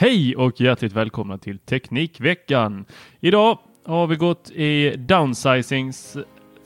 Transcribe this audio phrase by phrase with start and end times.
[0.00, 2.84] Hej och hjärtligt välkomna till Teknikveckan.
[3.20, 6.16] Idag har vi gått i downsizings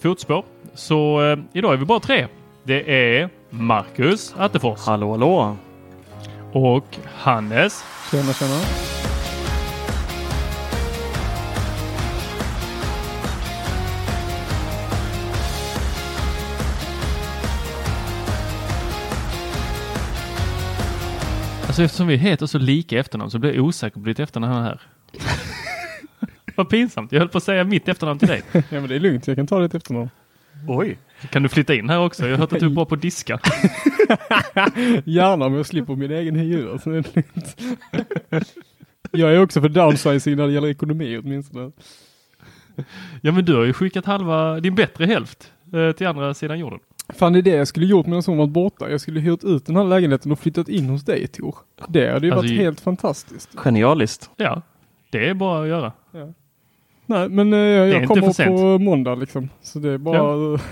[0.02, 0.44] fotspår.
[0.75, 2.27] Så eh, idag är vi bara tre.
[2.64, 4.86] Det är Marcus Attefors.
[4.86, 5.56] Hallå, hallå.
[6.53, 7.84] Och Hannes.
[8.10, 9.02] Tjena, tjena.
[21.73, 24.81] Alltså eftersom vi heter så lika efternamn så blir jag osäker på ditt efternamn här.
[26.56, 27.12] Vad pinsamt.
[27.12, 28.43] Jag höll på att säga mitt efternamn till dig.
[28.53, 29.27] Ja, men det är lugnt.
[29.27, 30.11] Jag kan ta ditt efternamn.
[30.69, 30.99] Oj.
[31.31, 32.22] Kan du flytta in här också?
[32.25, 33.41] Jag har hört att du är bra på att diska.
[35.05, 36.78] Gärna om jag slipper min egen hyra.
[36.78, 37.61] Så det är lugnt.
[39.11, 41.72] Jag är också för downsizing när det gäller ekonomi åtminstone.
[43.21, 46.78] Ja men du har ju skickat halva, din bättre hälft eh, till andra sidan jorden.
[47.17, 48.91] Fan det är det jag skulle gjort medan hon var borta.
[48.91, 51.55] Jag skulle hyrt ut den här lägenheten och flyttat in hos dig Tor.
[51.89, 53.50] Det hade ju Alltså, varit helt fantastiskt.
[53.55, 54.31] Genialiskt.
[54.37, 54.62] Ja,
[55.11, 55.93] det är bara att göra.
[57.06, 58.49] Nej men eh, är jag inte kommer för sent.
[58.56, 59.49] på måndag liksom.
[59.62, 60.59] Så det är bara...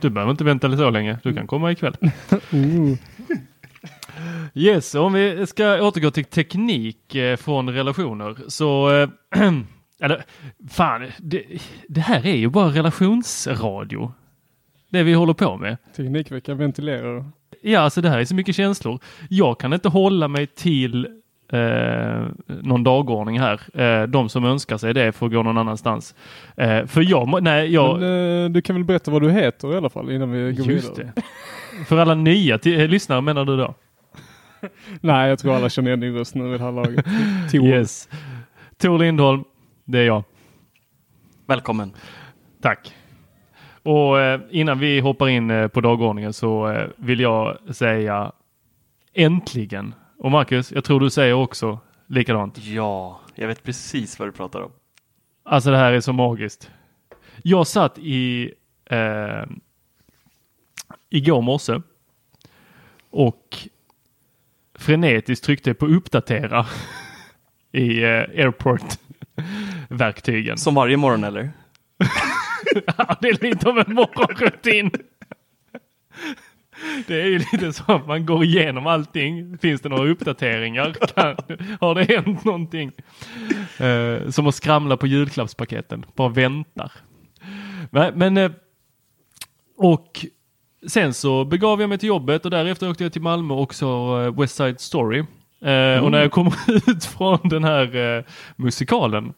[0.00, 1.18] Du behöver inte vänta så länge.
[1.22, 1.96] Du kan komma ikväll.
[2.30, 2.94] Oh.
[4.54, 9.08] Yes, om vi ska återgå till teknik eh, från relationer så eh,
[10.00, 10.24] eller
[10.70, 11.44] fan, det,
[11.88, 14.12] det här är ju bara relationsradio.
[14.88, 15.76] Det vi håller på med.
[15.96, 17.24] Teknikveckan ventilerar.
[17.62, 18.98] Ja, alltså det här är så mycket känslor.
[19.30, 21.06] Jag kan inte hålla mig till
[21.52, 23.80] eh, någon dagordning här.
[23.80, 26.14] Eh, de som önskar sig det får gå någon annanstans.
[26.56, 29.76] Eh, för jag, nej, jag, Men eh, du kan väl berätta vad du heter i
[29.76, 31.12] alla fall innan vi går just vidare.
[31.16, 31.22] det.
[31.84, 33.74] För alla nya eh, lyssnare menar du då?
[35.00, 37.04] Nej jag tror alla känner igen din röst nu vid det här laget.
[37.52, 37.64] Tor.
[37.66, 38.08] Yes.
[38.78, 39.44] Tor Lindholm,
[39.84, 40.24] det är jag.
[41.46, 41.92] Välkommen.
[42.62, 42.94] Tack.
[43.86, 48.32] Och eh, innan vi hoppar in eh, på dagordningen så eh, vill jag säga
[49.14, 49.94] äntligen.
[50.18, 52.58] Och Marcus, jag tror du säger också likadant.
[52.58, 54.70] Ja, jag vet precis vad du pratar om.
[55.44, 56.70] Alltså det här är så magiskt.
[57.42, 58.52] Jag satt i
[58.90, 59.42] eh,
[61.10, 61.80] igår morse
[63.10, 63.56] och
[64.74, 66.66] frenetiskt tryckte på uppdatera
[67.72, 70.58] i eh, airport-verktygen.
[70.58, 71.50] Som varje morgon eller?
[72.98, 74.90] Ja, det är lite av en morgonrutin.
[77.06, 79.58] Det är ju lite så att man går igenom allting.
[79.58, 80.92] Finns det några uppdateringar?
[81.14, 81.36] Kan,
[81.80, 82.92] har det hänt någonting?
[83.78, 86.06] Eh, som att skramla på julklappspaketen.
[86.14, 86.92] Bara väntar.
[88.14, 88.50] Men, eh,
[89.78, 90.26] och
[90.88, 94.20] sen så begav jag mig till jobbet och därefter åkte jag till Malmö och så
[94.22, 95.18] eh, West Side Story.
[95.60, 96.54] Eh, Och när jag kommer
[96.90, 98.24] ut från den här eh,
[98.56, 99.32] musikalen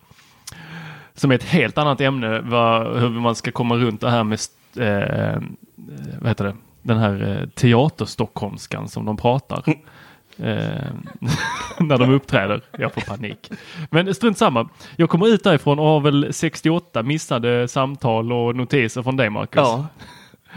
[1.19, 4.35] som är ett helt annat ämne, vad, hur man ska komma runt det här med
[4.35, 5.39] st- eh,
[6.21, 6.57] vad heter det?
[6.83, 9.63] den här eh, teaterstockholmskan som de pratar.
[9.67, 9.75] Eh,
[11.81, 12.61] när de uppträder.
[12.79, 13.51] Jag får panik.
[13.91, 14.69] Men strunt samma.
[14.97, 19.57] Jag kommer ut därifrån och har väl 68 missade samtal och notiser från dig Marcus.
[19.61, 19.87] Ja,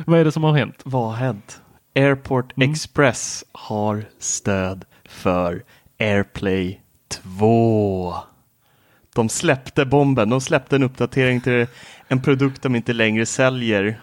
[0.06, 0.82] Vad är det som har hänt?
[0.84, 1.62] vad har hänt?
[1.96, 2.72] Airport Mm.
[2.72, 5.64] Express har stöd för
[6.00, 6.80] AirPlay
[7.40, 8.14] 2.
[9.16, 11.68] De släppte bomben, de släppte en uppdatering till
[12.08, 14.02] en produkt de inte längre säljer.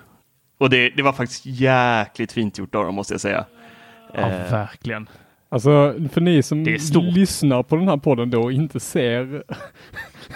[0.59, 3.45] Och det, det var faktiskt jäkligt fint gjort av dem måste jag säga.
[4.15, 5.09] Ja, Eh, verkligen.
[5.49, 6.65] Alltså för ni som
[7.15, 9.43] lyssnar på den här podden då och inte ser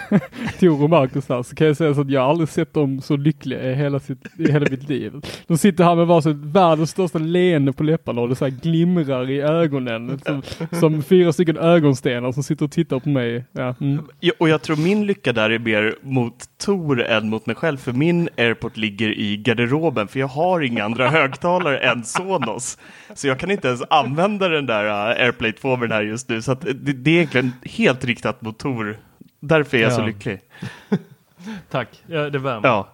[0.59, 3.17] Tor och Marcus här så kan jag säga så att jag aldrig sett dem så
[3.17, 5.13] lyckliga i hela, sitt, i hela mitt liv.
[5.47, 9.29] De sitter här med varsitt världens största leende på läpparna och det så här glimrar
[9.29, 10.41] i ögonen som,
[10.79, 13.45] som fyra stycken ögonstenar som sitter och tittar på mig.
[13.51, 14.05] Ja, mm.
[14.19, 17.77] Ja, och jag tror min lycka där är mer mot Tor än mot mig själv,
[17.77, 22.77] för min AirPort ligger i garderoben, för jag har inga andra högtalare än Sonos.
[23.13, 26.29] Så jag kan inte ens använda den där uh, AirPlay 2 med den här just
[26.29, 28.97] nu, så att det, det är egentligen helt riktat mot Tor.
[29.39, 30.05] Därför är jag så Ja.
[30.05, 30.39] lycklig.
[31.69, 32.67] Tack, ja, det värmer.
[32.67, 32.89] Ja,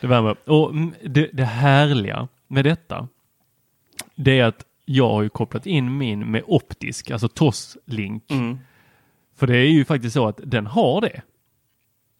[0.00, 0.36] Det värmer.
[0.50, 0.72] Och
[1.04, 3.08] det, det härliga med detta,
[4.14, 8.30] det är att jag har ju kopplat in min med optisk, alltså TOS-link.
[8.30, 8.58] mm.
[9.36, 11.22] För det är ju faktiskt så att den har det.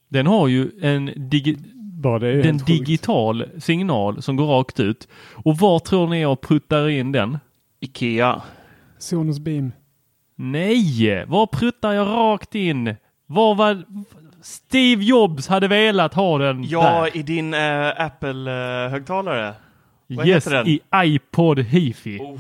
[0.09, 1.59] Den har ju en digi
[2.03, 2.67] den sjukt.
[2.67, 5.09] digital signal som går rakt ut.
[5.33, 7.39] Och var tror ni jag puttar in den?
[7.81, 8.43] Ikea.
[8.99, 9.73] Sonos Beam.
[10.35, 12.97] Nej, var pruttar jag rakt in?
[13.27, 13.85] Var var
[14.43, 17.17] Steve Jobs hade velat ha den Ja, där.
[17.17, 19.55] i din uh, Apple-högtalare.
[20.07, 20.67] vad yes, heter den?
[20.67, 22.19] i iPod Hifi.
[22.19, 22.39] Oh,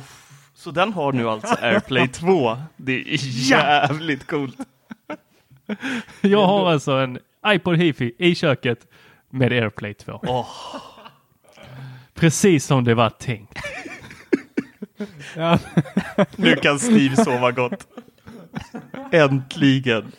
[0.54, 2.56] så den har nu alltså AirPlay 2.
[2.76, 3.18] Det är
[3.50, 4.56] jävligt coolt.
[6.20, 8.86] Jag har alltså en iPod Hifi i köket
[9.30, 10.20] med AirPlay 2.
[10.22, 10.46] Åh.
[12.14, 13.58] Precis som det var tänkt.
[15.36, 15.58] Ja.
[16.36, 17.86] Nu kan Steve sova gott.
[19.12, 20.12] Äntligen.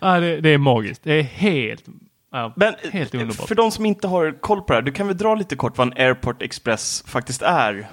[0.00, 1.02] Ja, det, det är magiskt.
[1.04, 1.84] Det är helt,
[2.32, 3.48] ja, Men helt underbart.
[3.48, 5.78] för de som inte har koll på det här, du kan väl dra lite kort
[5.78, 7.86] vad en Airport Express faktiskt är?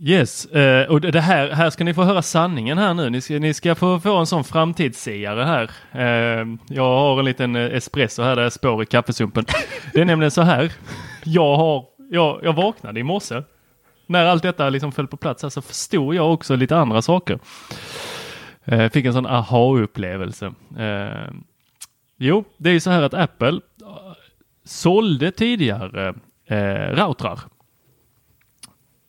[0.00, 3.10] Yes, eh, och det här, här ska ni få höra sanningen här nu.
[3.10, 5.70] Ni ska, ni ska få, få en sån framtidssiare här.
[5.92, 9.44] Eh, jag har en liten eh, espresso här där jag spår i kaffesumpen.
[9.92, 10.72] Det är nämligen så här.
[11.24, 13.42] Jag, har, jag, jag vaknade i morse.
[14.08, 17.38] När allt detta liksom föll på plats här så förstod jag också lite andra saker.
[18.64, 20.52] Eh, fick en sån aha-upplevelse.
[20.78, 21.30] Eh,
[22.16, 24.12] jo, det är ju så här att Apple eh,
[24.64, 26.14] sålde tidigare
[26.46, 27.40] eh, routrar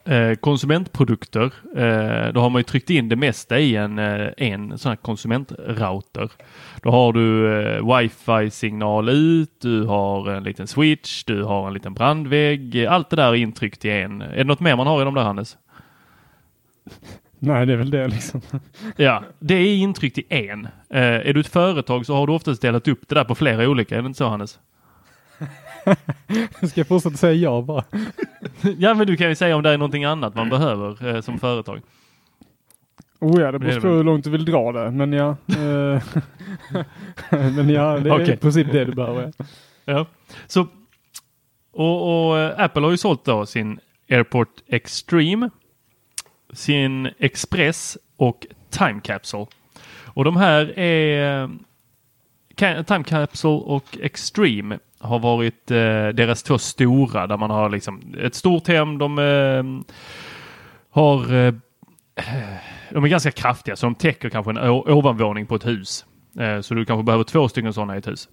[0.09, 1.53] eh, konsumentprodukter.
[1.75, 4.95] Eh, då har man ju tryckt in det mesta i en, eh, en sån här
[4.95, 6.31] konsumentrouter.
[6.81, 11.93] Då har du eh, wifi-signal ut, du har en liten switch, du har en liten
[11.93, 12.85] brandvägg.
[12.85, 14.21] Allt det där är intryckt i en.
[14.21, 15.57] Är det något mer man har i de där Hannes?
[17.39, 18.41] Nej, det är väl det liksom.
[18.95, 20.65] Ja, det är intryckt i en.
[20.89, 23.69] Eh, är du ett företag så har du oftast delat upp det där på flera
[23.69, 24.59] olika, är det inte så Hannes?
[26.69, 27.83] Ska jag fortsätta säga ja bara?
[28.77, 31.39] ja, men du kan ju säga om det är någonting annat man behöver eh, som
[31.39, 31.81] företag.
[33.19, 34.91] Oh ja, det beror på hur långt du vill dra det.
[34.91, 35.29] Men ja.
[35.29, 36.03] eh,
[37.55, 38.33] men ja, det är Okej.
[38.33, 39.33] i princip det du behöver.
[39.85, 40.05] ja.
[40.47, 40.67] Så,
[41.71, 45.49] och, och eh, Apple har ju sålt då sin AirPort Extreme,
[46.53, 49.45] sin Express och Time Capsule.
[50.05, 51.49] Och de här är
[52.59, 58.35] Time Capsule och Extreme har varit eh, deras två stora där man har liksom ett
[58.35, 58.97] stort hem.
[58.97, 59.63] De eh,
[60.89, 61.53] har eh,
[62.91, 66.05] de är ganska kraftiga så de täcker kanske en ovanvåning på ett hus.
[66.39, 68.29] Eh, så du kanske behöver två stycken sådana i ett hus.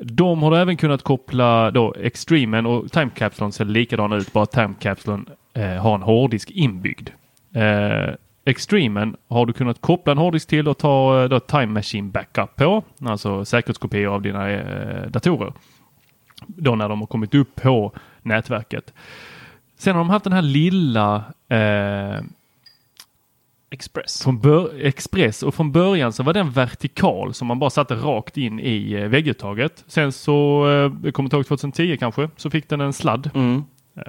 [0.00, 4.52] De har även kunnat koppla då Extremen och Time Capsulen ser likadana ut, bara att
[4.52, 7.10] Time Capsulen eh, har en hårddisk inbyggd.
[7.54, 8.14] Eh,
[8.48, 12.10] Eh, Extremen har du kunnat koppla en hårddisk till och ta eh, då, Time Machine
[12.10, 15.52] Backup på, alltså säkerhetskopior av dina eh, datorer.
[16.46, 17.92] Då när de har kommit upp på
[18.22, 18.94] nätverket.
[19.78, 22.22] Sen har de haft den här lilla eh,
[23.70, 24.24] Express.
[24.80, 28.92] Express och från början så var den vertikal som man bara satte rakt in i
[28.92, 29.84] eh, vägguttaget.
[29.86, 33.30] Sen så, eh, jag kommer inte ihåg 2010 kanske, så fick den en sladd.
[33.34, 33.64] Mm.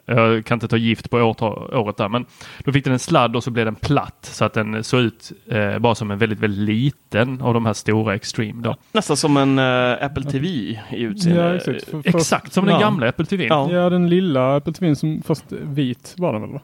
[0.05, 2.25] Jag kan inte ta gift på året där, men
[2.63, 5.31] då fick den en sladd och så blev den platt så att den såg ut
[5.47, 8.61] eh, bara som en väldigt, väldigt liten av de här stora Extreme.
[8.63, 8.75] Då.
[8.91, 11.41] Nästan som en eh, Apple TV i utseende.
[11.43, 11.83] Ja, exakt.
[11.89, 12.79] För- för- Exakt som den ja.
[12.81, 13.45] gamla Apple TV.
[13.45, 13.71] Ja.
[13.71, 16.51] Ja, den lilla Apple TVn som fast vit var den väl?
[16.51, 16.61] va?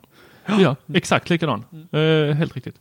[0.60, 1.64] Ja, exakt likadan.
[1.92, 2.80] Eh, helt riktigt.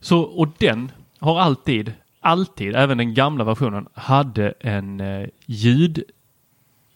[0.00, 6.02] Så, och den har alltid, alltid, även den gamla versionen, hade en eh, ljud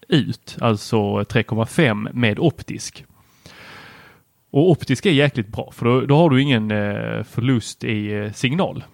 [0.08, 3.04] ut, alltså 3,5 med optisk.
[4.50, 8.32] Och optisk är jäkligt bra för då, då har du ingen eh, förlust i eh,
[8.32, 8.84] signal.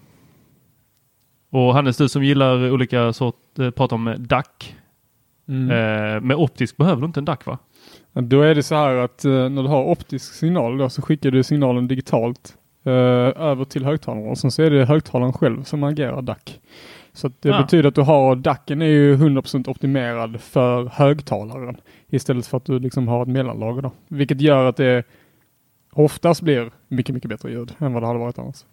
[1.51, 4.45] Och Hannes, du som gillar olika sort, eh, pratar om DAC.
[5.47, 5.71] Mm.
[5.71, 7.57] Eh, med optisk behöver du inte en DAC va?
[8.13, 11.43] Då är det så här att när du har optisk signal då, så skickar du
[11.43, 16.59] signalen digitalt över till högtalaren och sen så är det högtalaren själv som agerar DAC.
[17.13, 17.61] Så att det Ja.
[17.61, 21.77] betyder att du har DACen är ju 100% optimerad för högtalaren
[22.09, 23.91] istället för att du liksom har ett mellanlager då.
[24.07, 25.03] Vilket gör att det
[25.91, 28.63] oftast blir mycket, mycket bättre ljud än vad det hade varit annars.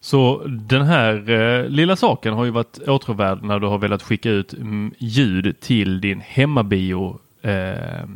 [0.00, 4.30] Så den här eh, lilla saken har ju varit åtråvärd när du har velat skicka
[4.30, 8.06] ut mm, ljud till din hemmabio eh,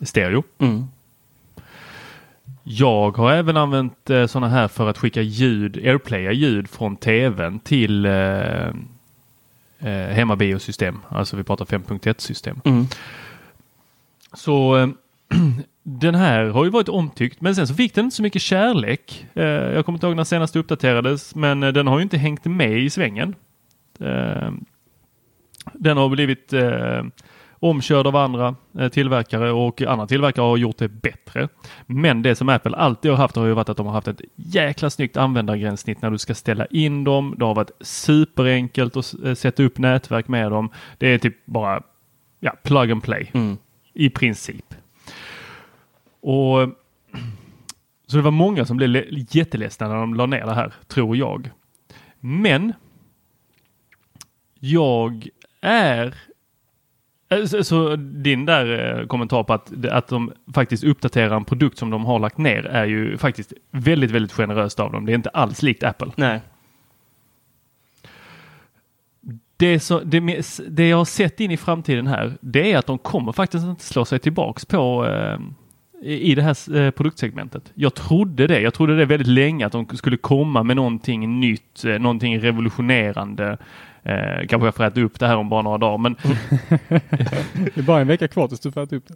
[0.00, 0.42] stereo.
[0.58, 0.84] Mm.
[2.64, 7.58] Jag har även använt eh, sådana här för att skicka ljud, airplaya ljud från tvn
[7.58, 8.68] till eh,
[9.78, 10.98] eh, hemmabiosystem.
[11.08, 12.60] Alltså vi pratar 5.1 system.
[12.64, 12.86] Mm.
[14.32, 14.88] Så eh,
[15.82, 19.26] den här har ju varit omtyckt men sen så fick den inte så mycket kärlek.
[19.34, 22.44] Eh, jag kommer inte ihåg när senast uppdaterades men eh, den har ju inte hängt
[22.44, 23.34] med i svängen.
[24.00, 24.50] Eh,
[25.72, 27.02] den har blivit eh,
[27.62, 31.48] omkörd av andra eh, tillverkare och andra tillverkare har gjort det bättre.
[31.86, 34.20] Men det som Apple alltid har haft har ju varit att de har haft ett
[34.36, 37.34] jäkla snyggt användargränssnitt när du ska ställa in dem.
[37.38, 40.70] Det har varit superenkelt att eh, sätta upp nätverk med dem.
[40.98, 41.82] Det är typ bara
[42.40, 43.56] ja, plug and play Mm.
[43.94, 44.74] i princip.
[46.20, 46.58] Och
[48.06, 51.16] Så det var många som blev le- jätteledsna när de la ner det här, tror
[51.16, 51.50] jag.
[52.20, 52.72] Men
[54.58, 55.28] jag
[55.60, 56.14] är
[57.46, 61.90] så, så din där eh, kommentar på att, att de faktiskt uppdaterar en produkt som
[61.90, 65.06] de har lagt ner är ju faktiskt väldigt, väldigt generöst av dem.
[65.06, 66.10] Det är inte alls likt Apple.
[66.16, 66.40] Nej.
[69.56, 70.20] Det, så, det,
[70.68, 73.84] det jag har sett in i framtiden här, det är att de kommer faktiskt inte
[73.84, 75.38] slå sig tillbaks på eh,
[76.02, 77.72] i det här eh, produktsegmentet.
[77.74, 78.60] Jag trodde det.
[78.60, 83.58] Jag trodde det väldigt länge att de skulle komma med någonting nytt, eh, någonting revolutionerande.
[84.02, 86.16] Eh, kanske jag får äta upp det här om bara några dagar, men
[87.74, 89.14] Det är bara en vecka kvar tills du får äta upp det.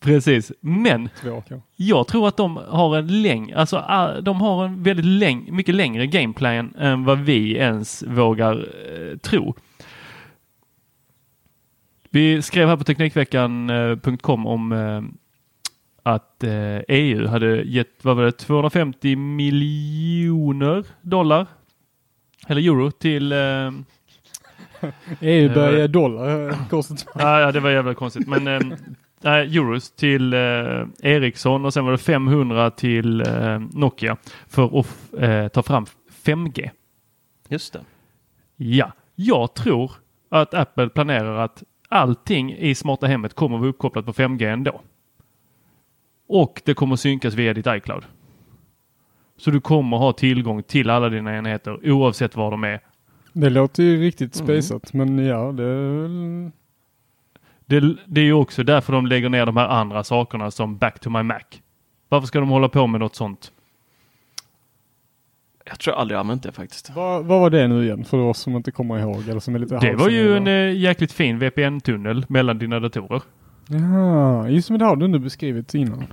[0.00, 0.52] precis.
[0.60, 1.42] Men Två
[1.76, 5.74] jag tror att de har en läng, alltså ah, de har en väldigt läng, mycket
[5.74, 9.54] längre gameplan än vad vi ens vågar eh, tro.
[12.10, 15.02] Vi skrev här på Teknikveckan.com om eh,
[16.02, 21.46] att eh, EU hade gett, vad var det, 250 miljoner dollar
[22.48, 23.38] eller euro till eh,
[25.20, 26.48] EU börjar ge dollar.
[26.50, 27.06] eh, Konstigt.
[27.14, 28.26] Ja, ja, det var jävla konstigt.
[28.28, 30.38] Men eh, euros till eh,
[31.02, 34.16] Ericsson och sen var det 500 till eh, Nokia
[34.48, 34.86] för att
[35.18, 35.86] eh, ta fram
[36.24, 36.70] 5G.
[37.48, 37.80] Just det.
[38.56, 39.92] Ja, jag tror
[40.28, 44.80] att Apple planerar att allting i smarta hemmet kommer att vara uppkopplat på 5G ändå.
[46.28, 48.04] Och det kommer att synkas via ditt iCloud.
[49.40, 52.80] Så du kommer ha tillgång till alla dina enheter oavsett var de är.
[53.32, 56.50] Det låter ju riktigt spejsat men ja det är väl...
[57.66, 61.00] Det, det är ju också därför de lägger ner de här andra sakerna som Back
[61.00, 61.40] to my Mac.
[62.08, 63.52] Varför ska de hålla på med något sånt?
[65.64, 66.90] Jag tror jag aldrig använt det faktiskt.
[66.94, 69.58] Vad, vad var det nu igen för oss som inte kommer ihåg eller som är
[69.58, 73.22] lite Det var ju en eh, jäkligt fin VPN-tunnel mellan dina datorer.
[73.68, 76.04] Ja, just det, men det har du inte beskrivit innan.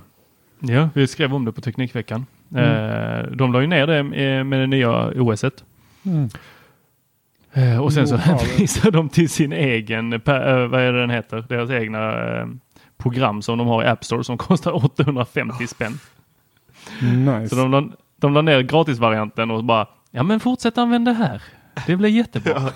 [0.60, 2.26] Ja, vi skrev om det på Teknikveckan.
[2.56, 5.64] Eh, de la ju ner det eh, med det nya OSet.
[6.02, 6.28] Mm.
[7.52, 11.44] Eh, och sen så ja, hänvisar de till sin egen, vad är det den heter,
[11.48, 12.14] deras egna
[12.98, 15.98] program som de har i App Store som kostar 850 spänn.
[17.00, 17.48] Nice.
[17.48, 21.42] Så de la, de la ner gratisvarianten och bara, ja men fortsätt använda det här.
[21.86, 22.62] Det blir jättebra.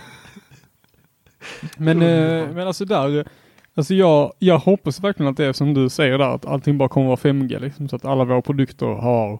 [1.76, 3.26] Men, eh, men alltså där,
[3.74, 6.88] alltså jag, jag hoppas verkligen att det är som du säger där, att allting bara
[6.88, 9.38] kommer vara 5G liksom, så att alla våra produkter har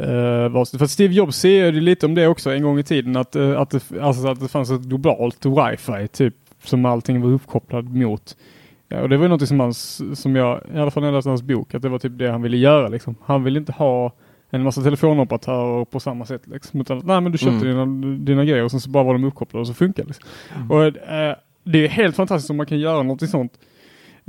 [0.00, 3.60] Uh, för Steve Jobs säger lite om det också en gång i tiden att, eh,
[3.60, 8.36] att, det, alltså att det fanns ett globalt wifi typ som allting var uppkopplad mot.
[8.88, 11.30] Ja, och det var något som, hans, som jag, i alla fall när jag läste
[11.30, 13.14] hans bok, att det var typ det han ville göra liksom.
[13.24, 14.12] Han ville inte ha
[14.50, 16.80] en massa telefonoperatörer på samma sätt liksom.
[16.80, 18.00] Utan, nej men du köpte Mm.
[18.00, 20.08] dina, dina grejer och sen så bara var de uppkopplade och så funkar det.
[20.08, 20.70] Liksom.
[20.70, 23.52] Och eh, det är helt fantastiskt om man kan göra något sånt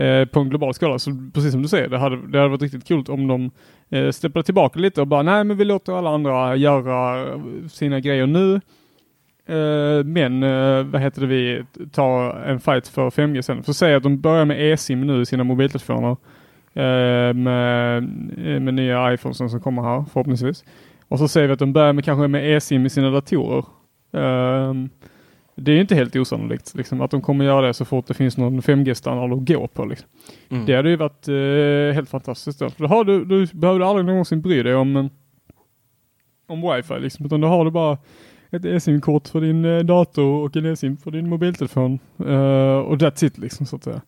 [0.01, 0.99] eh, på en global skala.
[0.99, 3.51] Så precis som du säger, det hade, det hade varit riktigt kul om de
[3.89, 7.99] eh, steppade tillbaka lite och bara nej men vi låter alla andra göra eh, sina
[7.99, 8.55] grejer nu.
[9.45, 13.63] Eh, men eh, vad heter det, vi tar en fight för 5G sen.
[13.63, 16.17] Så säg att de börjar med eSIM nu i sina mobiltelefoner.
[16.73, 17.97] Eh, med,
[18.37, 20.63] eh, med nya iPhones som kommer här förhoppningsvis.
[21.07, 23.65] Och så säger vi att de börjar med kanske med eSIM i sina datorer.
[24.13, 24.89] Ehm,
[25.61, 28.37] det är inte helt osannolikt liksom, att de kommer göra det så fort det finns
[28.37, 29.85] någon 5G-standard att gå på.
[29.85, 30.09] Liksom.
[30.49, 30.65] Mm.
[30.65, 32.59] Det hade ju varit eh, helt fantastiskt.
[32.59, 32.69] Då.
[32.69, 35.05] För då, har du, du behöver du aldrig någonsin bry dig om, eh,
[36.47, 36.99] om wifi.
[36.99, 37.97] Liksom, utan då har du bara
[38.51, 41.99] ett eSIM-kort för din eh, dator och en eSIM för din mobiltelefon.
[42.19, 44.01] Uh, och that's it liksom så att säga.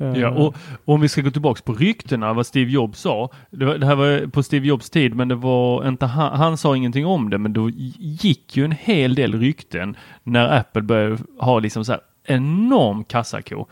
[0.00, 0.18] Uh.
[0.18, 3.30] Ja, och, och om vi ska gå tillbaks på ryktena, vad Steve Jobs sa.
[3.50, 6.56] Det, var, det här var på Steve Jobs tid, men det var inte han, han
[6.56, 11.18] sa ingenting om det, men då gick ju en hel del rykten när Apple började
[11.38, 13.66] ha liksom så här enorm kassako.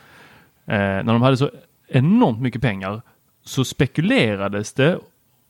[0.67, 1.50] Eh, när de hade så
[1.88, 3.02] enormt mycket pengar
[3.45, 4.99] så spekulerades det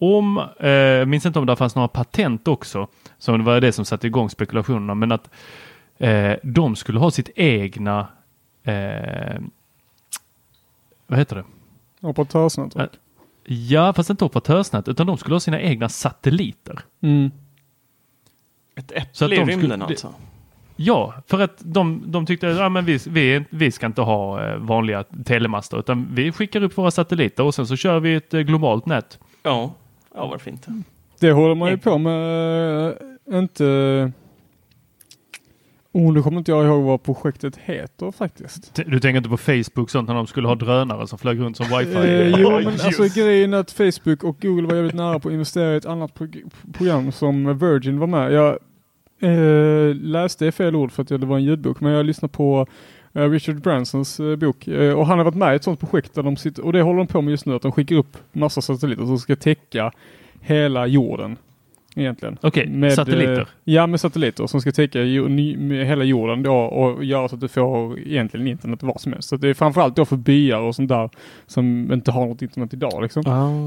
[0.01, 2.89] om, eh, jag minns inte om det fanns några patent också,
[3.19, 5.31] som det var det som satte igång spekulationerna, men att
[5.99, 8.09] eh, de skulle ha sitt egna,
[8.65, 9.41] eh,
[11.07, 11.45] vad heter det?
[12.07, 12.91] Operatörsnätverk.
[13.45, 16.79] Ja, fast inte operatörsnät, utan de skulle ha sina egna satelliter.
[17.01, 17.31] Mm.
[18.77, 20.15] Ett Så att äpple i de rymden skulle- alltså.
[20.77, 24.45] Ja, för att de, de tyckte att ja, men vi, vi, vi ska inte ha
[24.45, 28.35] eh, vanliga telemaster, utan vi skickar upp våra satelliter och sen så kör vi ett
[28.35, 29.19] eh, globalt nät.
[29.43, 29.75] Ja,
[30.15, 30.67] ja vad fint.
[31.21, 32.95] Det håller man ju på med, eh,
[33.39, 34.13] inte...
[35.93, 38.75] Oh, nu kommer inte jag ihåg vad projektet heter faktiskt.
[38.75, 41.57] T- Du tänker inte på Facebook sånt när de skulle ha drönare som flög runt
[41.57, 41.95] som wifi?
[41.97, 42.85] Eh, jo, men just.
[42.85, 45.87] alltså grejen är att Facebook och Google var jävligt nära på att investera i ett
[45.87, 48.33] annat prog- program som Virgin var med.
[48.33, 48.59] Jag
[49.21, 52.67] eh, läste fel ord för att det var en ljudbok, men jag lyssnade på eh,
[53.13, 56.23] Richard Bransons eh, bok eh, och han har varit med i ett sånt projekt där
[56.23, 58.61] de sitter, och det håller de på med just nu, att de skickar upp massa
[58.61, 59.93] satelliter som ska täcka
[60.41, 61.37] hela jorden.
[61.97, 62.39] Egentligen.
[62.43, 63.41] Okej, Med, satelliter.
[63.41, 64.99] eh, Ja, med satelliter som ska täcka
[65.85, 69.29] hela jorden då och göra så att du får egentligen internet var som helst.
[69.29, 71.11] Så det är framförallt då för byar och sånt där
[71.47, 73.23] som inte har något internet idag liksom.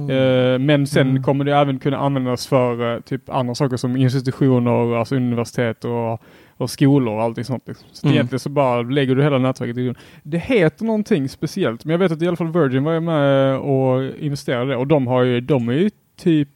[0.10, 1.24] Eh, men sen Mm.
[1.24, 6.22] kommer det även kunna användas för eh, typ andra saker som institutioner, alltså universitet och,
[6.64, 7.64] och skolor och allting sånt.
[7.68, 7.88] Liksom.
[7.92, 8.16] Så Mm.
[8.16, 10.02] egentligen så bara lägger du hela nätverket i grunden.
[10.24, 14.04] Det heter någonting speciellt, men jag vet att i alla fall Virgin var med och
[14.20, 16.50] investerade det och de har ju, de är ju typ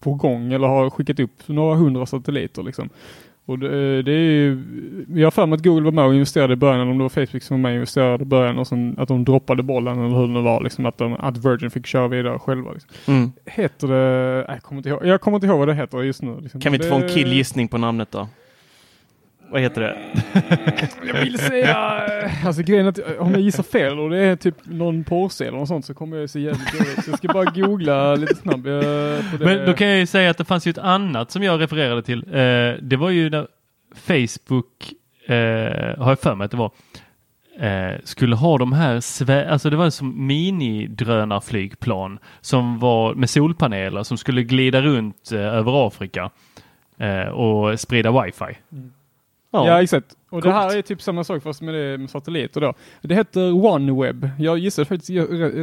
[0.00, 2.88] på gång eller har skickat upp några hundra satelliter liksom.
[3.44, 4.62] Och det, det är ju,
[5.14, 7.04] jag har för mig att Google var med och investerade i början, eller om det
[7.04, 9.98] var Facebook som var med och investerade i början och sen att de droppade bollen
[9.98, 12.72] eller hur det var, liksom, att, de, att Virgin fick köra vidare själva.
[12.72, 12.90] Liksom.
[13.14, 13.32] Mm.
[13.46, 16.36] Heter det, jag kommer inte ihåg, jag kommer inte ihåg vad det heter just nu.
[16.40, 16.60] Liksom.
[16.60, 18.28] Kan vi inte det, få en killgissning på namnet då?
[19.52, 19.98] Vad heter det?
[21.06, 21.74] Jag vill säga,
[22.44, 25.58] alltså grejen är att om jag gissar fel och det är typ någon porrsida eller
[25.58, 27.04] något sånt så kommer jag se jävligt dåligt.
[27.04, 28.56] Så jag ska bara googla lite snabbt.
[28.58, 29.44] eh, på det.
[29.44, 32.02] Men då kan jag ju säga att det fanns ju ett annat som jag refererade
[32.02, 32.18] till.
[32.18, 33.46] Eh, det var ju när
[33.94, 34.92] Facebook,
[35.26, 35.34] eh,
[36.02, 36.70] har jag för mig att det var,
[37.60, 44.02] eh, skulle ha de här, svä- alltså det var som minidrönarflygplan som var med solpaneler
[44.02, 46.30] som skulle glida runt eh, över Afrika
[46.98, 48.58] eh, och sprida wifi.
[49.52, 50.16] Ja, exakt.
[50.30, 50.54] Och det Coolt.
[50.54, 52.74] här är typ samma sak fast med, det, med satelliter då.
[53.02, 54.30] Det heter OneWeb.
[54.38, 55.10] Jag gissade faktiskt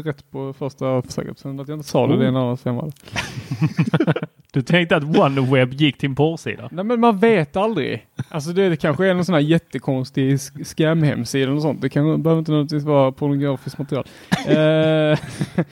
[0.06, 1.40] rätt på första försöket.
[1.40, 2.92] Sen att jag inte sa det, det är en annan femma.
[4.52, 6.70] Du tänkte att OneWeb gick till en porrsida?
[6.72, 8.08] Nej men man vet aldrig.
[8.30, 11.82] Alltså det, det kanske är någon sån här jättekonstig scam-hemsida och sånt.
[11.82, 14.06] Det kan, behöver inte nödvändigtvis vara pornografiskt material.
[14.48, 15.20] eh,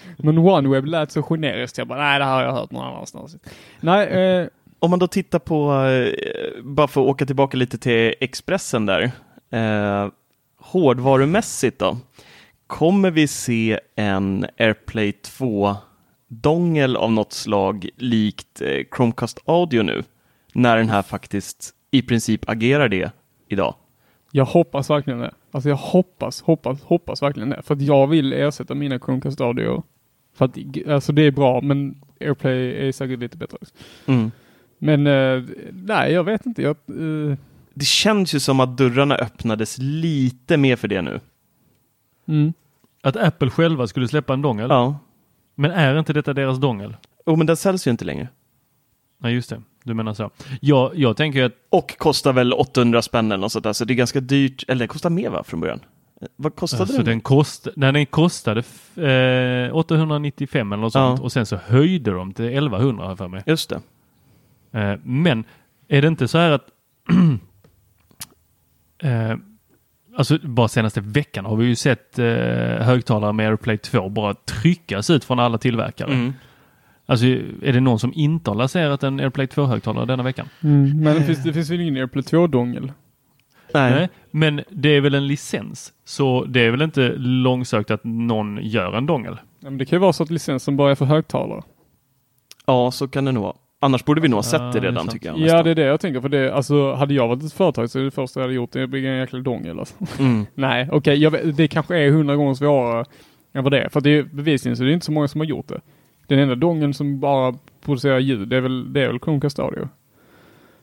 [0.18, 1.78] men OneWeb lät så generiskt.
[1.78, 3.36] Jag bara, nej det här har jag hört någon annanstans.
[3.80, 4.48] Nej, eh,
[4.80, 9.12] Om man då tittar på, eh, bara för att åka tillbaka lite till Expressen där,
[9.50, 10.10] eh,
[10.58, 11.98] hårdvarumässigt då,
[12.68, 20.04] kommer vi se en AirPlay 2-dongel av något slag likt eh, Chromecast Audio nu,
[20.54, 23.12] när den här faktiskt i princip agerar det
[23.48, 23.76] idag?
[24.32, 25.32] jag hoppas verkligen det.
[25.52, 27.62] Alltså jag hoppas, hoppas, hoppas verkligen det.
[27.62, 29.84] För att jag vill ersätta mina Chromecast Audio.
[30.34, 33.58] För att alltså det är bra men AirPlay är säkert lite bättre.
[34.06, 34.32] Mm.
[34.80, 36.62] Men eh, nej, jag vet inte.
[36.62, 37.38] Jag, eh,
[37.74, 41.20] Det känns ju som att dörrarna öppnades lite mer för det nu.
[42.28, 42.54] mm.
[43.04, 44.68] Att Apple själva skulle släppa en dongel?
[44.70, 45.00] Ja,
[45.56, 46.96] Men är inte detta deras dongel?
[47.26, 48.28] oh, men den säljs ju inte längre.
[49.20, 50.32] Nej just det, du menar så.
[50.62, 53.94] Jag, jag tänker att Och kostar väl 800 spänn eller något sånt där, så det
[53.94, 54.64] är ganska dyrt.
[54.68, 55.80] Eller det kostar mer va, från början?
[56.36, 57.06] Vad kostade Alltså den?
[57.06, 61.10] den, kost, när den kostade f- eh, 895 eller något Ja.
[61.10, 63.44] sånt och sen så höjde de till 1100 har jag för mig.
[63.46, 63.82] Just det.
[64.72, 65.44] Eh, men
[65.88, 66.68] är det inte så här att
[69.04, 69.36] eh,
[70.18, 72.26] Alltså bara senaste veckan har vi ju sett eh,
[72.86, 76.14] högtalare med AirPlay 2 bara tryckas ut från alla tillverkare.
[76.14, 76.34] Mm.
[77.06, 80.50] Alltså är det någon som inte har lanserat en AirPlay 2-högtalare denna veckan?
[80.64, 81.02] Mm.
[81.02, 82.92] Men det finns, det finns väl ingen AirPlay 2-dongel?
[83.74, 83.92] Nej.
[83.92, 85.94] Nej, men det är väl en licens.
[86.06, 89.38] Så det är väl inte långsökt att någon gör en dongel.
[89.60, 91.62] Ja, men det kan ju vara så att licensen bara är för högtalare.
[92.66, 93.56] Ja, så kan det nog vara.
[93.80, 95.12] Annars borde vi nog ha sett Ja, det redan sant.
[95.12, 95.38] tycker jag.
[95.38, 95.64] Ja, nästan.
[95.64, 96.22] det är det jag tänker.
[96.22, 98.72] För det, alltså, hade jag varit ett företag så är det första jag hade gjort
[98.72, 99.80] det att bygga en jäkla dongel.
[99.80, 99.96] Alltså.
[100.20, 100.46] Mm.
[100.56, 103.06] Nej, okej, vet- det kanske är hundra gånger svårare
[103.54, 103.90] än vad det är.
[103.90, 105.82] För det är bevisligen så det är inte så många som har gjort det.
[106.28, 109.88] Den enda dongeln som bara producerar ljud, det är väl, det är väl Chromecast Audio.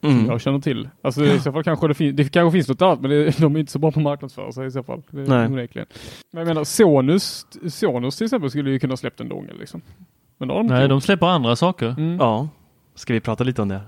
[0.01, 0.27] Som Mm.
[0.27, 0.89] jag känner till.
[1.03, 3.57] Alltså i så fall kanske det finns, det kanske finns något annat men det, de
[3.57, 5.03] är inte så bra på att marknadsföra sig i så fall.
[5.11, 5.47] Det är Nej.
[5.47, 5.87] onekligen.
[6.33, 9.83] Men jag menar Sonus, Sonus till exempel skulle ju kunna släppt en dongel liksom.
[10.39, 10.89] Men de Nej, gjort.
[10.91, 11.87] de släpper andra saker.
[11.99, 12.17] Mm.
[12.21, 12.49] Ja.
[12.95, 13.81] Ska vi prata lite om det?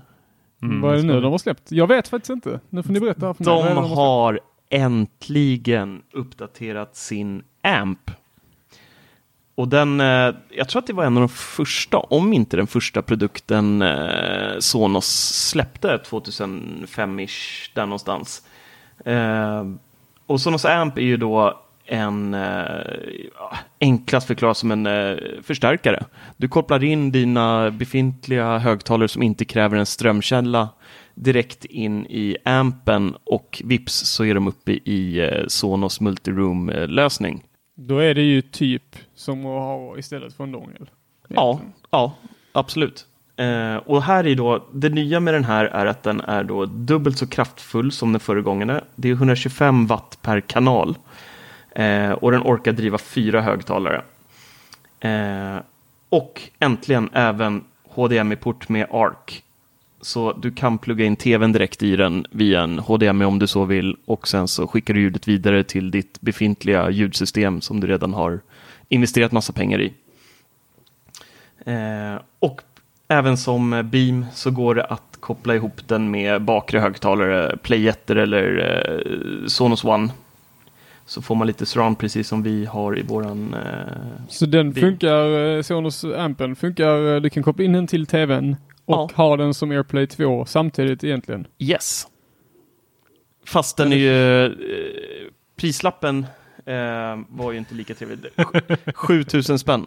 [0.61, 1.71] Mm, Vad är det nu de har släppt?
[1.71, 2.59] Jag vet faktiskt inte.
[2.69, 3.53] Nu får ni berätta för mig.
[3.55, 3.95] De släppt?
[3.95, 4.39] har
[4.69, 8.11] äntligen uppdaterat sin AMP.
[9.55, 12.67] och den, eh, jag tror att det var en av de första, om inte den
[12.67, 15.05] första produkten eh, Sonos
[15.49, 18.41] släppte 2005-ish, där någonstans.
[19.05, 19.65] Eh,
[20.25, 22.81] och Sonos Amp är ju då en, eh,
[23.81, 26.03] enklast förklarat som en eh, förstärkare.
[26.37, 30.69] Du kopplar in dina befintliga högtalare som inte kräver en strömkälla
[31.15, 37.43] direkt in i ampen och vips så är de uppe i eh, Sonos multiroom-lösning.
[37.75, 40.89] Då är det ju typ som att ha istället för en dongel.
[41.27, 42.13] Ja, ja,
[42.51, 43.05] absolut.
[43.37, 46.65] Eh, och här är då, det nya med den här är att den är då
[46.65, 48.81] dubbelt så kraftfull som den föregångaren.
[48.95, 50.97] Det är 125 watt per kanal.
[51.77, 54.01] Eh, och den orkar driva fyra högtalare.
[54.99, 55.57] Eh,
[56.09, 59.41] och äntligen även HDMI-port med ARC.
[60.01, 63.65] Så du kan plugga in tvn direkt i den via en HDMI om du så
[63.65, 68.13] vill och sen så skickar du ljudet vidare till ditt befintliga ljudsystem som du redan
[68.13, 68.39] har
[68.89, 69.93] investerat massa pengar i.
[71.65, 72.61] Eh, och
[73.07, 78.57] även som Beam så går det att koppla ihop den med bakre högtalare, Playetter eller
[78.59, 80.09] eh, Sonos One.
[81.09, 83.53] Så får man lite surround precis som vi har i våran...
[83.53, 83.61] Eh,
[84.29, 84.81] Så den Beam.
[84.89, 89.09] funkar, eh, Sonos Ampen funkar, eh, du kan koppla in den till tvn och Ja.
[89.15, 91.47] ha den som AirPlay 2 samtidigt egentligen.
[91.59, 92.07] Yes.
[93.45, 94.45] Fast den är ju...
[94.45, 94.51] Eh,
[95.55, 96.25] prislappen
[96.65, 98.19] eh, var ju inte lika trevlig.
[98.95, 99.85] 7000 spänn.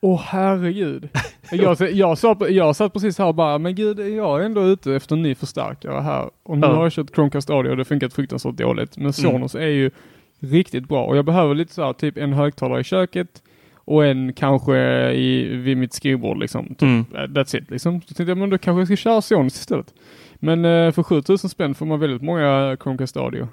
[0.00, 1.08] Åh herregud.
[1.50, 4.94] jag, jag, sa, jag satt precis här och bara, men gud, jag är ändå ute
[4.94, 6.30] efter en ny förstärkare här.
[6.42, 6.72] Och nu Ja.
[6.74, 8.96] har jag kört Chromecast Audio och det funkat fruktansvärt dåligt.
[8.98, 9.90] Men Sonos är ju
[10.40, 13.42] riktigt bra och jag behöver lite så här, typ en högtalare i köket
[13.74, 14.78] och en kanske
[15.12, 16.66] i, vid mitt skrivbord liksom.
[16.68, 17.04] Typ, Mm.
[17.14, 18.00] eh, That's it liksom.
[18.00, 19.94] Så tänkte jag, men då kanske jag ska köra Sonos istället.
[20.34, 23.48] Men eh, för 7000 spänn får man väldigt många Chromecast Audio.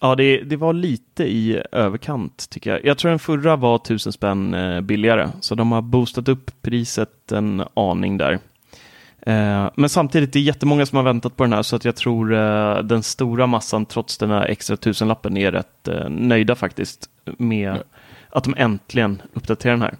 [0.00, 2.84] Ja, det, det var lite i överkant tycker jag.
[2.84, 7.32] Jag tror den förra var 1000 spänn eh, billigare, så de har boostat upp priset
[7.32, 8.38] en aning där.
[9.26, 11.96] Eh, men samtidigt, det är jättemånga som har väntat på den här, så att jag
[11.96, 17.08] tror eh, den stora massan, trots den här extra tusenlappen, är rätt eh, nöjda faktiskt
[17.38, 17.76] med
[18.30, 19.94] att de äntligen uppdaterar den här.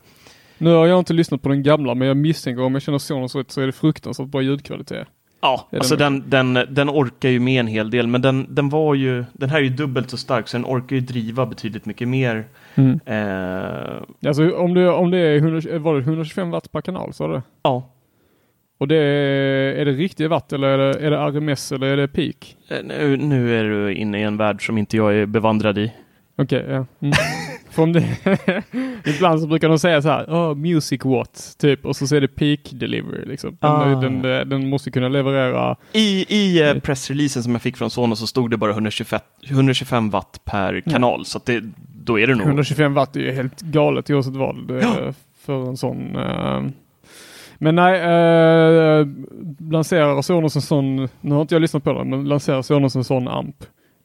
[0.59, 3.35] Nu har jag inte lyssnat på den gamla men jag misstänker om jag känner Sonos
[3.35, 5.09] rätt så är det fruktansvärt bra ljudkvalitet.
[5.45, 8.69] Ja, alltså den- den, den, den orkar ju med en hel del, men den, den
[8.69, 11.87] var ju, den här är ju dubbelt så stark, så den orkar ju driva betydligt
[11.87, 12.45] mycket mer.
[12.75, 13.01] Mm.
[13.07, 17.29] Eh, Alltså om det, om det är 100, var det 125 watt per kanal sa
[17.29, 17.43] du?
[17.63, 17.89] ja,
[18.83, 22.09] Och det är, det riktiga watt eller är det, är det RMS eller är det
[22.09, 22.57] peak?
[22.69, 25.93] Eh, Nu, nu är du inne i en värld som inte jag är bevandrad i.
[26.39, 26.87] Okej, ja.
[27.01, 27.93] Mm.
[27.93, 28.05] Det,
[29.07, 32.29] ibland så brukar de säga så här, oh, music watt, typ, och så är det
[32.29, 33.57] peak delivery liksom.
[33.61, 34.01] Den, Ah.
[34.01, 38.27] den, den måste kunna leverera, I, i eh, pressreleasen som jag fick från Sonos så
[38.27, 41.63] stod det bara 125, 125 watt per kanal, så att det,
[42.05, 42.47] då är det nog...
[42.47, 45.15] 125 watt är ju helt galet oavsett vad det är
[45.47, 46.17] för en sån.
[46.17, 46.63] eh.
[47.63, 49.07] Men nej, eh,
[49.71, 53.05] lanserar Sonos en sån, nu har inte jag lyssnat på den, men lanserar Sonos en
[53.05, 53.57] sån amp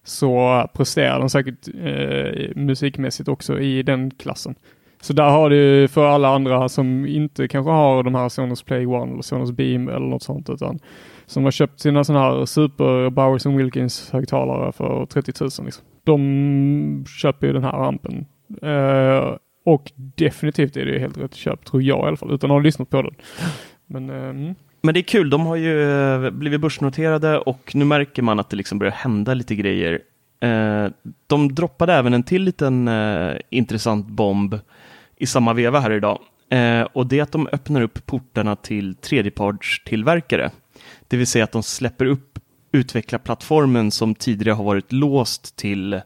[0.03, 4.55] så presterar den säkert eh, musikmässigt också i den klassen.
[5.01, 8.85] Så där har du för alla andra som inte kanske har de här Sonos Play
[8.85, 10.79] One eller Sonos Beam eller något sånt utan
[11.25, 15.85] som har köpt sina sådana här super Bowers Wilkins högtalare för 30 000 liksom.
[16.03, 18.25] De köper ju den här ampen.
[18.61, 22.55] Eh, och definitivt är det helt rätt köp tror jag i alla fall utan att
[22.55, 23.15] ha lyssnat på den.
[23.85, 24.29] Men eh.
[24.29, 24.55] Mm.
[24.81, 28.49] Men det är kul, de har ju eh, blivit börsnoterade och nu märker man att
[28.49, 29.99] det liksom börjar hända lite grejer.
[30.39, 30.87] Eh,
[31.27, 34.59] de droppade även en till liten eh, intressant bomb
[35.17, 36.19] i samma veva här idag.
[36.49, 40.51] Eh, och det är att de öppnar upp portarna till tredjepartstillverkare.
[41.07, 42.39] Det vill säga att de släpper upp
[42.71, 45.99] utvecklarplattformen som tidigare har varit låst till eh,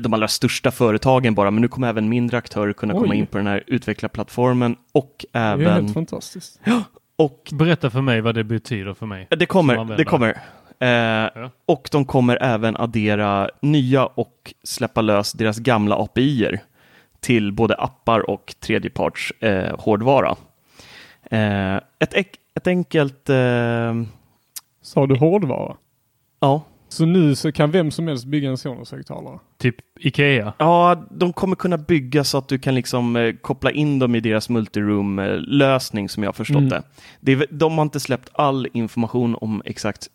[0.00, 3.16] de allra största företagen bara, men nu kommer även mindre aktörer kunna komma Oj.
[3.16, 5.72] in på den här utvecklarplattformen och det är även...
[5.72, 6.60] helt fantastiskt.
[7.16, 9.26] Och Berätta för mig vad det betyder för mig.
[9.30, 10.38] det kommer, det kommer.
[10.80, 16.60] Eh, Och de kommer även addera nya och släppa lös deras gamla API-er
[17.20, 20.36] till både appar och tredjeparts eh, hårdvara.
[21.30, 22.14] Eh, ett,
[22.54, 23.28] ett enkelt...
[23.28, 23.94] Eh,
[24.82, 25.76] Sa du hårdvara?
[26.40, 26.62] ja.
[26.88, 29.38] Så nu så kan vem som helst bygga en Sonos-högtalare?
[29.58, 30.52] Typ Ikea.
[30.58, 34.20] ja, de kommer kunna bygga så att du kan liksom eh, koppla in dem i
[34.20, 36.68] deras multiroom-lösning som jag har förstått Mm.
[36.68, 36.82] det.
[37.20, 40.08] det är, de har inte släppt all information om exakt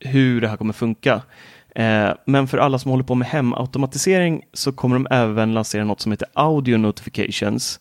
[0.00, 1.22] hur det här kommer funka.
[1.74, 6.00] Eh, men för alla som håller på med hemautomatisering så kommer de även lansera något
[6.00, 7.80] som heter Audio Notifications.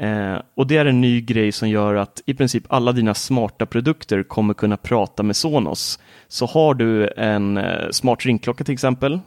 [0.00, 3.66] Eh, och det är en ny grej som gör att i princip alla dina smarta
[3.66, 5.98] produkter kommer kunna prata med Sonos.
[6.28, 9.20] Så har du en eh, smart ringklocka till exempel,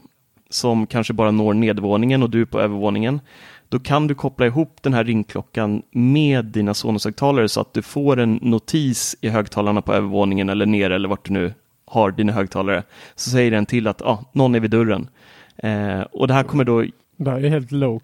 [0.50, 3.20] som kanske bara når nedervåningen och du är på övervåningen,
[3.70, 8.20] då kan du koppla ihop den här ringklockan med dina Sonos-högtalare så att du får
[8.20, 11.54] en notis i högtalarna på övervåningen eller nere eller vart du nu
[11.86, 12.84] har dina högtalare.
[13.16, 15.08] Så säger den till att ah, någon är vid dörren.
[15.58, 16.86] Eh, och det här kommer då
[17.24, 18.02] det här är helt low.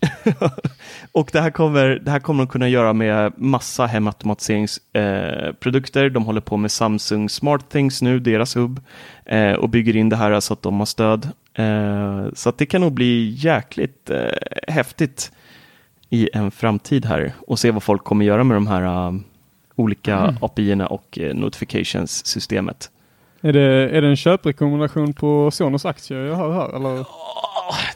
[1.11, 6.03] och det här kommer, det här kommer de kunna göra med massa hemautomatiserinsprodukter.
[6.03, 8.81] Eh, de håller på med Samsung SmartThings nu, deras hubb,
[9.25, 11.29] eh, och bygger in det här så att de har stöd.
[11.53, 14.31] Eh, så att det kan nog bli jäkligt eh,
[14.67, 15.31] häftigt
[16.09, 19.15] i en framtid här och se vad folk kommer göra med de här uh,
[19.75, 20.35] olika Mm.
[20.41, 22.89] API-erna och uh, notifications-systemet.
[23.41, 26.75] Är det, är det en köprekommendation på Sonos aktier jag hör här?
[26.75, 27.05] Eller?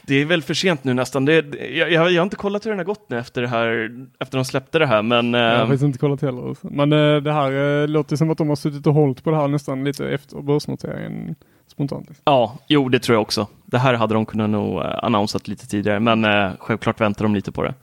[0.06, 1.24] Det är väl för sent nu nästan.
[1.24, 3.90] Det, jag, jag, jag har inte kollat hur den har gått nu efter det här,
[4.18, 6.56] efter de släppte det här, men Jag har eh, faktiskt inte kollat heller.
[6.60, 9.36] Men eh, det här eh, låter som att de har suttit och hållit på det
[9.36, 11.34] här nästan lite efter börsnoteringen
[11.66, 12.08] spontant.
[12.08, 12.22] Liksom.
[12.24, 13.46] ja, jo, det tror jag också.
[13.64, 17.34] Det här hade de kunnat nog uh, annonsat lite tidigare, men eh, självklart väntar de
[17.34, 17.74] lite på det.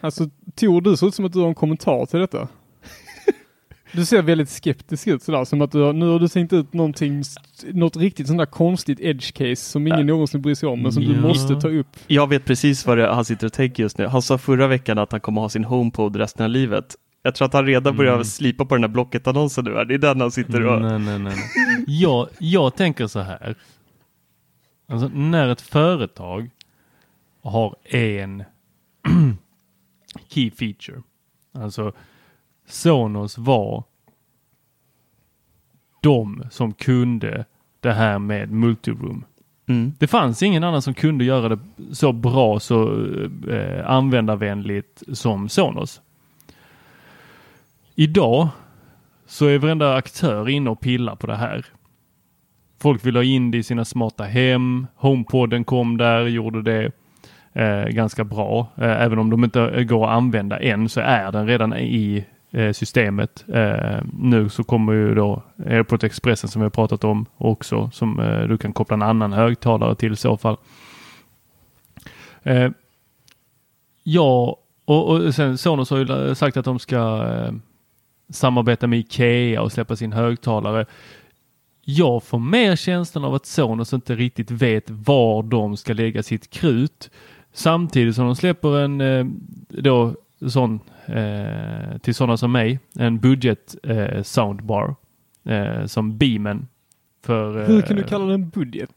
[0.00, 2.48] Alltså Tor, du ser ut som att du har en kommentar till detta.
[3.92, 6.72] Du ser väldigt skeptisk ut sådär, som att du har, nu har du tänkt ut
[6.72, 7.22] någonting,
[7.72, 11.02] något riktigt sånt där konstigt edge case som ingen någonsin bryr sig om, men som
[11.04, 11.20] du Ja.
[11.20, 11.86] måste ta upp.
[12.06, 14.06] Jag vet precis vad det, han sitter och tänker just nu.
[14.06, 16.94] Han sa förra veckan att han kommer ha sin HomePod resten av livet.
[17.22, 18.24] Jag tror att han redan börjar Mm.
[18.24, 19.74] slipa på den här Blocket-annonsen nu.
[19.74, 19.84] här.
[19.84, 20.82] Det är den han sitter och...
[20.82, 21.34] Nej, nej, nej.
[21.36, 21.84] nej.
[21.86, 23.54] Jag, jag tänker så här.
[24.88, 26.50] Alltså, när ett företag
[27.42, 28.44] har en
[30.28, 31.02] key feature.
[31.54, 31.92] Alltså
[32.72, 33.84] Sonos var
[36.00, 37.44] de som kunde
[37.80, 39.24] det här med multiroom.
[39.66, 39.92] Mm.
[39.98, 41.58] Det fanns ingen annan som kunde göra det
[41.92, 43.06] så bra, så
[43.50, 46.00] eh, användarvänligt som Sonos.
[47.94, 48.48] Idag
[49.26, 51.66] så är varenda aktör inne och pillar på det här.
[52.80, 54.86] Folk vill ha in det i sina smarta hem.
[54.94, 56.92] HomePodden kom där, gjorde det
[57.52, 58.66] eh, ganska bra.
[58.76, 62.24] Eh, även om de inte går att använda än så är den redan i
[62.54, 63.44] Eh, systemet.
[63.48, 68.20] Eh, nu så kommer ju då AirPort Expressen som vi har pratat om också som
[68.20, 70.56] eh, du kan koppla en annan högtalare till i så fall.
[74.02, 77.26] Ja, och, och sen Sonos har ju sagt att de ska
[78.30, 80.86] samarbeta med Ikea och släppa sin högtalare.
[81.80, 86.50] Jag får mer känslan av att Sonos inte riktigt vet var de ska lägga sitt
[86.50, 87.10] krut.
[87.52, 89.02] Samtidigt som de släpper en
[89.68, 90.14] då
[90.48, 94.94] sån eh, till sådana som mig, en budget eh, soundbar
[95.44, 96.68] eh, som Beamen.
[97.24, 98.90] För, eh, Hur kan du kalla den budget?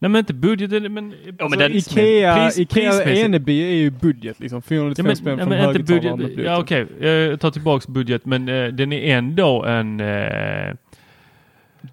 [0.00, 3.02] Nej men inte budget, men, Ja, men den- Ikea, pris- Ikea.
[3.04, 4.62] Eneby är ju budget liksom.
[4.62, 6.36] 495 Ja, men, spänn ja, för men en inte högtalare med budget.
[6.36, 6.54] Bluetooth.
[6.54, 10.74] Ja okej, jag tar tillbaks budget men eh, den är ändå en eh,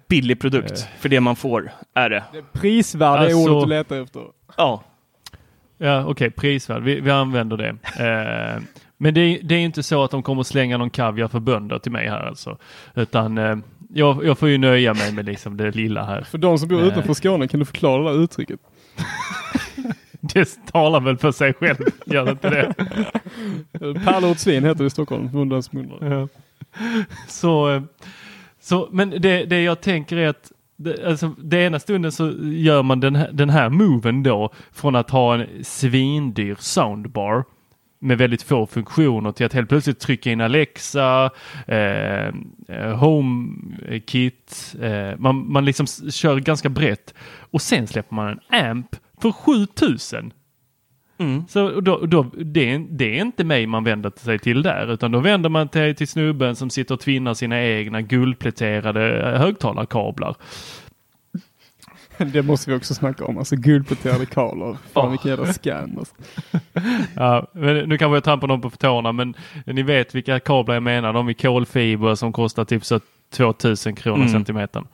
[0.08, 1.00] Billig produkt Eh.
[1.00, 2.24] för det man får, är det.
[2.52, 4.22] Prisvärd är Alltså- ordet du letar efter.
[4.56, 4.82] Ja,
[5.78, 6.82] Ja, okej, prisvärd.
[6.82, 7.68] Vi, vi använder det.
[8.56, 8.62] Eh,
[8.98, 11.78] men det är, det är inte så att de kommer slänga någon kaviar för bönder
[11.78, 12.58] till mig här alltså.
[12.94, 13.56] Utan eh,
[13.94, 16.22] jag, jag får ju nöja mig med liksom det lilla här.
[16.22, 16.88] För de som bor Nej.
[16.88, 18.60] utanför Skåne, kan du förklara det där uttrycket?
[20.20, 22.74] Det talar väl för sig själv, gör det inte det?
[24.04, 25.62] Pärlortssvin heter det i Stockholm, munnar.
[26.00, 26.28] Ja.
[27.28, 27.82] Så, eh,
[28.60, 32.82] så, men det, det jag tänker är att det, alltså, det ena stunden så gör
[32.82, 37.44] man den här, den här moven då från att ha en svindyr soundbar
[38.06, 41.30] med väldigt få funktioner till att helt plötsligt trycka in Alexa,
[41.66, 42.26] eh,
[42.68, 44.74] eh, HomeKit.
[44.82, 47.14] Eh, man, man liksom kör ganska brett
[47.50, 50.32] och sen släpper man en amp för 7000.
[51.18, 51.44] mm.
[51.48, 55.12] Så då, då, det, är, det är inte mig man vänder sig till där utan
[55.12, 60.36] då vänder man sig till snubben som sitter och tvinnar sina egna guldpläterade eh, högtalarkablar.
[62.32, 63.38] Det måste vi också snacka om.
[63.38, 64.76] Alltså guldpläterade kablar.
[64.92, 65.98] Fan vilken jävla scam.
[65.98, 66.14] Alltså.
[67.16, 69.34] Ja, men nu kanske jag trampar någon på tårna men
[69.66, 71.12] ni vet vilka kablar jag menar.
[71.12, 73.00] De i kolfiber som kostar typ så
[73.32, 74.28] 2000 kronor Mm.
[74.32, 74.86] centimetern.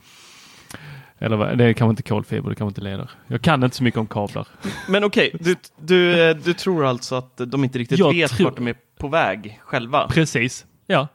[1.19, 3.11] Eller vad, det är kanske inte kolfiber, det kanske inte leder.
[3.27, 4.47] Jag kan inte så mycket om kablar.
[4.89, 8.45] Men okej, du, du, eh, du tror alltså att de inte riktigt Jag vet tror-
[8.45, 10.09] vart de är på väg själva?
[10.09, 11.09] Precis, ja.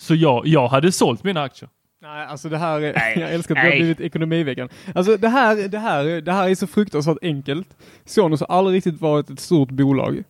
[0.00, 1.68] Så jag, jag hade sålt mina aktier.
[2.04, 3.14] Nej, alltså det här är, Nej.
[3.20, 4.68] jag älskar att det har blivit ekonomiveckan.
[4.94, 7.68] Alltså det här, det här, det här är så fruktansvärt enkelt.
[8.04, 10.24] Sonos har aldrig riktigt varit ett stort bolag.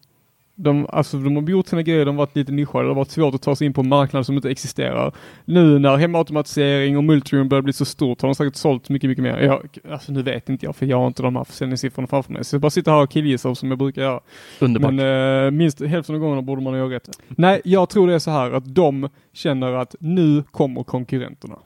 [0.57, 3.11] De, alltså, de har gjort sina grejer, de har varit lite nischade, det har varit
[3.11, 5.13] svårt att ta sig in på en marknad som inte existerar.
[5.45, 9.23] Nu när hemautomatisering och multiroom börjar bli så stort har de säkert sålt mycket, mycket
[9.23, 9.39] mer.
[9.39, 12.45] Jag, alltså nu vet inte jag, för jag har inte de här försäljningssiffrorna framför mig.
[12.45, 14.21] Så jag bara sitter här och killgissar som jag brukar göra.
[14.61, 14.95] Underbart.
[14.95, 17.09] Men eh, minst hälften av gångerna borde man göra rätt.
[17.29, 21.59] Nej, jag tror det är så här att de känner att nu kommer konkurrenterna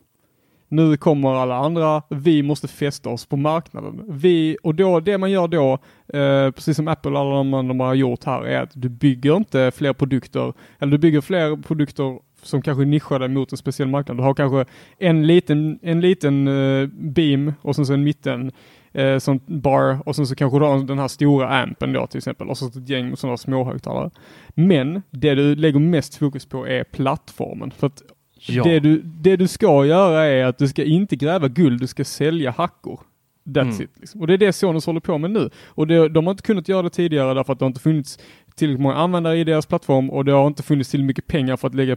[0.68, 4.04] nu kommer alla andra, vi måste fästa oss på marknaden.
[4.09, 5.72] Vi, och då, det man gör då,
[6.18, 9.37] eh, precis som Apple och alla de andra har gjort här, är att du bygger
[9.37, 13.88] inte fler produkter, eller du bygger fler produkter som kanske nischar nischade mot en speciell
[13.88, 14.16] marknad.
[14.16, 14.64] Du har kanske
[14.98, 18.52] en liten, en liten eh, beam och sen så en mitten
[18.92, 22.18] eh, som bar och sen så kanske du har den här stora ampen då till
[22.18, 24.11] exempel och så ett gäng sådana småhögtalare.
[24.54, 27.70] Men det du lägger mest fokus på är plattformen.
[27.70, 28.02] För att
[28.46, 28.64] Ja.
[28.64, 32.05] det, du, det du ska göra är att du ska inte gräva guld, du ska
[32.05, 33.01] sälja hackor.
[33.44, 33.83] That's Mm.
[33.83, 33.90] it.
[33.96, 34.20] Liksom.
[34.20, 35.51] Och det är det Sonos håller på med nu.
[35.66, 38.18] Och det, de har inte kunnat göra det tidigare därför att det har inte funnits
[38.55, 41.68] tillräckligt många användare i deras plattform och det har inte funnits tillräckligt mycket pengar för
[41.68, 41.96] att lägga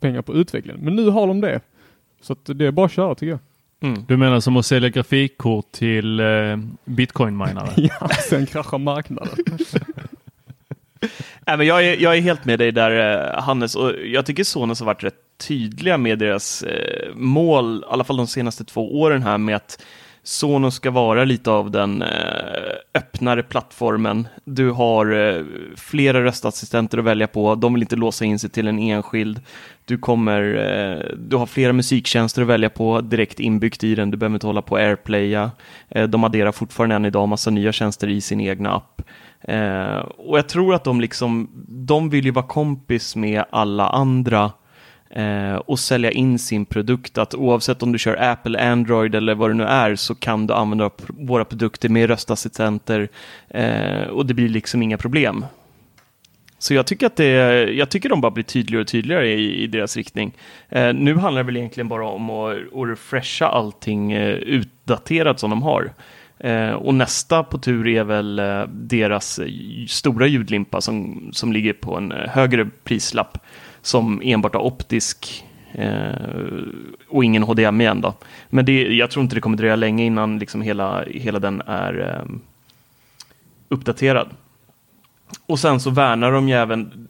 [0.00, 0.80] pengar på utvecklingen.
[0.84, 1.60] Men nu har de det.
[2.20, 3.38] Så att det är bara att köra tycker jag.
[3.90, 4.04] Mm.
[4.08, 6.26] Du menar som att sälja grafikkort till eh,
[6.84, 7.68] bitcoin-minare?
[8.00, 9.34] Ja, sen kraschar marknaden.
[11.46, 14.44] Nej, men jag, är, jag är helt med dig där eh, Hannes och jag tycker
[14.44, 19.00] Sonos har varit rätt tydliga med deras eh, mål, i alla fall de senaste två
[19.00, 19.82] åren här med att
[20.26, 22.08] Sonos ska vara lite av den eh,
[22.94, 24.28] öppnare plattformen.
[24.44, 25.44] Du har eh,
[25.76, 29.40] flera röstassistenter att välja på, de vill inte låsa in sig till en enskild.
[29.84, 34.16] Du, kommer, eh, du har flera musiktjänster att välja på direkt inbyggt i den, du
[34.16, 35.50] behöver inte hålla på och airplaya.
[36.08, 39.02] De adderar fortfarande än idag massa nya tjänster i sin egna app.
[40.16, 44.52] Och jag tror att de liksom, de vill ju vara kompis med alla andra
[45.16, 47.18] Eh, och sälja in sin produkt.
[47.18, 50.54] Att oavsett om du kör Apple, Android eller vad det nu är så kan du
[50.54, 53.08] använda våra produkter med röstassistenter
[53.48, 55.44] eh, och det blir liksom inga problem.
[56.58, 57.30] Så jag tycker att det,
[57.72, 60.32] jag tycker de bara blir tydligare och tydligare i, i deras riktning.
[60.68, 65.50] Eh, nu handlar det väl egentligen bara om att, att refresha allting eh, utdaterat som
[65.50, 65.92] de har.
[66.38, 69.40] Eh, och nästa på tur är väl eh, deras
[69.88, 73.38] stora ljudlimpa som, som ligger på en eh, högre prislapp
[73.86, 76.10] som enbart har optisk eh,
[77.08, 78.14] och ingen HDMI än då.
[78.48, 82.14] Men det, jag tror inte det kommer dröja länge innan liksom hela, hela den är
[82.14, 82.36] eh,
[83.68, 84.28] uppdaterad.
[85.46, 87.08] Och sen så värnar de ju även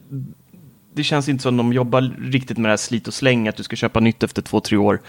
[0.96, 3.62] det känns inte som de jobbar riktigt med det här slit och släng, att du
[3.62, 5.00] ska köpa nytt efter två, tre år.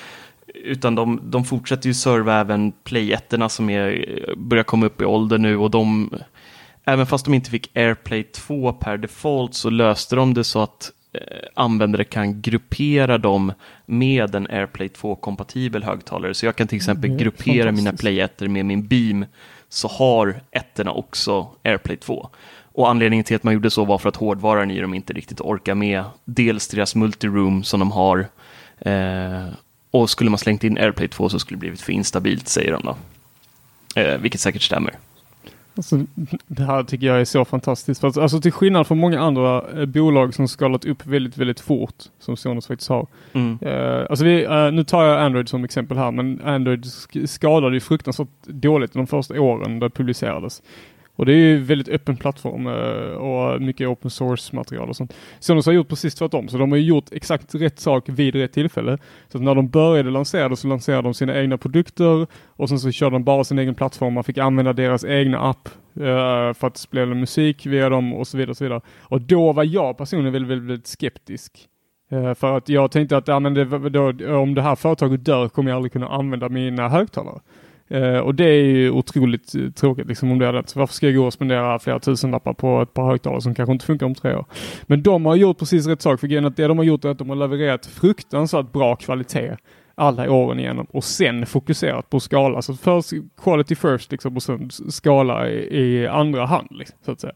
[0.54, 4.06] Utan de, de fortsätter ju serva även Play 1 som är,
[4.38, 6.10] börjar komma upp i ålder nu och de,
[6.86, 10.92] även fast de inte fick AirPlay 2 per default så löste de det så att
[11.54, 13.54] användare kan gruppera dem
[13.86, 16.34] med en AirPlay 2-kompatibel högtalare.
[16.34, 17.94] Så jag kan till exempel är gruppera mina.
[17.94, 19.26] Play 1 med min Beam
[19.70, 22.30] så har ettorna också AirPlay 2.
[22.74, 25.42] Och anledningen till att man gjorde så var för att hårdvaran i dem inte riktigt
[25.42, 28.28] orkar med dels deras multiroom som de har
[28.80, 29.48] eh,
[29.92, 32.82] och skulle man slängt in AirPlay 2 så skulle det blivit för instabilt säger de
[32.84, 32.98] då.
[34.02, 34.94] Eh, vilket säkert stämmer.
[35.78, 36.00] Alltså,
[36.48, 38.02] det här tycker jag är så fantastiskt.
[38.02, 41.60] För att, alltså till skillnad från många andra eh, bolag som skalat upp väldigt, väldigt
[41.60, 43.08] fort, som Sonos faktiskt har.
[43.34, 43.58] Mm.
[43.62, 47.74] Eh, alltså vi, eh, nu tar jag Android som exempel här, men Android sk- skadade
[47.76, 50.62] ju fruktansvärt dåligt de första åren det publicerades.
[51.18, 55.14] Och det är ju väldigt öppen plattform eh, och mycket open source material och sånt.
[55.40, 58.98] Sonos har gjort precis tvärtom, så de har gjort exakt rätt sak vid rätt tillfälle.
[59.28, 62.80] Så att när de började lansera det så lanserade de sina egna produkter och sen
[62.80, 64.14] så körde de bara sin egen plattform.
[64.14, 68.38] Man fick använda deras egna app eh, för att spela musik via dem och så
[68.38, 68.52] vidare.
[68.52, 68.82] Och, så vidare.
[69.00, 71.68] och då var jag personligen väldigt, väldigt, väldigt skeptisk.
[72.12, 75.50] Eh, för att jag tänkte att ja, men det, då, om det här företaget dör
[75.50, 77.40] kommer jag aldrig kunna använda mina högtalare.
[77.88, 81.16] Eh, och det är ju otroligt eh, tråkigt liksom om det hade varför ska jag
[81.16, 84.36] gå och spendera flera tusenlappar på ett par högtalare som kanske inte funkar om tre
[84.36, 84.46] år?
[84.84, 86.20] Men de har gjort precis rätt sak.
[86.20, 89.58] För grejen att det de har gjort är att de har levererat fruktansvärt bra kvalitet
[90.00, 92.62] alla åren igenom och sen fokuserat på skala.
[92.62, 93.10] Så först
[93.44, 96.68] quality first liksom och sen skala i, i andra hand.
[96.72, 97.34] Liksom, så att säga.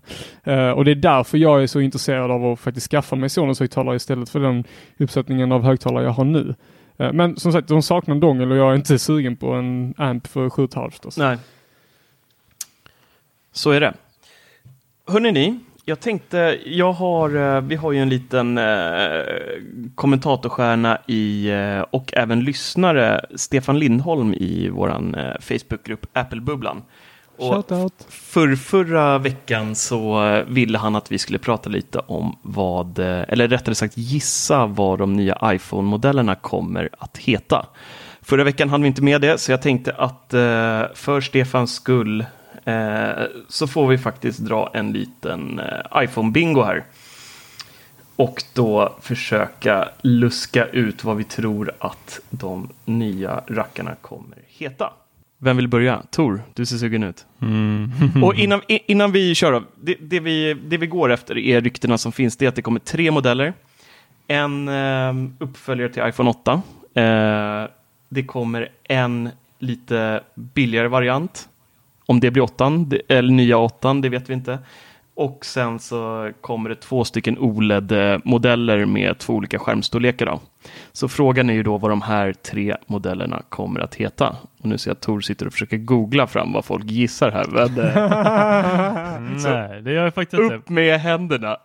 [0.47, 3.59] Uh, och det är därför jag är så intresserad av att faktiskt skaffa mig Sonos
[3.59, 4.63] högtalare istället för den
[4.99, 6.55] uppsättningen av högtalare jag har nu.
[6.97, 9.93] Eh, men som sagt, de saknar en dongel och jag är inte sugen på en
[9.97, 11.13] amp för 7,5.
[11.17, 11.37] Nej.
[13.51, 13.93] Så är det.
[15.07, 19.23] Hörrni ni, jag tänkte, jag har, eh, vi har ju en liten eh,
[19.95, 26.81] kommentatorstjärna i, eh, och även lyssnare, Stefan Lindholm i våran eh, Facebookgrupp Apple-bubblan.
[27.41, 33.21] Och för förra veckan så ville han att vi skulle prata lite om vad, eh,
[33.27, 37.65] eller rättare sagt gissa vad de nya iPhone-modellerna kommer att heta.
[38.21, 42.25] Förra veckan hann vi inte med det, så jag tänkte att eh, för Stefans skull
[42.65, 43.09] eh,
[43.47, 45.61] så får vi faktiskt dra en liten
[45.95, 46.85] iPhone-bingo här.
[48.15, 54.93] Och då försöka luska ut vad vi tror att de nya rackarna kommer heta.
[55.43, 56.03] Vem vill börja?
[56.11, 57.25] Tor, du ser sugen ut.
[58.23, 61.97] Och innan, innan vi kör då, det, det, vi, det vi går efter är ryktena
[61.97, 63.53] som finns, det är att det kommer tre modeller.
[64.27, 66.61] En eh, uppföljare till iPhone 8.
[67.01, 67.69] Eh,
[68.09, 69.29] Det kommer en
[69.59, 71.49] lite billigare variant.
[72.05, 74.59] Om det blir åttan, det- eller nya åttan, det vet vi inte.
[75.15, 80.25] Och sen så kommer det två stycken OLED-modeller med två olika skärmstorlekar.
[80.25, 80.39] Då.
[80.91, 84.35] Så frågan är ju då vad de här tre modellerna kommer att heta.
[84.59, 87.45] Och nu ser jag att Tor sitter och försöker googla fram vad folk gissar här.
[87.51, 90.55] Men, eh, Nej, det gör jag faktiskt inte.
[90.55, 91.57] upp med händerna!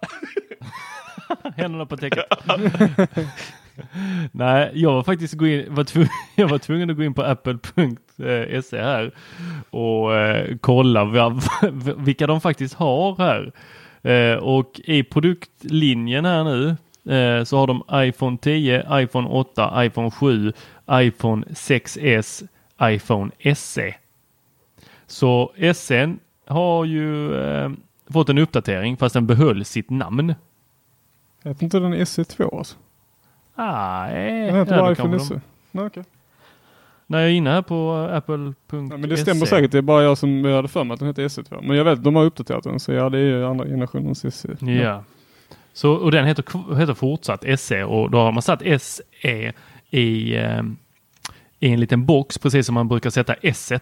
[1.56, 2.24] Händerna på täcket.
[4.32, 7.22] Nej, jag var faktiskt gå in, var tvungen, jag var tvungen att gå in på
[7.22, 9.12] apple.se här
[9.70, 11.42] och eh, kolla vad,
[11.96, 13.52] vilka de faktiskt har här.
[14.02, 16.68] Eh, och i produktlinjen här nu
[17.14, 20.52] eh, så har de iPhone 10, iPhone 8, iPhone 7,
[20.90, 22.48] iPhone 6S,
[22.82, 23.94] iPhone SE.
[25.06, 26.16] Så SE
[26.46, 27.70] har ju eh,
[28.10, 30.34] fått en uppdatering fast den behöll sitt namn.
[31.42, 32.76] Jag vet inte den är SE2 alltså.
[33.56, 35.40] Nej, Den heter ja, iPhone SE.
[35.70, 36.04] Nej, okej.
[37.06, 38.76] När jag är inne här på apple.se.
[38.76, 39.72] Ja, men det stämmer säkert.
[39.72, 41.62] Det är bara jag som hade för mig att den heter SE2.
[41.62, 42.80] Men jag vet, de har uppdaterat den.
[42.80, 44.56] Så ja, det är ju andra generationens SE.
[44.60, 45.04] Ja.
[45.72, 49.52] Så, och den heter, heter fortsatt SE och då har man satt SE
[49.90, 50.62] i, eh,
[51.60, 53.80] i en liten box precis som man brukar sätta S1 eh,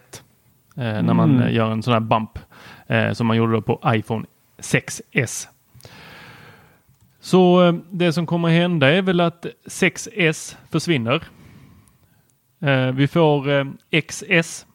[0.75, 1.41] när man Mm.
[1.47, 2.39] eh, gör en sån här bump
[2.87, 4.25] eh, som man gjorde på iPhone
[4.57, 5.47] 6S.
[7.25, 11.23] Så eh, det som kommer hända är väl att 6S försvinner.
[12.61, 13.65] Eh, vi får eh,
[14.07, 14.65] XS,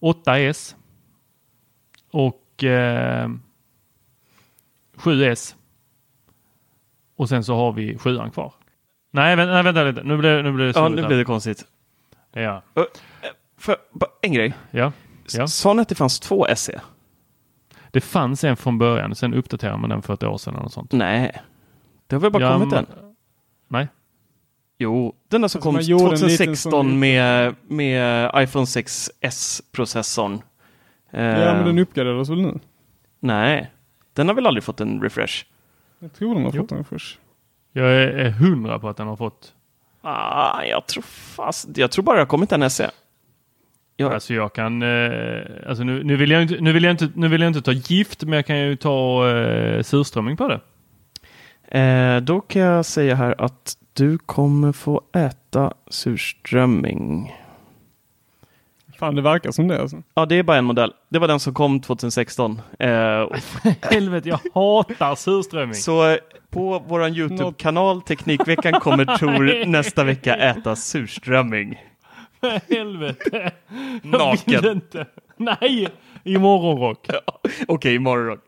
[0.00, 0.74] 8S
[2.10, 3.30] och eh,
[4.96, 5.54] 7S.
[7.16, 8.52] Och sen så har vi 7 kvar.
[9.10, 10.02] Nej, vänta, nej, vänta lite.
[10.02, 11.66] Nu blir, nu blir det Ja, nu blir det konstigt.
[12.32, 12.62] Ja,
[13.56, 13.76] För,
[14.22, 14.54] en grej.
[14.70, 14.92] ja.
[15.32, 15.46] Ja.
[15.46, 16.80] Sa ni att det fanns två SE?
[17.96, 20.92] Det fanns en från början, sen uppdaterade man den för ett år sedan eller sånt.
[20.92, 21.42] Nej.
[22.06, 22.86] Det har väl bara Ja, kommit en?
[23.68, 23.88] Nej.
[24.78, 28.64] Jo, den där som Alltså, kom man gjorde en liten 2016 sån- med, med iPhone
[28.64, 30.32] 6S-processorn.
[31.10, 32.58] Eh, Ja, men den uppgraderades väl nu?
[33.20, 33.70] Nej,
[34.12, 35.44] den har väl aldrig fått en refresh?
[35.98, 36.62] Jag tror den har Jo.
[36.62, 37.18] fått en först.
[37.72, 39.52] Jag är, är hundra på att den har fått.
[40.02, 42.90] Ah, jag tror fast, jag tror bara det har kommit en SE.
[43.96, 47.08] Ja, Alltså jag kan, eh, alltså nu, nu, vill jag inte, nu, vill jag inte,
[47.14, 50.60] nu vill jag inte ta gift men jag kan ju ta eh, surströmming på det.
[51.80, 57.34] eh, då kan jag säga här att du kommer få äta surströmming.
[58.98, 60.02] Fan, det verkar som det alltså.
[60.14, 60.92] Ja, det är bara en modell.
[61.08, 62.60] Det var den som kom 2016.
[62.78, 63.36] Eh, och
[63.90, 65.74] Helvete, jag hatar surströmming.
[65.74, 66.16] Så eh,
[66.50, 71.78] på vår YouTube-kanal Teknikveckan kommer Tor nästa vecka äta surströmming.
[72.70, 73.52] Helvete.
[74.02, 74.72] Jag vill Naken.
[74.72, 75.06] inte.
[75.36, 75.88] Nej,
[76.24, 77.08] i morgonrock.
[77.68, 78.38] Okej, imorgon.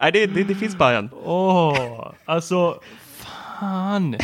[0.00, 1.10] Nej, det, det, det finns bara en.
[1.24, 2.80] Åh, alltså
[3.60, 4.16] fan.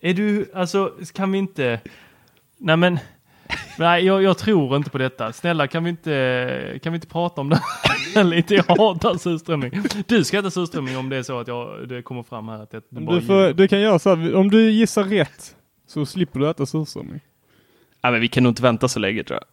[0.00, 1.80] Är du, alltså kan vi inte,
[2.58, 2.98] nej men,
[3.78, 5.32] nej jag, jag tror inte på detta.
[5.32, 7.60] Snälla kan vi inte, kan vi inte prata om det
[8.14, 8.54] här lite?
[8.54, 9.82] Jag hatar surströmming.
[10.06, 12.70] Du ska äta surströmming om det är så att jag, det kommer fram här att
[12.70, 15.56] det, det bara Du, får, du kan göra så här, om du gissar rätt
[15.90, 17.20] så slipper du äta surströmming.
[18.02, 19.46] Nej, men vi kan nog inte vänta så länge tror jag.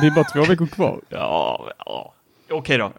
[0.00, 1.00] Det är bara två veckor kvar.
[1.08, 2.14] Ja, ja.
[2.50, 2.92] okej då.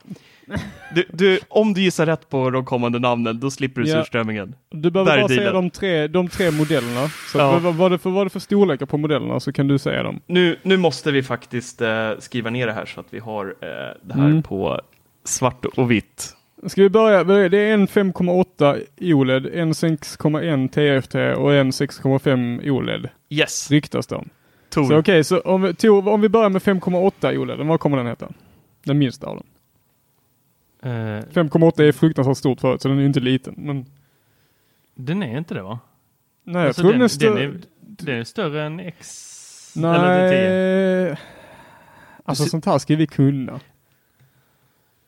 [0.96, 3.96] Du, du, om du gissar rätt på de kommande namnen, då slipper du Ja.
[4.04, 4.56] surströmmingen.
[4.70, 7.10] Du behöver Där är bara säga de tre, de tre modellerna.
[7.32, 7.60] Så Ja.
[7.60, 10.20] vad, vad, det för, vad det för storlekar på modellerna så kan du säga dem.
[10.28, 13.68] Nu, nu måste vi faktiskt eh, skriva ner det här så att vi har eh,
[14.04, 14.44] det här Mm.
[14.44, 14.82] på
[15.24, 16.36] svart och vitt.
[16.68, 17.50] Ska vi börja?
[17.50, 18.84] Det är en 5,8
[19.14, 20.68] OLED, en 6,1
[21.02, 23.10] TFT och en 6,5 OLED.
[23.30, 24.30] Yes, Ryktas de.
[24.70, 24.86] Tor.
[24.86, 28.08] Så okej, så om vi, Tor, om vi börjar med 5,8 OLED, vad kommer den
[28.08, 28.30] heta?
[28.86, 29.46] Den minsta av dem.
[30.84, 30.90] Eh,
[31.34, 33.54] 5,8 är fruktansvärt stort förut, så den är inte liten.
[33.58, 33.86] Men
[34.96, 35.80] den är inte det va?
[36.44, 37.40] nej, jag Alltså, tror den, den, är större.
[37.40, 39.26] den, är, den är större än X...
[39.78, 41.10] Eller 10.
[41.10, 41.18] Nej.
[42.26, 43.60] Alltså sånt här ska vi kunna.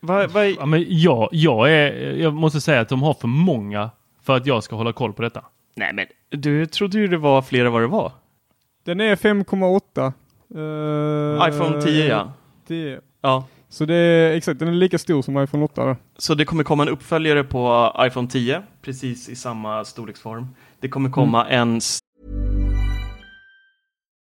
[0.01, 3.89] Va, va, Ja, men jag, jag, är, jag måste säga att de har för många
[4.23, 5.45] för att jag ska hålla koll på detta.
[5.75, 8.11] nej men, du trodde ju det var fler än vad det var.
[8.83, 10.13] Den är 5,8.
[10.55, 12.33] Eh, iPhone 10 ja.
[12.67, 12.99] 10.
[13.21, 13.45] ja.
[13.69, 15.95] Så det är exakt, den är lika stor som iPhone 8 då.
[16.17, 20.47] Så det kommer komma en uppföljare på iPhone 10, precis i samma storleksform.
[20.79, 21.81] Det kommer komma en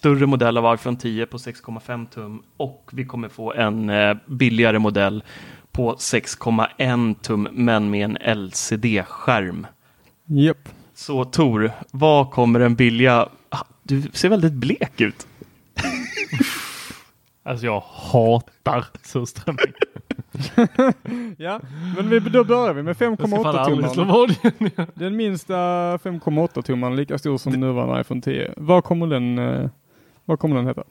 [0.00, 4.78] Större modell av iPhone 10 på 6,5 tum och vi kommer få en eh, billigare
[4.78, 5.24] modell
[5.72, 9.66] på 6,1 tum men med en LCD-skärm.
[10.26, 10.68] Japp.
[10.94, 13.28] Så Tor, vad kommer den billiga...
[13.48, 15.26] Ah, Du ser väldigt blek ut.
[17.42, 19.72] Alltså jag hatar surströmming.
[21.38, 21.60] Ja,
[21.96, 24.08] men vi, då börjar vi med Jag ska fan 5,8 aldrig slå tummaren.
[24.08, 24.88] vad igen.
[24.94, 25.54] Den minsta
[25.96, 28.54] 5,8 tummaren, lika stor som nuvarande iPhone 10.
[28.56, 29.68] Vad kommer den, eh,
[30.30, 30.84] vad kommer den heta?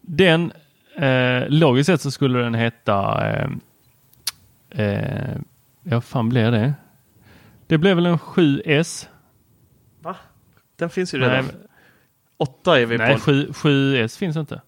[0.00, 0.52] Den,
[0.96, 3.48] eh, logiskt sett så skulle den heta, eh,
[4.70, 5.36] eh,
[5.82, 6.74] ja fan blir det?
[7.66, 9.08] Det blev väl en 7S?
[10.00, 10.16] Va?
[10.76, 11.44] Den finns ju redan.
[11.44, 11.54] Nej,
[12.36, 13.20] Åtta är vi nej på.
[13.20, 14.60] 7, 7S finns inte.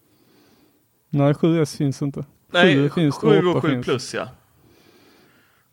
[1.10, 2.24] Nej, 7S finns inte.
[2.52, 3.84] Nej, sju finns det, 7 och åtta 7 finns.
[3.86, 4.28] plus ja.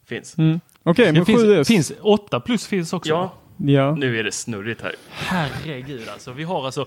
[0.06, 0.38] Finns.
[0.38, 0.60] Mm.
[0.84, 1.64] Okej, Det men finns, 7S.
[1.68, 3.10] finns 8 plus finns också.
[3.10, 3.96] Ja, Ja.
[3.96, 4.96] nu är det snurrigt här.
[5.10, 6.32] Herregud alltså.
[6.34, 6.86] Vi har alltså,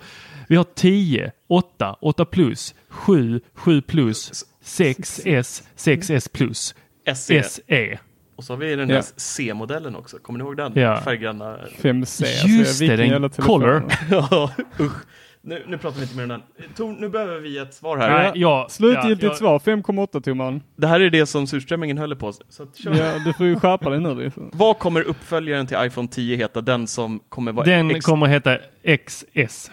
[0.48, 6.74] vi har 10, 8, 8 plus, 7, 7 plus, 6S, 6S plus,
[7.14, 7.42] SE.
[7.42, 7.98] SE.
[8.36, 9.02] Och så har vi den här Ja.
[9.16, 10.18] C-modellen också.
[10.18, 10.72] Kommer ni ihåg den?
[10.74, 11.00] Ja.
[11.00, 11.58] Färggranna.
[11.80, 12.24] 5C.
[12.46, 13.84] Just alltså, det, den color.
[14.10, 14.50] Ja,
[14.80, 15.02] usch.
[15.48, 16.42] Nu, nu pratar vi inte mer om den.
[16.76, 18.10] Tor, nu behöver vi ett svar här.
[18.10, 20.62] Nej, ja, Slutgiltigt ja, jag- svar, 5,8 tummaren.
[20.76, 22.32] Det här är det som surströmmingen höll på.
[22.48, 22.94] Så att, kör.
[22.94, 24.14] Ja, du får ju skärpa dig nu.
[24.14, 24.50] Liksom.
[24.52, 26.60] Vad kommer uppföljaren till iPhone 10 heta?
[26.60, 29.70] Den som kommer vara Den X- kommer heta XS.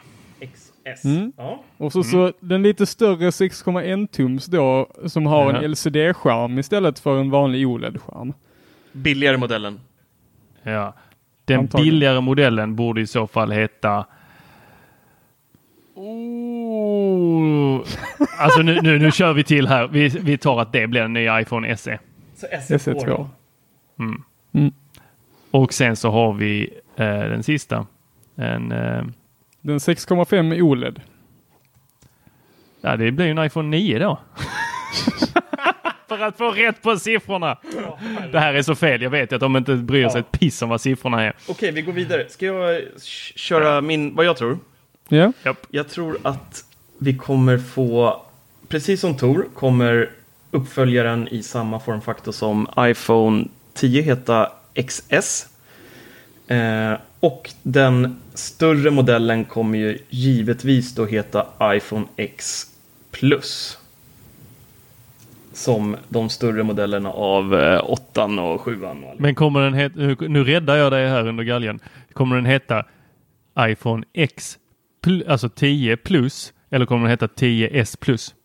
[0.54, 1.06] XS.
[1.06, 1.32] Mm.
[1.38, 1.64] Ja.
[1.78, 5.58] Och så, så den lite större 6,1 tums då, som har Ja.
[5.62, 8.34] en LCD-skärm istället för en vanlig OLED-skärm.
[8.92, 9.80] Billigare modellen.
[10.64, 10.94] Ja.
[11.46, 11.92] Den Antagligen.
[11.94, 14.06] billigare modellen borde i så fall heta
[16.04, 17.82] Oh.
[18.38, 19.88] Alltså nu, nu, nu kör vi till här.
[19.88, 22.00] Vi, vi tar att det blir en ny iPhone SE.
[22.36, 23.28] Så SE2.
[25.52, 27.86] Och sen så har vi eh, den sista.
[28.36, 29.04] En, eh,
[29.62, 31.02] Den 6,5 OLED.
[32.82, 34.20] ja, det blir ju en iPhone 9 då.
[36.08, 37.58] För att få rätt på siffrorna.
[38.32, 39.02] Det här är så fel.
[39.02, 41.34] Jag vet att de inte bryr sig ett piss om vad siffrorna är.
[41.48, 42.30] Okej, vi går vidare.
[42.30, 42.82] Ska jag
[43.36, 44.58] köra min, vad jag tror?
[45.18, 45.34] Ja,
[45.70, 46.66] Jag tror att
[46.98, 48.22] vi kommer få,
[48.68, 50.10] precis som Tor, kommer
[50.52, 54.52] uppföljaren i samma formfaktor som iPhone 10 heta
[54.88, 55.48] XS.
[56.48, 62.66] Eh, och den större modellen kommer ju givetvis då heta iPhone X
[63.12, 63.78] Plus.
[65.54, 69.20] Som de större modellerna av eh, 8 och 7 och allt.
[69.20, 71.80] Men kommer den heta, nu, räddar jag dig här under galgen.
[72.14, 72.86] Kommer den heta
[73.60, 74.58] iPhone X,
[75.28, 78.36] alltså 10 plus, eller kommer den heta 10S plus?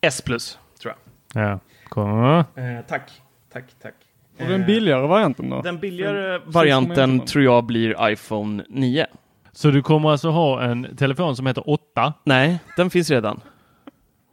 [0.00, 0.94] S Plus, tror
[1.34, 1.44] jag.
[1.50, 2.38] Ja, kommer.
[2.38, 3.10] Eh, tack,
[3.52, 3.94] tack, tack.
[4.40, 5.62] och den Eh, billigare varianten då?
[5.62, 7.26] Den billigare Fem- varianten 6,1.
[7.26, 9.06] tror jag blir iPhone 9.
[9.52, 12.12] Så du kommer alltså ha en telefon som heter 8.
[12.24, 13.40] Nej, den finns redan.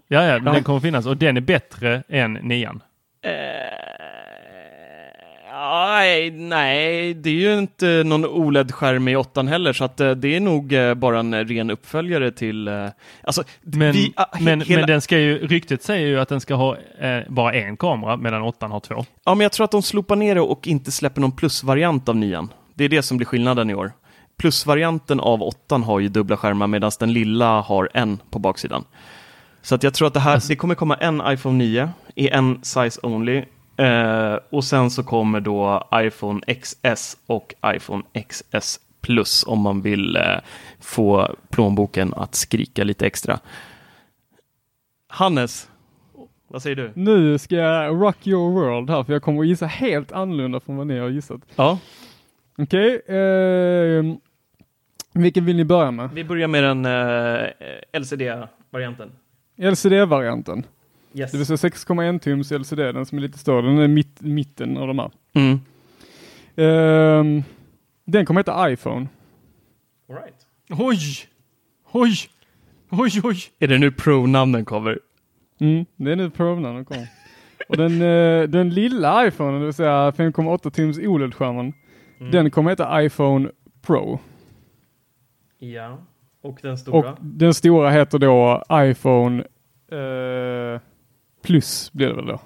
[0.07, 2.69] Ja, ja, men den kommer finnas och den är bättre än 9.
[5.59, 10.35] Nej, nej, det är ju inte någon OLED-skärm i 8 heller, så att eh, det
[10.35, 12.67] är nog eh, bara en ren uppföljare till...
[12.67, 12.85] eh,
[13.23, 16.41] Alltså, Men, vi, ah, men, hela, men den ska ju, ryktet säger ju att den
[16.41, 19.05] ska ha eh, bara en kamera medan 8 har två.
[19.25, 22.15] Ja, men jag tror att de slopar ner det och inte släpper någon plusvariant av
[22.15, 22.47] 9.
[22.73, 23.91] Det är det som blir skillnaden i år.
[24.37, 28.83] Plusvarianten av 8 har ju dubbla skärmar medan den lilla har en på baksidan.
[29.61, 32.63] Så att jag tror att det här, det kommer komma en iPhone 9 i en
[32.63, 33.43] size only.
[33.79, 40.15] Eh, och sen så kommer då iPhone XS och iPhone XS Plus om man vill
[40.15, 40.37] eh,
[40.79, 43.39] få plånboken att skrika lite extra.
[45.07, 45.69] Hannes,
[46.47, 46.91] Vad säger du?
[46.95, 50.77] Nu ska jag rock your world här för jag kommer att gissa helt annorlunda från
[50.77, 51.41] vad ni har gissat.
[51.55, 51.79] Ja.
[52.57, 54.03] Okej, eh,
[55.13, 56.09] vilken vill ni börja med?
[56.13, 59.11] Vi börjar med den eh, LCD-varianten.
[59.57, 60.63] LCD-varianten.
[61.13, 61.31] Yes.
[61.31, 63.61] Det vill säga 6,1 tums LCD, den som är lite större.
[63.61, 65.11] Den är mitt, mitten av de här.
[65.33, 65.59] Mm.
[66.55, 67.43] Ehm,
[68.05, 69.07] den kommer heta iPhone.
[70.09, 70.35] All right.
[70.69, 70.97] Oj!
[71.91, 72.11] Oj!
[72.89, 73.37] Oj, oj!
[73.59, 74.99] Är det nu Pro-namnen kommer?
[75.59, 77.07] Mm, det är nu provnamnen kommer.
[77.69, 81.73] Och den, eh, den lilla iPhonen, det vill säga 5,8 tums OLED-skärmen,
[82.19, 82.31] Mm.
[82.31, 83.49] den kommer heta iPhone
[83.81, 84.19] Pro.
[85.59, 85.97] Ja.
[86.41, 87.11] Och den stora?
[87.11, 89.43] Och den stora heter då iPhone
[89.91, 90.81] eh,
[91.43, 92.39] Plus blir det väl då?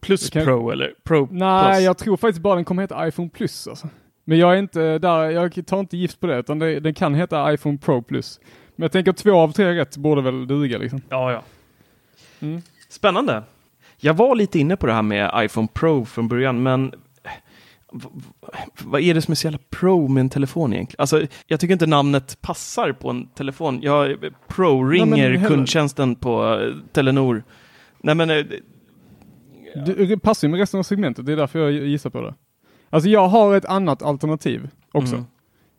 [0.00, 1.84] Plus kan- Pro eller Pro Nej, Plus?
[1.84, 3.88] jag tror faktiskt bara den kommer heta iPhone Plus alltså.
[4.24, 7.14] Men jag är inte där, jag tar inte gift på det, utan det, den kan
[7.14, 8.40] heta iPhone Pro Plus.
[8.76, 11.00] Men jag tänker två av tre rätt borde väl duga liksom.
[11.08, 11.42] Ja, ja.
[12.40, 12.62] Mm.
[12.88, 13.42] Spännande.
[14.00, 16.92] Jag var lite inne på det här med iPhone Pro från början, men
[18.84, 21.00] vad är det som är så jävla pro med en telefon egentligen?
[21.02, 23.78] Alltså, jag tycker inte namnet passar på en telefon.
[23.82, 24.16] Jag
[24.48, 26.60] pro-ringer kundtjänsten på
[26.92, 27.42] Telenor.
[28.04, 28.44] Nej, men eh,
[29.86, 32.34] Det det passar ju med resten av segmentet, det är därför jag gissar på det.
[32.90, 35.14] Alltså jag har ett annat alternativ också.
[35.14, 35.26] Mm.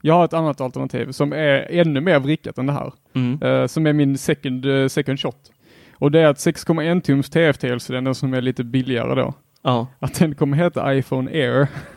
[0.01, 2.93] Jag har ett annat alternativ som är ännu mer vrickat än det här.
[3.13, 3.41] Mm.
[3.41, 5.51] Eh, som är min second, eh, second shot.
[5.93, 9.87] Och det är att 6,1 tums TFT, alltså den som är lite billigare då, ja.
[9.99, 11.67] att den kommer heta iPhone Air.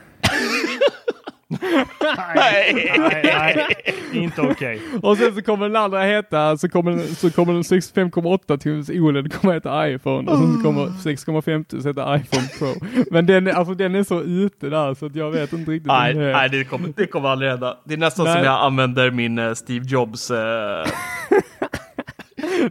[2.35, 2.91] Nej,
[3.35, 3.67] nej,
[4.13, 4.81] inte okej.
[5.03, 8.57] Och sen så kommer den andra heta, så kommer den, så kommer den 6 5,8
[8.59, 12.87] tums OLED kommer heta iPhone och sen så kommer 6,5 tums heta iPhone Pro.
[13.11, 15.87] Men den, är- alltså den är så ute där så att jag vet inte riktigt.
[15.87, 17.77] Nej, det nej det, kommer, det kommer aldrig hända.
[17.85, 18.35] Det är nästan Nej.
[18.35, 20.31] som jag använder min eh, Steve Jobs...
[20.31, 20.87] eh,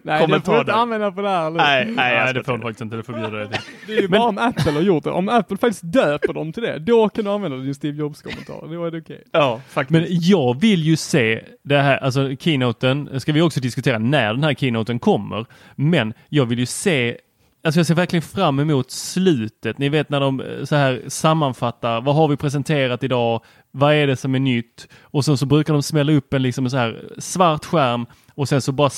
[0.03, 1.47] nej, det får du inte använda på det här.
[1.47, 1.57] eller?
[1.57, 2.95] nej, nej, Nej, jag det får du faktiskt inte.
[2.95, 3.59] Det förbjuder det.
[3.88, 5.11] Det är ju bara om Apple har gjort det.
[5.11, 8.68] Om Apple faktiskt döper dem till det, då kan du använda din Steve Jobs-kommentar.
[8.76, 9.24] Då är det okej.
[9.32, 9.91] Ja, faktiskt.
[9.91, 14.43] Men jag vill ju se det här, alltså keynoten, ska vi också diskutera när den
[14.43, 15.45] här keynoten kommer.
[15.76, 17.18] Men jag vill ju se,
[17.63, 19.78] alltså jag ser verkligen fram emot slutet.
[19.78, 23.41] Ni vet när de eh, så här sammanfattar, vad har vi presenterat idag?
[23.72, 24.88] Vad är det som är nytt?
[25.01, 28.05] Och sen så brukar de smälla upp en liksom en så här svart skärm
[28.38, 28.89] och sen så bara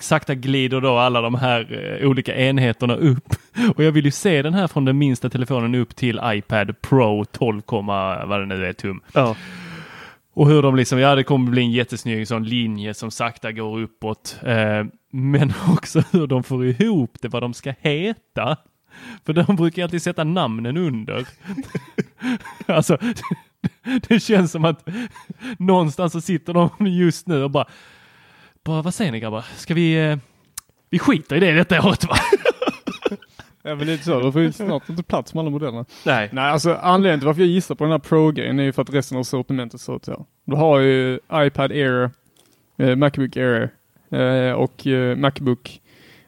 [0.00, 3.34] sakta glider då alla de här eh, olika enheterna upp.
[3.76, 7.24] Och jag vill ju se den här från den minsta telefonen upp till iPad Pro
[7.24, 7.62] 12,
[8.26, 9.00] vad det nu är tum.
[9.12, 9.36] ja.
[10.32, 13.80] Och hur de liksom, ja det kommer bli en jättesnygg sån linje som sakta går
[13.80, 14.38] uppåt.
[14.42, 18.56] Eh, men också hur de får ihop det, vad de ska heta.
[19.26, 21.26] För de brukar alltid sätta namnen under.
[22.66, 22.98] alltså,
[24.08, 24.88] det känns som att
[25.58, 27.66] någonstans så sitter de just nu och bara,
[28.70, 29.44] bara vad säger ni grabbar?
[29.56, 30.16] Ska vi, eh,
[30.90, 32.16] vi skiter i det detta året va?
[33.62, 35.84] Ja men lite så, då får ju snart inte plats med alla modellerna.
[36.06, 36.28] Nej.
[36.32, 38.94] Nej alltså anledningen till varför jag gissar på den här Pro-grejen är ju för att
[38.94, 40.26] resten av sortimentet ser ut så.
[40.44, 42.10] Du har ju iPad Air,
[42.78, 43.70] eh, Macbook Air
[44.10, 45.80] eh, och eh, Macbook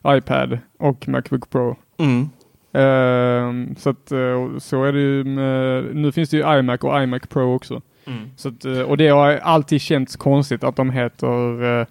[0.06, 1.76] iPad och Macbook Pro.
[1.98, 2.28] Mm.
[2.72, 7.02] Ehm, så att eh, så är det ju med, nu finns det ju iMac och
[7.02, 7.80] iMac Pro också.
[8.06, 8.30] Mm.
[8.36, 11.86] Så att, eh, och det har alltid känts konstigt att de heter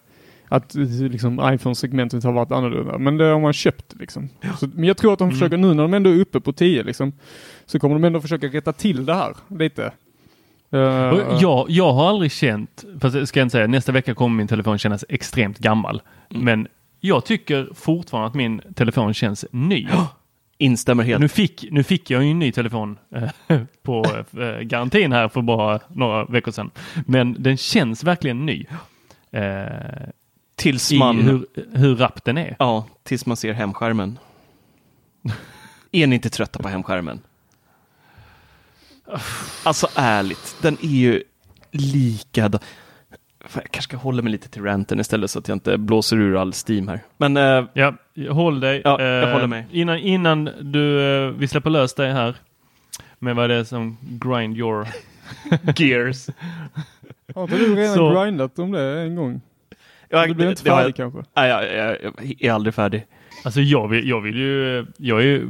[0.54, 2.98] att liksom iPhone-segmentet har varit annorlunda.
[2.98, 4.30] Men det har man köpt liksom.
[4.60, 5.36] Så, men jag tror att de Mm.
[5.36, 7.14] försöker nu när de ändå är uppe på 10 liksom.
[7.66, 9.92] Så kommer de ändå försöka rätta till det här lite.
[10.70, 14.48] Och Jag, jag har aldrig känt, fast ska jag inte säga, nästa vecka kommer min
[14.48, 16.02] telefon kännas extremt gammal.
[16.32, 16.44] Mm.
[16.46, 16.68] Men
[17.00, 19.88] jag tycker fortfarande att min telefon känns ny.
[20.58, 21.22] Instämmer helt.
[21.22, 22.98] Nu fick, nu fick jag ju en ny telefon
[23.48, 24.06] eh, på
[24.40, 26.72] eh, garantin här för bara några veckor sedan.
[27.06, 28.66] Men den känns verkligen ny.
[29.32, 30.10] Eh,
[30.62, 31.20] Tills I man...
[31.20, 32.56] hur, hur rapp den är.
[32.60, 34.20] Ja, tills man ser hemskärmen.
[35.92, 37.20] är ni inte trötta på hemskärmen?
[39.64, 41.24] Alltså ärligt, den är ju
[41.72, 42.60] likadan.
[43.54, 46.38] Jag kanske ska hålla mig lite till ranten istället så att jag inte blåser ur
[46.42, 47.00] all steam här.
[47.18, 47.94] Men eh, Ja,
[48.30, 48.82] håll dig.
[48.84, 49.68] Ja, jag Eh, håller mig.
[49.72, 52.36] Innan, innan du, eh, vi släpper lös dig här.
[53.20, 54.88] med vad det är som grind your
[55.76, 56.28] gears.
[57.36, 59.42] Har inte du redan Så- grindat om det en gång?
[60.12, 61.24] Jag, du blir inte färdig jag- kanske?
[61.36, 63.06] Nej, jag, jag, jag är aldrig färdig.
[63.44, 65.42] Alltså jag vill, jag vill ju, jag är,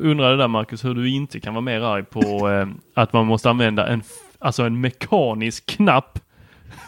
[0.00, 3.26] undrar det där Marcus hur du inte kan vara mer arg på eh, att man
[3.26, 4.02] måste använda en,
[4.38, 6.18] alltså en mekanisk knapp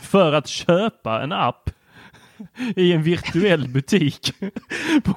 [0.03, 1.71] för att köpa en app
[2.77, 4.33] i en virtuell butik
[5.05, 5.15] på,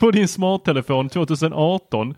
[0.00, 2.14] på din smarttelefon 2018.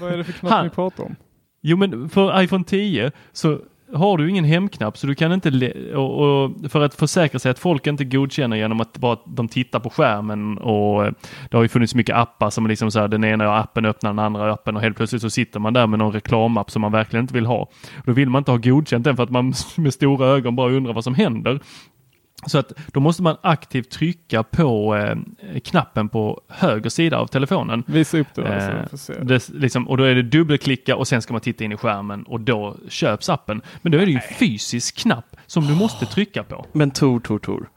[0.00, 1.16] Vad är det för knapp ni pratar om?
[1.62, 3.60] Jo men för iPhone 10 så
[3.94, 7.58] har du ingen hemknapp så du kan inte, och, och för att försäkra sig att
[7.58, 11.12] folk inte godkänner genom att bara de tittar på skärmen och eh,
[11.50, 14.18] det har ju funnits mycket appar som liksom så här, den ena appen öppnar den
[14.18, 17.24] andra appen och helt plötsligt så sitter man där med någon reklamapp som man verkligen
[17.24, 17.68] inte vill ha.
[18.04, 20.92] Då vill man inte ha godkänt den för att man med stora ögon bara undrar
[20.92, 21.60] vad som händer.
[22.46, 25.16] Så att då måste man aktivt trycka på eh,
[25.60, 27.82] knappen på höger sida av telefonen.
[27.86, 29.12] Visa upp så Eh, se.
[29.22, 32.22] det, liksom, och då är det dubbelklicka och sen ska man titta in i skärmen
[32.22, 33.62] och då köps appen.
[33.82, 36.66] Men då är det ju en fysisk knapp som du måste trycka på.
[36.72, 37.68] Men Tor, Tor, Tor.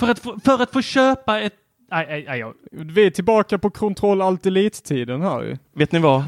[0.00, 1.54] För att få, för att få köpa ett...
[1.90, 5.56] Nej, nej, nej, jag- Vi är tillbaka på kontroll alt delete-tiden här ju.
[5.74, 6.24] Vet ni vad?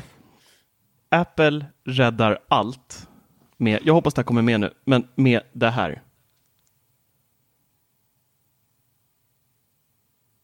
[1.10, 3.08] Apple räddar allt
[3.56, 6.02] med, jag hoppas det här kommer med nu, men med det här.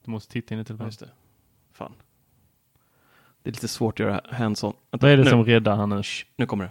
[0.07, 0.89] Du måste titta in i telefonen.
[0.89, 1.09] Just det.
[1.73, 1.93] Fan.
[3.43, 4.75] Det är lite svårt att göra hands-on.
[4.91, 5.31] Vad är det nu.
[5.31, 6.03] som räddar han nu?
[6.03, 6.71] Shh, nu kommer det.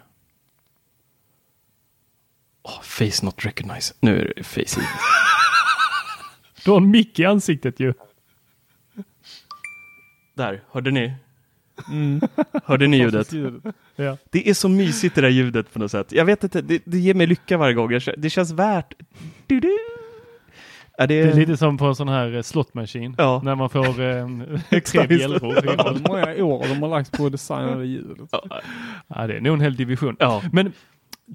[2.61, 3.93] Åh, face not recognize.
[3.99, 4.81] Nu är det face.
[6.65, 7.93] Du har en mick i ansiktet ju.
[10.33, 11.13] Där, hörde ni?
[12.63, 13.33] Hörde ni ljudet?
[13.95, 14.17] Ja.
[14.29, 16.11] Det är så mysigt det där ljudet på något sätt.
[16.11, 17.99] Jag vet inte, det, det ger mig lycka varje gång.
[18.17, 18.93] Det känns värt.
[19.47, 19.94] Du, du.
[20.97, 23.15] Ja, det, Det är lite som på en sån här eh, slotmaskin.
[23.17, 23.41] Ja.
[23.43, 24.27] När man får eh,
[24.85, 25.61] tre bjällror.
[25.61, 27.85] Hur många år de har lagt på att designa det.
[28.31, 28.61] Ja,
[29.07, 30.15] Ja, det är nog en hel division.
[30.19, 30.41] ja.
[30.51, 30.71] Men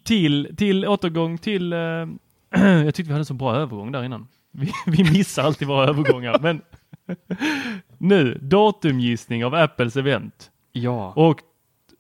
[0.05, 1.73] till, till återgång till...
[1.73, 1.79] Eh,
[2.85, 4.29] jag tyckte vi hade en så bra övergång där innan.
[4.53, 6.39] Vi, vi missar alltid våra övergångar.
[6.43, 6.61] Men
[7.99, 10.51] nu, datumgissning av Apples event.
[10.73, 11.13] ja.
[11.17, 11.41] Och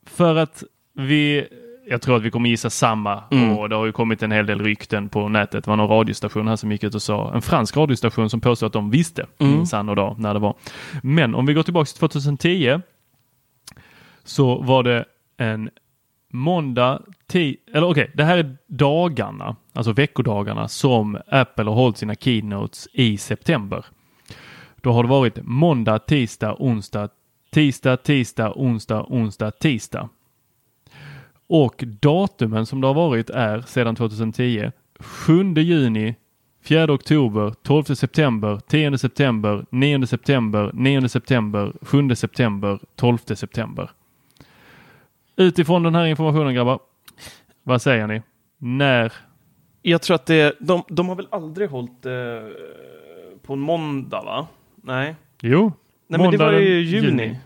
[0.07, 0.63] för att
[0.95, 1.47] vi...
[1.91, 3.59] Jag tror att vi kommer gissa samma Mm.
[3.59, 5.65] och det har ju kommit en hel del rykten på nätet.
[5.65, 8.67] Det var någon radiostation här som gick ut och sa, en fransk radiostation som påstod
[8.67, 9.53] att de visste Mm.
[9.53, 10.55] minsann och dag när det var.
[11.03, 12.81] Men om vi går tillbaka till 2010
[14.25, 15.05] så var det
[15.37, 15.71] en
[16.33, 22.15] måndag, ti- eller okej, det här är dagarna, alltså veckodagarna som Apple har hållit sina
[22.15, 23.85] keynotes i september.
[24.83, 27.09] Då har det varit måndag, tisdag, onsdag,
[27.53, 30.09] tisdag, tisdag, onsdag, onsdag, tisdag.
[31.53, 34.71] Och datumen som det har varit är sedan 2010
[35.01, 36.15] 7 juni,
[36.65, 43.91] 4 oktober, 12 september, 10 september, 9 september, 9 september, 7 september, 12 september.
[45.37, 46.79] Utifrån den här informationen grabbar,
[47.63, 48.23] vad säger ni?
[48.59, 49.13] När?
[49.83, 52.13] Jag tror att det, de, de har väl aldrig hållit eh,
[53.43, 54.47] på en måndag va?
[54.83, 55.15] Nej.
[55.41, 55.73] Jo,
[56.07, 57.39] Nej men det var ju juni.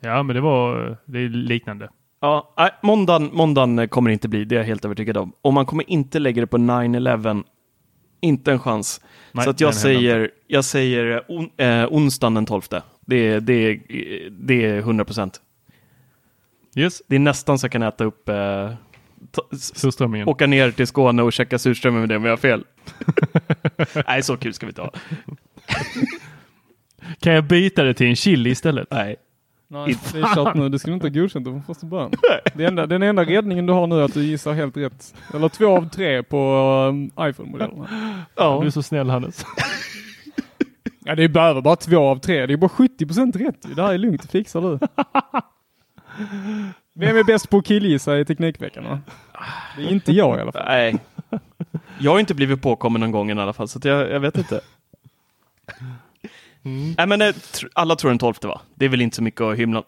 [0.00, 1.88] Ja, men det var det är liknande.
[2.22, 5.32] Ja, nej, måndagen, måndagen kommer det inte bli, det är jag helt övertygad om.
[5.42, 7.44] Och man kommer inte lägga det på 9-11.
[8.20, 9.00] Inte en chans.
[9.32, 12.62] Nej, så att jag säger, jag säger on, eh, onsdagen den 12.
[13.06, 13.80] Det, det,
[14.30, 15.40] det är 100 procent.
[16.76, 18.72] Yes, Det är nästan så jag kan äta upp, eh,
[19.52, 20.28] surströmmingen.
[20.28, 22.64] åka ner till Skåne och käka surströmming med det om jag har fel.
[24.06, 24.90] nej, så kul ska vi inte ha.
[27.20, 28.88] Kan jag byta det till en chili istället?
[28.90, 29.16] Nej.
[29.72, 30.68] Nej, det är klart nu.
[30.68, 32.12] Det skulle inte ha godkänt det från första början.
[32.54, 35.14] Det enda, den enda räddningen du har nu är att du gissar helt rätt.
[35.34, 36.38] Eller två av tre på
[36.88, 37.88] um, iPhone-modellerna.
[38.34, 38.58] Ja.
[38.60, 39.46] Du är så snäll Hannes.
[41.04, 42.46] Ja, det är bara, bara två av tre.
[42.46, 43.76] Det är bara 70 procent rätt.
[43.76, 44.78] Det här är lugnt, det fixar du.
[46.94, 48.84] Vem är bäst på att killgissa i Teknikveckan?
[48.84, 49.00] va?
[49.76, 50.64] Det är inte jag i alla fall.
[50.66, 50.98] Nej.
[51.98, 54.38] Jag har inte blivit påkommen någon gång i alla fall, så att jag, jag vet
[54.38, 54.60] inte.
[56.62, 57.34] Nej, men eh,
[57.74, 58.60] alla tror den 12 va?
[58.74, 59.82] Det är väl inte så mycket att hymla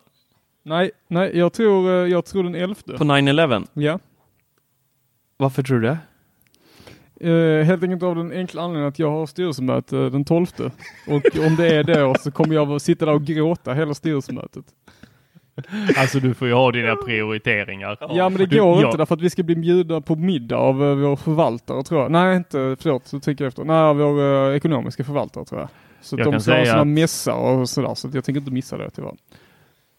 [0.62, 2.92] Nej, nej, jag tror, eh, jag tror den elfte.
[2.92, 3.66] På 9-11?
[3.74, 3.98] Ja.
[5.36, 5.98] Varför tror du det?
[7.30, 10.46] Eh, helt enkelt av den enkla anledningen att jag har styrelsemöte den 12.
[11.08, 14.64] Och om det är då så kommer jag att sitta där och gråta hela styrelsemötet.
[15.96, 17.96] Alltså du får ju ha dina prioriteringar.
[18.00, 18.86] Ja men det Du- går ja.
[18.86, 22.10] inte därför att vi ska bli bjudna på middag av eh, vår förvaltare tror jag.
[22.10, 23.64] Nej inte, förlåt, så tänker jag efter.
[23.64, 25.68] Nej, vår eh, ekonomiska förvaltare tror jag.
[26.04, 28.76] Så Jag de kan ska ha att- mässa och sådär så jag tänker inte missa
[28.76, 29.14] det tyvärr.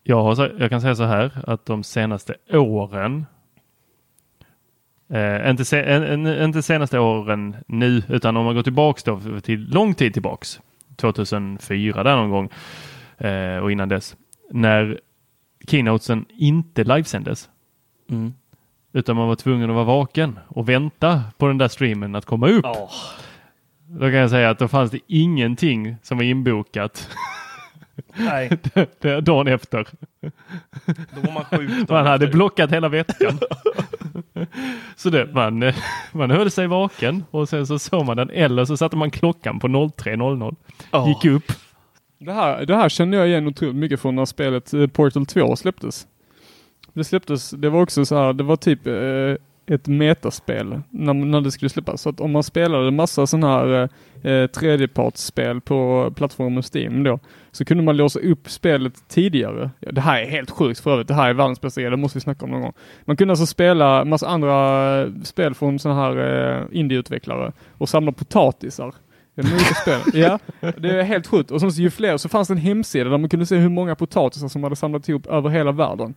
[0.04, 3.26] Jag, har, jag kan säga så här att de senaste åren
[5.10, 9.20] Eh, inte, se, en, en, inte senaste åren nu, utan om man går tillbaks då
[9.44, 10.60] till lång tid tillbaks.
[10.96, 12.50] 2004 där någon gång
[13.18, 14.16] eh, och innan dess.
[14.52, 15.00] När
[15.68, 17.50] keynotesen inte livesändes.
[18.10, 18.34] Mm.
[18.94, 22.48] Utan man var tvungen att vara vaken och vänta på den där streamen att komma
[22.48, 22.66] upp.
[24.00, 27.10] Då kan jag säga att då fanns det ingenting som var inbokat
[28.16, 28.50] Nej,
[29.22, 29.88] dagen efter.
[30.86, 31.90] då var man sjuk.
[31.90, 33.40] Man hade blockat hela veckan.
[34.96, 35.74] så det, man,
[36.12, 39.60] man höll sig vaken och sen så såg man den eller så satte man klockan
[39.60, 40.56] på 03.00.
[40.92, 41.08] Ja.
[41.08, 41.52] Gick upp.
[42.18, 45.56] Det här, det här känner jag igen otroligt mycket från när spelet eh, Portal 2
[45.56, 46.08] släpptes.
[46.94, 51.42] Det släpptes, det var också så här, det var typ eh, ett metaspel när, när
[51.42, 52.02] det skulle släppas.
[52.02, 53.90] Så att om man spelade massa sådana här
[54.24, 57.20] eh, tredjepartsspel på plattformen Steam då,
[57.52, 59.70] så kunde man låsa upp spelet tidigare.
[59.80, 61.08] Ja, det här är helt sjukt för övrigt.
[61.08, 61.92] Det här är världens bästa grej.
[61.92, 62.74] Det måste vi snacka om någon gång.
[63.06, 66.18] Man kunde alltså spela massa andra eh, spel från sådana här
[66.62, 68.94] eh, indieutvecklare och samla potatisar.
[70.14, 70.40] Ja,
[70.78, 71.52] det är helt sjukt.
[71.52, 73.70] Och sen så ju fler så fanns det en hemsida där man kunde se hur
[73.70, 76.14] många potatisar som hade samlat ihop över hela världen.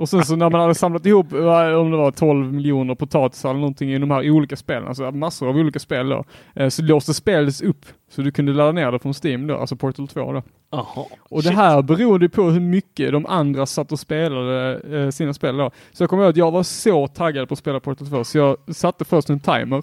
[0.00, 3.60] Och sen så när man hade samlat ihop, om det var 12 miljoner potatisar eller
[3.60, 6.24] någonting i de här olika spelen, alltså massor av olika spel då,
[6.54, 9.76] eh, så låste spelet upp så du kunde ladda ner det från Steam då, alltså
[9.76, 10.42] Portal 2 då.
[10.70, 15.34] Aha, Och det här berodde på hur mycket de andra satt och spelade eh, sina
[15.34, 15.70] spel då.
[15.92, 18.38] Så jag kommer ihåg att jag var så taggad på att spela Portal 2 så
[18.38, 19.82] jag satte först en timer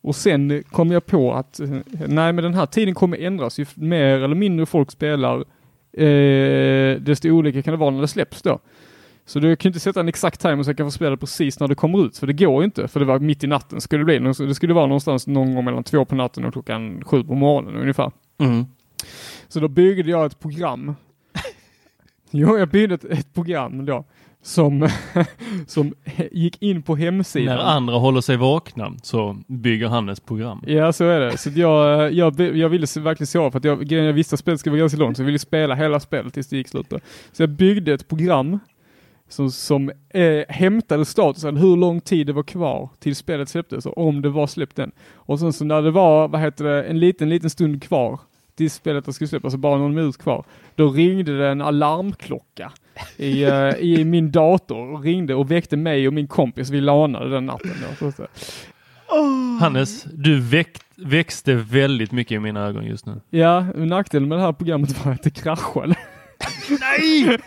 [0.00, 1.68] och sen kom jag på att eh,
[2.06, 5.44] nej men den här tiden kommer ändras ju mer eller mindre folk spelar
[5.92, 8.58] eh, desto olika kan det vara när det släpps då.
[9.28, 11.60] Så du kan inte sätta en exakt timer så jag kan få spela det precis
[11.60, 13.80] när det kommer ut, för det går ju inte, för det var mitt i natten
[13.80, 14.46] skulle det bli.
[14.46, 17.76] Det skulle vara någonstans någon gång mellan två på natten och klockan sju på morgonen
[17.80, 18.12] ungefär.
[18.38, 18.64] Mm.
[19.48, 20.94] Så då byggde jag ett program.
[22.30, 24.04] jo, jag byggde ett, ett program då
[24.42, 24.88] som,
[25.66, 25.94] som
[26.32, 27.56] gick in på hemsidan.
[27.56, 30.62] När andra håller sig vakna så bygger han ett program.
[30.66, 31.38] Ja, så är det.
[31.38, 34.60] Så jag, jag, jag ville verkligen se av för att jag, jag visste att spelet
[34.60, 36.92] skulle vara ganska långt, så jag ville spela hela spelet tills det gick slut.
[37.32, 38.58] Så jag byggde ett program
[39.28, 43.98] som, som eh, hämtade statusen, hur lång tid det var kvar till spelet släpptes och
[43.98, 44.92] om det var släppt än.
[45.14, 48.20] Och sen så när det var, vad heter det, en liten, liten stund kvar
[48.56, 52.72] till spelet skulle släppas, alltså bara någon minut kvar, då ringde det en alarmklocka
[53.16, 56.70] i, eh, i min dator och ringde och väckte mig och min kompis.
[56.70, 57.72] Vi lanade den natten.
[57.90, 58.26] Då, så, så.
[59.60, 63.20] Hannes, du växt, växte väldigt mycket i mina ögon just nu.
[63.30, 65.96] Ja, nackdelen med det här programmet var att det kraschade.
[66.80, 67.38] Nej!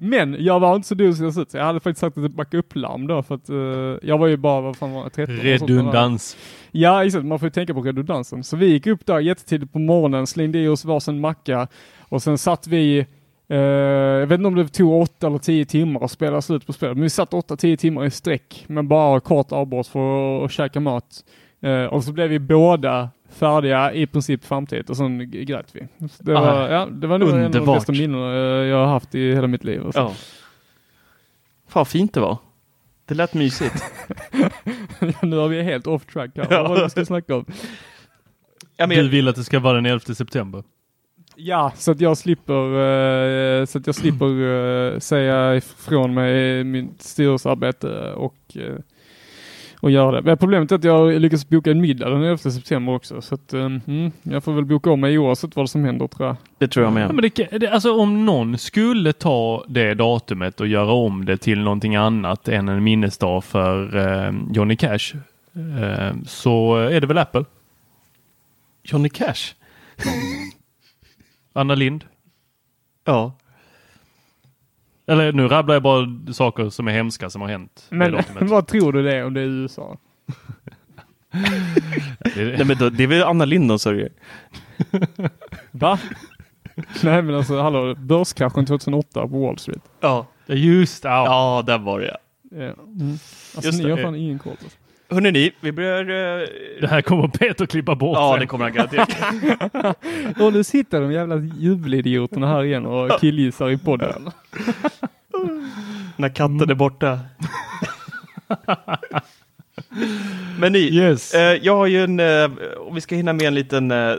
[0.00, 2.32] Men jag var inte så dum som jag sett så jag hade faktiskt sagt ett
[2.32, 5.40] backup-larm då för att eh, jag var ju bara, vad fan var jag, 13 och
[5.40, 5.66] sånt där.
[5.66, 6.36] Redundans.
[6.70, 7.24] Ja, exakt.
[7.24, 8.44] Man får ju tänka på redundansen.
[8.44, 11.68] Så vi gick upp där jättetidigt på morgonen, slängde i oss varsin macka
[12.00, 13.06] och sen satt vi
[13.48, 16.72] eh, jag vet inte om det tog åtta eller tio timmar att spela slut på
[16.72, 20.50] spelet, men vi satt åtta, tio timmar i sträck med bara kort avbrott för att,
[20.50, 21.24] käka mat.
[21.60, 25.88] Eh, och så blev vi båda färdiga i princip samtidigt och sen grät vi.
[26.18, 27.76] Det var, ja, det var nog en av de underbart.
[27.76, 28.36] bästa minnen eh,
[28.68, 29.84] jag har haft i hela mitt liv.
[29.84, 30.00] Alltså.
[30.00, 30.08] Ja.
[31.68, 32.38] Fan vad fint det var.
[33.06, 33.84] Det lät mysigt.
[35.22, 36.46] nu har vi helt off track här.
[36.50, 36.68] Ja.
[36.68, 37.44] Vad det vi ska snacka om?
[38.76, 40.64] Ja, men Du jag, vill att det ska vara den 11 september.
[41.36, 42.64] Ja, så att jag slipper,
[43.60, 44.26] eh, så att jag slipper
[44.94, 48.56] eh, säga ifrån mig i mitt styrelsearbete och,
[49.84, 50.22] och göra det.
[50.22, 53.20] Men problemet är att jag lyckas boka en middag den 11 september också.
[53.22, 56.26] Så att, eh, mm, jag får väl boka om mig oavsett vad som händer tror
[56.28, 56.36] jag.
[56.58, 57.14] det tror jag Ja, med.
[57.14, 61.60] men det, det, alltså om någon skulle ta det datumet och göra om det till
[61.60, 65.14] någonting annat än en minnesdag för eh, Johnny Cash
[65.54, 67.44] eh, så är det väl Apple.
[68.84, 69.54] Johnny Cash?
[71.52, 72.04] Anna Lind.
[73.04, 73.32] Ja.
[75.06, 77.86] Eller nu rabblar jag bara saker som är hemska som har hänt.
[77.90, 79.98] det Men vad tror du det är om det är USA?
[82.34, 84.08] Det- Nej, men då, det är väl Anna Lind de sörjer?
[85.70, 85.98] Va?
[87.02, 89.82] Nej men alltså hallå, börskraschen 2008 på Wall Street.
[90.00, 90.26] Ja.
[90.46, 91.24] Just ja.
[91.26, 92.16] Ja, där var det ja.
[92.50, 92.64] Ja.
[92.64, 93.10] Mm.
[93.10, 93.90] Alltså Just ni det.
[93.90, 94.52] har fan ingen koll.
[94.62, 94.78] Alltså.
[95.10, 96.00] Hörrni ni, vi börjar...
[96.00, 96.48] eh,
[96.80, 98.40] Det här kommer Peter klippa bort Ja, sen.
[98.40, 99.96] det kommer han garanterat.
[100.40, 104.30] Och nu sitter de jävla jubelidioterna här igen och killgissar i podden.
[106.16, 107.18] När katten är borta.
[110.58, 111.34] Men ni, Yes.
[111.34, 114.14] eh, jag har ju en, eh, om vi ska hinna med en liten eh,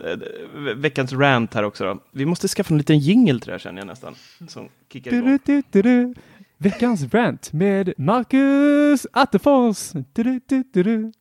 [0.75, 1.99] veckans rant här också då.
[2.11, 4.15] Vi måste skaffa en liten jingle till det här känner jag nästan.
[4.47, 5.39] Som kickar igång.
[5.45, 6.13] Du-du-du-du-du.
[6.57, 9.91] Veckans rant med Marcus Attefors.
[10.13, 11.11] Du-du-du-du-du.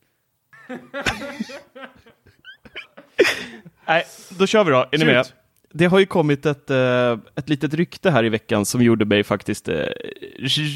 [3.86, 4.04] Nej,
[4.38, 4.86] då kör vi då.
[4.92, 5.26] Är ni med?
[5.72, 9.24] Det har ju kommit ett, eh, ett litet rykte här i veckan som gjorde mig
[9.24, 9.86] faktiskt eh,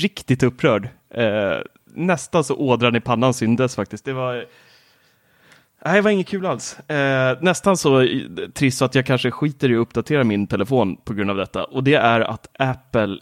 [0.03, 0.89] riktigt upprörd.
[1.11, 4.05] Eh, nästan så ådran i pannan syndes faktiskt.
[4.05, 4.45] Det var...
[5.85, 6.79] Nej, det var inget kul alls.
[7.41, 8.09] Nästan så
[8.55, 11.65] trist så att jag kanske skiter i att uppdatera min telefon på grund av detta.
[11.65, 13.19] Och det är att Apple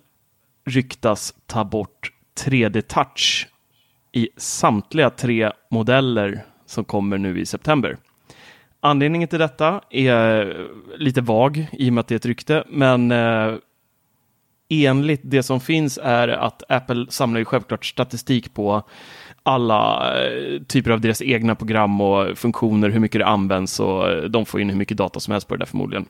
[0.66, 2.12] ryktas ta bort
[2.44, 3.46] 3D-touch
[4.12, 7.96] i samtliga tre modeller som kommer nu i september.
[8.80, 10.56] Anledningen till detta är
[10.98, 13.54] lite vag i och med att det är ett rykte, men eh,
[14.68, 18.82] enligt det som finns är att Apple samlar ju självklart statistik på
[19.42, 24.22] alla eh, typer av deras egna program och funktioner, hur mycket det används och eh,
[24.22, 26.06] de får in hur mycket data som helst på det där förmodligen.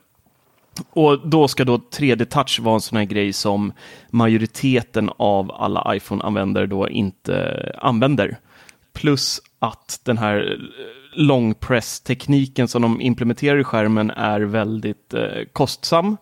[0.89, 3.73] Och då ska då 3D-touch vara en sån här grej som
[4.09, 8.37] majoriteten av alla iPhone-användare då inte använder.
[8.93, 10.57] Plus att den här eh,
[11.13, 16.17] long press-tekniken som de implementerar i skärmen är väldigt eh, kostsam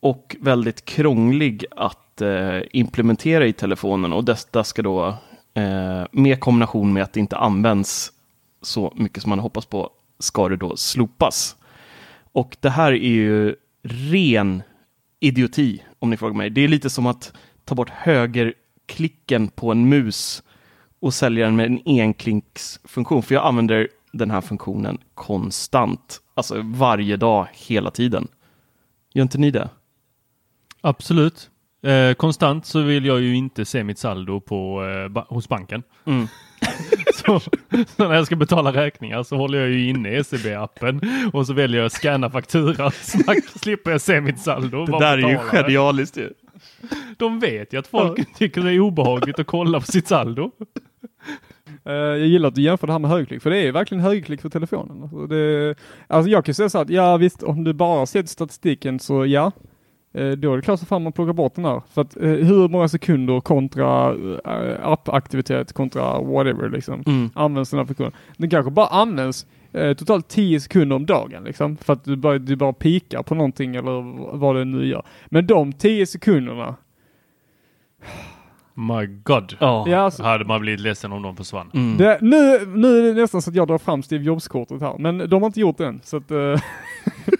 [0.00, 5.06] och väldigt krånglig att eh, implementera i telefonen och detta ska då
[5.54, 8.12] eh, med kombination med att det inte används
[8.62, 11.56] så mycket som man hoppas på ska det då slopas.
[12.32, 14.62] Och det här är ju ren
[15.20, 16.50] idioti om ni frågar mig.
[16.50, 17.32] Det är lite som att
[17.64, 20.42] ta bort högerklicken på en mus
[21.00, 23.22] och sälja den med en enklinksfunktion.
[23.22, 26.20] För jag använder den här funktionen konstant.
[26.34, 28.28] Alltså varje dag, hela tiden.
[29.14, 29.68] Gör inte ni det?
[30.80, 31.50] Absolut.
[31.82, 35.82] Eh, konstant så vill jag ju inte se mitt saldo på, eh, ba hos banken.
[36.04, 36.26] Mm.
[37.14, 37.40] så,
[37.96, 41.00] så när jag ska betala räkningar så håller jag ju inne SEB-appen
[41.32, 43.18] och så väljer jag att scanna fakturan så
[43.58, 44.86] slipper jag se mitt saldo.
[44.86, 46.32] Det där är ju genialiskt ju.
[47.16, 50.50] De vet ju att folk tycker det är obehagligt att kolla på sitt saldo.
[51.84, 54.40] Eh, jag gillar att du jämför det här med högerklick, för det är verkligen högerklick
[54.40, 55.02] för telefonen.
[55.02, 55.74] Alltså, det,
[56.06, 59.52] alltså jag kan säga så att, ja visst, om du bara sett statistiken så ja,
[60.12, 61.82] då är det klart som fan man plockar bort den här.
[61.92, 64.10] För att eh, hur många sekunder kontra
[64.44, 67.30] eh, appaktivitet kontra whatever liksom, Mm.
[67.34, 68.12] används den här funktionen.
[68.36, 72.38] Den kanske bara används eh, totalt 10 sekunder om dagen liksom, för att du bara,
[72.38, 75.02] du bara pikar på någonting eller vad det nu gör.
[75.26, 76.74] Men de 10 sekunderna,
[78.74, 79.56] My God.
[79.60, 79.84] Ja.
[79.88, 81.70] ja, alltså, Hade man blivit ledsen om de försvann.
[81.74, 81.96] Mm.
[81.96, 85.18] Det, nu, nu är det nästan så att jag drar fram Steve Jobs-kortet här, men
[85.30, 86.00] de har inte gjort det än.
[86.04, 86.36] Så att, eh,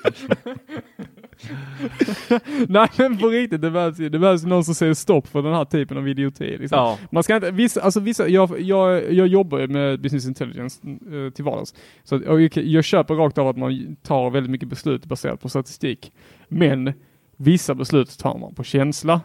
[2.68, 5.64] Nej men på riktigt, det behövs, det behövs någon som säger stopp för den här
[5.64, 6.58] typen av idioti.
[6.58, 6.78] Liksom.
[6.78, 6.98] Ja.
[7.10, 11.44] Man ska inte, vissa, alltså vissa, jag, jag, jag jobbar med business intelligence eh, till
[11.44, 11.74] vardags.
[12.04, 15.48] Så att, jag, jag köper rakt av att man tar väldigt mycket beslut baserat på
[15.48, 16.12] statistik.
[16.48, 16.92] Men
[17.36, 19.20] vissa beslut tar man på känsla.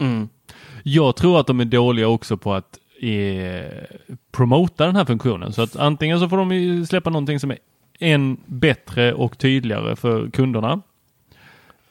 [0.00, 0.28] Mm.
[0.82, 3.98] Jag tror att de är dåliga också på att eh,
[4.32, 5.52] promota den här funktionen.
[5.52, 7.58] Så att antingen så får de släppa någonting som är
[7.98, 10.80] än bättre och tydligare för kunderna.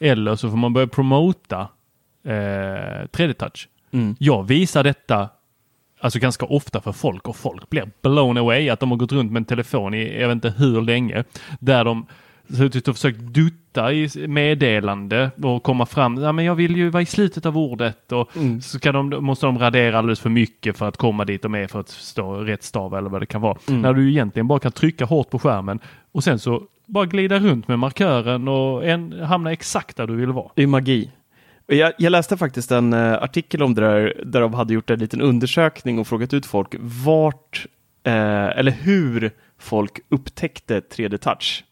[0.03, 1.67] Eller så får man börja promota
[2.25, 2.31] eh,
[3.11, 3.67] 3D-touch.
[3.91, 4.15] Mm.
[4.19, 5.29] Jag visar detta
[5.99, 9.31] alltså ganska ofta för folk och folk blir blown away att de har gått runt
[9.31, 11.23] med en telefon i jag vet inte hur länge.
[11.59, 12.05] Där de
[12.49, 16.17] suttit och försökt dutta i meddelande och komma fram.
[16.17, 18.61] Ja, men jag vill ju vara i slutet av ordet och Mm.
[18.61, 21.67] så kan de, måste de radera alldeles för mycket för att komma dit de är
[21.67, 23.57] för att stå rätt stav eller vad det kan vara.
[23.67, 23.81] Mm.
[23.81, 25.79] När du egentligen bara kan trycka hårt på skärmen
[26.11, 30.31] och sen så bara glida runt med markören och en, hamna exakt där du vill
[30.31, 30.49] vara.
[30.55, 31.11] Det är magi.
[31.67, 34.99] Jag, jag läste faktiskt en eh, artikel om det där, där de hade gjort en
[34.99, 37.65] liten undersökning och frågat ut folk vart,
[38.03, 41.63] eh, eller hur folk upptäckte 3D-touch.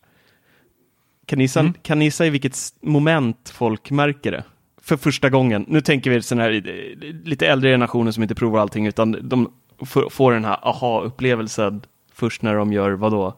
[1.25, 1.73] Kan ni, Mm.
[1.81, 4.43] kan ni gissa i vilket moment folk märker det?
[4.81, 5.65] För första gången.
[5.67, 9.51] Nu tänker vi sån här eh, lite äldre generationer som inte provar allting, utan de
[9.85, 11.81] får, den här aha-upplevelsen
[12.13, 13.33] först när de gör vad då?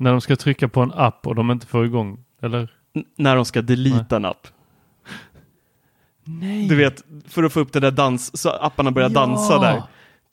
[0.00, 2.72] När de ska trycka på en app och de inte får igång, eller?
[2.94, 4.46] N- när de ska delita en app.
[6.24, 6.68] Nej.
[6.68, 9.14] Du vet, för att få upp den där dans, så apparna börjar Ja.
[9.14, 9.82] dansa där.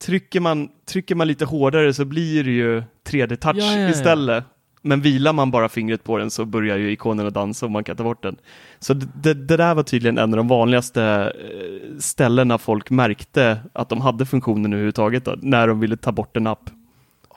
[0.05, 4.43] Trycker man, trycker man lite hårdare så blir det ju 3D-touch Ja, ja, istället.
[4.81, 7.83] Men vilar man bara fingret på den så börjar ju ikonen att dansa och man
[7.83, 8.35] kan ta bort den.
[8.79, 13.57] Så det, det, det där var tydligen en av de vanligaste eh, ställena folk märkte
[13.73, 16.65] att de hade funktionen överhuvudtaget då, när de ville ta bort en app.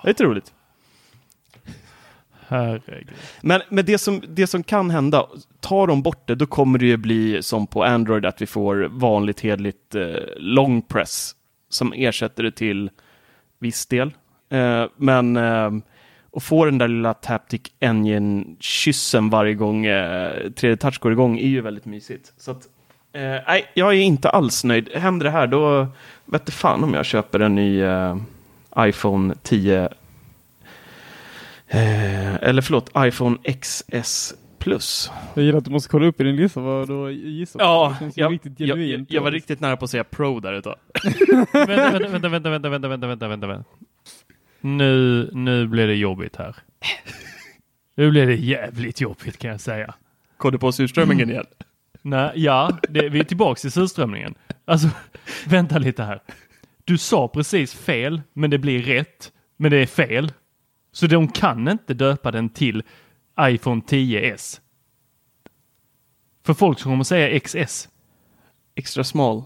[0.02, 0.52] Det är lite roligt.
[2.50, 3.10] Herregud.
[3.40, 5.26] Men, men det, som, det som kan hända,
[5.60, 8.88] tar de bort det, då kommer det ju bli som på Android att vi får
[8.90, 11.34] vanligt hedligt eh, long press
[11.68, 12.90] som ersätter det till
[13.58, 14.12] viss del.
[14.48, 15.70] Eh, men eh,
[16.32, 21.48] att få den där lilla Taptic Engine-kyssen varje gång eh, 3D Touch går igång är
[21.48, 22.32] ju väldigt mysigt.
[22.36, 22.68] Så att,
[23.12, 24.88] eh, nej, jag är inte alls nöjd.
[24.94, 25.86] Händer det här, då
[26.24, 28.16] vet du fan om jag köper en ny eh,
[28.78, 29.88] iPhone 10
[31.72, 35.10] Eh, eller förlåt, iPhone XS Plus.
[35.34, 37.60] Jag gillar att du måste kolla upp i din lista vad du gissar.
[37.60, 40.04] Ja, det känns ju jag, riktigt jag, jag, jag var riktigt nära på att säga
[40.04, 40.76] Pro där ett tag.
[41.52, 43.64] vänta, vänta, vänta, vänta, vänta, vänta, vänta, vänta.
[44.60, 46.56] Nu, nu blir det jobbigt här.
[47.94, 49.94] Nu blir det jävligt jobbigt kan jag säga.
[50.36, 51.46] Kom du på surströmmingen igen?
[52.02, 54.34] Nej, ja, det, vi är tillbaks till surströmmingen.
[54.64, 54.88] Alltså,
[55.46, 56.20] vänta lite här.
[56.84, 59.32] Du sa precis fel, men det blir rätt.
[59.56, 60.32] Men det är fel.
[60.92, 62.82] Så de kan inte döpa den till
[63.40, 64.60] iPhone 10s.
[66.46, 67.88] För folk som kommer säga XS.
[68.74, 69.44] Extra small.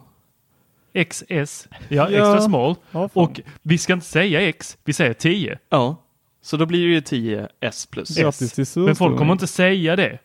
[1.08, 2.10] XS, ja, Ja.
[2.10, 2.76] extra small.
[2.90, 3.08] Ja.
[3.12, 5.58] Och vi ska inte säga X, vi säger 10.
[5.68, 5.96] Ja,
[6.42, 8.16] så då blir det ju 10S plus.
[8.16, 10.18] Grattis till Men folk kommer inte säga det.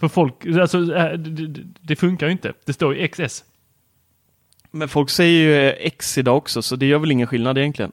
[0.00, 1.18] För folk, alltså äh,
[1.80, 2.52] det, funkar ju inte.
[2.64, 3.44] Det står ju XS.
[4.70, 7.92] Men folk säger ju X idag också, så det gör väl ingen skillnad egentligen.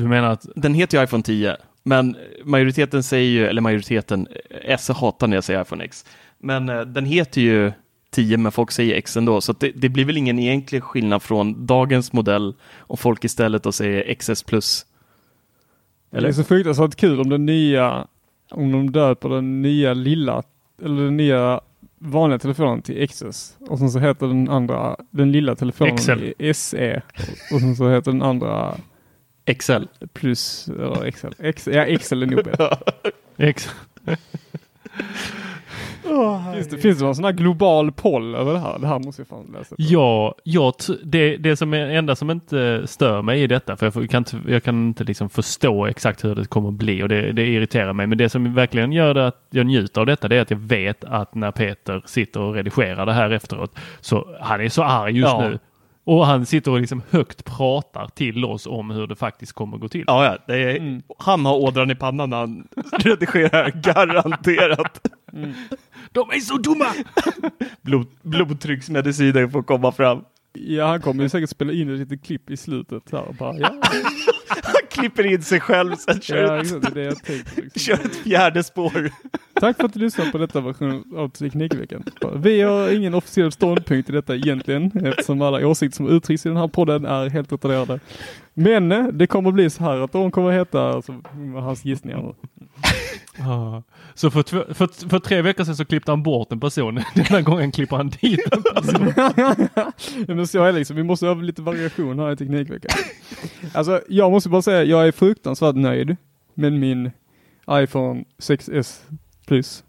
[0.00, 4.74] Du menar att, Den heter ju iPhone 10, men majoriteten säger ju, eller majoriteten, eh,
[4.74, 6.04] S hatar när jag säger iPhone X.
[6.38, 7.72] Men eh, den heter ju
[8.10, 11.66] 10, men folk säger X ändå, så det, det blir väl ingen egentlig skillnad från
[11.66, 14.86] dagens modell om folk istället då säger XS plus.
[16.10, 16.32] Det är Eller?
[16.32, 18.06] så fruktansvärt kul om den nya,
[18.50, 20.42] om de döper den nya lilla,
[20.82, 21.60] eller den nya
[21.98, 26.24] vanliga telefonen till XS och sen så heter den andra, den lilla telefonen XL.
[26.38, 27.02] i SE
[27.52, 28.76] och sen så heter den andra
[29.54, 29.82] XL.
[30.12, 31.26] plus, eller XL.
[31.38, 32.76] X, ja, XL är nog bättre.
[33.36, 33.70] X.
[36.54, 38.78] Finns det, finns det någon sån här global poll över det här?
[38.78, 39.68] Det här måste jag fan läsa.
[39.76, 39.82] på.
[39.82, 43.92] Ja, jag, t- det, det som är enda som inte stör mig i detta, för
[44.00, 47.08] jag kan inte, jag kan inte liksom förstå exakt hur det kommer att bli och
[47.08, 48.06] det, det irriterar mig.
[48.06, 50.58] Men det som verkligen gör det att jag njuter av detta, det är att jag
[50.58, 55.12] vet att när Peter sitter och redigerar det här efteråt, så han är så arg
[55.18, 55.48] just Ja.
[55.48, 55.58] nu.
[56.10, 59.80] Och han sitter och liksom högt pratar till oss om hur det faktiskt kommer att
[59.80, 60.04] gå till.
[60.06, 65.08] Ja, ja, det är, han har ådran i pannan när han redigerar, garanterat.
[66.12, 66.86] De är så dumma!
[67.82, 70.24] Blod, blodtrycksmediciner får komma fram.
[70.52, 73.58] Ja, han kommer ju säkert spela in ett litet klipp i slutet här och bara,
[73.58, 73.74] ja,
[74.62, 77.60] Han klipper in sig själv, sen kör, ja ett, exakt, är det jag tänkte.
[77.60, 77.80] Liksom.
[77.80, 79.10] kör ett fjärde spår.
[79.60, 82.04] Tack för att du lyssnade på detta version av Teknikveckan.
[82.36, 86.58] Vi har ingen officiell ståndpunkt i detta egentligen eftersom alla åsikter som uttrycks i den
[86.58, 88.00] här podden är helt retarderade.
[88.54, 91.14] Men eh, det kommer bli så här att de kommer heta, alltså,
[91.60, 92.34] hans gissningar.
[93.38, 93.82] Ja.
[94.14, 94.42] Så för,
[94.74, 96.94] för, för tre veckor sedan så klippte han bort en person.
[97.14, 99.12] Den här gången klipper han dit en person.
[99.16, 99.92] Ja,
[100.34, 102.90] men så är det liksom, vi måste ha lite variation här i Teknikveckan.
[103.74, 106.16] Alltså jag måste bara säga, jag är fruktansvärt nöjd
[106.54, 107.10] med min
[107.70, 109.00] iPhone 6S
[109.46, 109.84] Plus.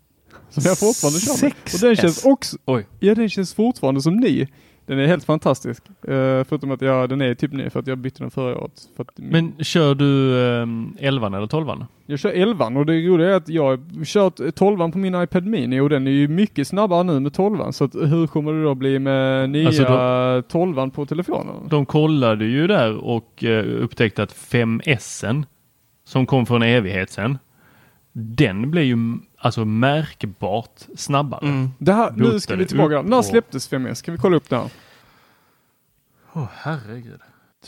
[0.49, 1.33] Som jag fortfarande kör.
[1.47, 2.01] Och den 6S?
[2.01, 2.87] känns också, Oj.
[2.99, 4.47] ja den känns fortfarande som ny.
[4.85, 5.83] Den är helt fantastisk.
[5.87, 8.89] Uh, förutom att jag, den är typ ny för att jag bytte den förra året.
[8.95, 11.67] För att Men kör du um, 11 eller 12
[12.05, 15.45] Jag kör 11 och det roliga är att jag har kört 12 på min iPad
[15.45, 18.63] Mini och den är ju mycket snabbare nu med 12 Så att hur kommer det
[18.63, 21.55] då bli med nya Alltså 12 på telefonen?
[21.69, 25.43] De kollade ju där och eh, upptäckte att 5S
[26.03, 27.37] som kom för en evighet sedan.
[28.13, 28.97] Den blev ju
[29.41, 31.69] alltså märkbart snabbare.
[31.77, 33.01] Det här, nu ska vi tillbaka.
[33.01, 34.03] När släpptes 5S?
[34.05, 34.69] Kan vi kolla upp det här?
[36.33, 37.19] Åh herregud.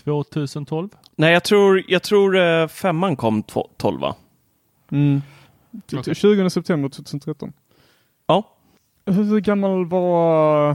[0.04, 0.90] 2012?
[1.16, 4.16] Nej, jag tror, jag tror eh, femman kom tw- 12 va?
[4.92, 5.22] Mm.
[5.94, 6.16] Okej.
[6.16, 7.54] 20 september 2013.
[8.28, 8.44] Ja.
[9.06, 10.70] Hur gammal var...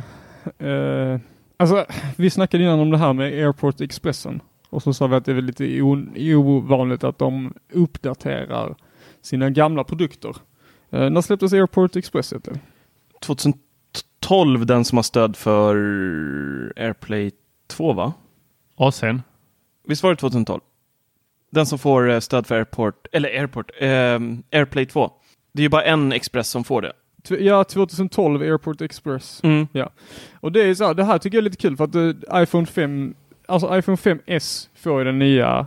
[0.59, 1.20] Eh,
[1.57, 1.86] alltså,
[2.16, 4.40] vi snackade innan om det här med Airport Expressen.
[4.70, 8.74] Och så sa vi att det är väl lite ovanligt att de uppdaterar
[9.22, 10.36] sina gamla produkter.
[10.91, 12.32] Eh, när släpptes Airport Express?
[12.32, 12.61] Heter det?
[13.20, 15.74] 2012 den som har stöd för
[16.76, 17.30] AirPlay
[17.66, 18.12] 2 va?
[18.76, 19.22] Och sen?
[19.86, 20.61] Visst var det 2012?
[21.51, 25.11] Den som får eh, stöd för Airport, eller Airport, ehm, AirPlay 2.
[25.53, 26.93] Det är ju bara en Express som får det.
[27.41, 29.41] Ja, 2012 Airport Express.
[29.72, 29.91] Ja.
[30.41, 32.43] Och det är så här, det här tycker jag är lite kul för att eh,
[32.43, 33.14] iPhone 5,
[33.47, 35.66] alltså iPhone 5S får ju den nya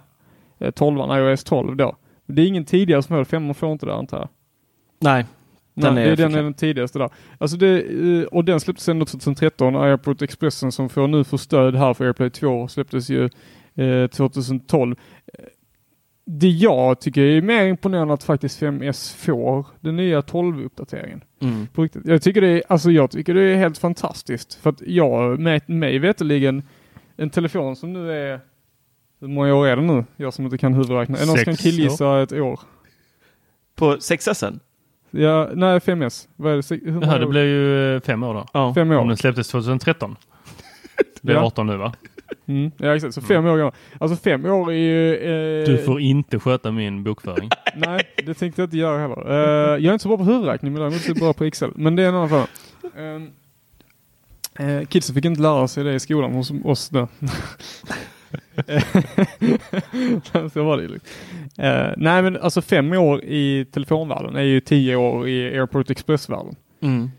[0.59, 1.95] eh, 12 iOS 12 då.
[2.25, 4.29] Det är ingen tidigare som får det, 5 får inte det antar jag.
[5.01, 5.25] Nej,
[5.73, 7.09] den Nej, är det är den, är den tidigaste där.
[7.37, 9.75] Alltså det, eh, och den släpptes ändå 2013.
[9.75, 13.29] Airport Expressen som får nu får stöd här för AirPlay 2 släpptes ju
[13.75, 14.95] eh, 2012.
[15.25, 15.45] Eh,
[16.25, 21.21] Det jag tycker är mer imponerande att faktiskt 5S får den nya 12-uppdateringen.
[21.41, 21.67] Mm.
[22.05, 24.53] Jag tycker det är, alltså jag tycker det är helt fantastiskt.
[24.53, 26.63] För att jag, med mig veterligen
[27.17, 28.39] en telefon som nu är,
[29.19, 30.05] hur många år är det nu?
[30.15, 31.17] Jag som inte kan huvudräkna.
[31.17, 32.59] Är någon som kan killgissa ett år?
[33.75, 34.59] På 6S?
[35.11, 36.27] Ja, nej 5S.
[36.35, 36.63] Vad är det?
[36.63, 38.45] Se- Hur många Jaha, det blev ju eh, fem år då.
[38.53, 38.73] Ja.
[38.73, 39.07] Fem Om år.
[39.07, 40.15] den släpptes 2013.
[41.21, 41.43] Det är Ja.
[41.45, 41.93] 18 nu va?
[42.45, 43.73] Mm, ja exakt, så fem år gammal.
[43.99, 45.15] Alltså fem år är ju...
[45.15, 47.49] Eh, Du får inte sköta min bokföring.
[47.75, 49.29] Nej, det tänkte jag inte göra heller.
[49.31, 51.71] Eh, jag är inte så bra på huvudräkning men däremot är bra på Excel.
[51.75, 52.47] Men det är en annan fråga.
[52.97, 53.29] Um,
[54.59, 57.07] uh, kidsen fick inte lära sig det i skolan hos oss då.
[60.53, 61.09] så var det liksom.
[61.57, 66.55] Eh, nej men alltså fem år i telefonvärlden är ju tio år i Airport Express-världen.
[66.81, 67.09] Mm.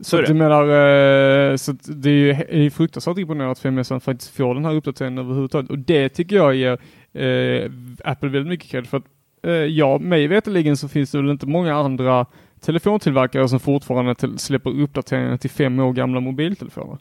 [0.00, 0.26] Så det.
[0.26, 4.54] jag menar, eh, så det är ju är ju fruktansvärt imponerande att 5S faktiskt får
[4.54, 5.70] den här uppdateringen överhuvudtaget.
[5.70, 6.78] Och det tycker jag ger
[7.12, 7.70] eh,
[8.04, 9.04] Apple väldigt mycket cred för att
[9.42, 12.26] eh, ja, mig veterligen så finns det väl inte många andra
[12.60, 16.92] telefontillverkare som fortfarande till, släpper uppdateringar till fem år gamla mobiltelefoner.
[16.92, 16.98] Är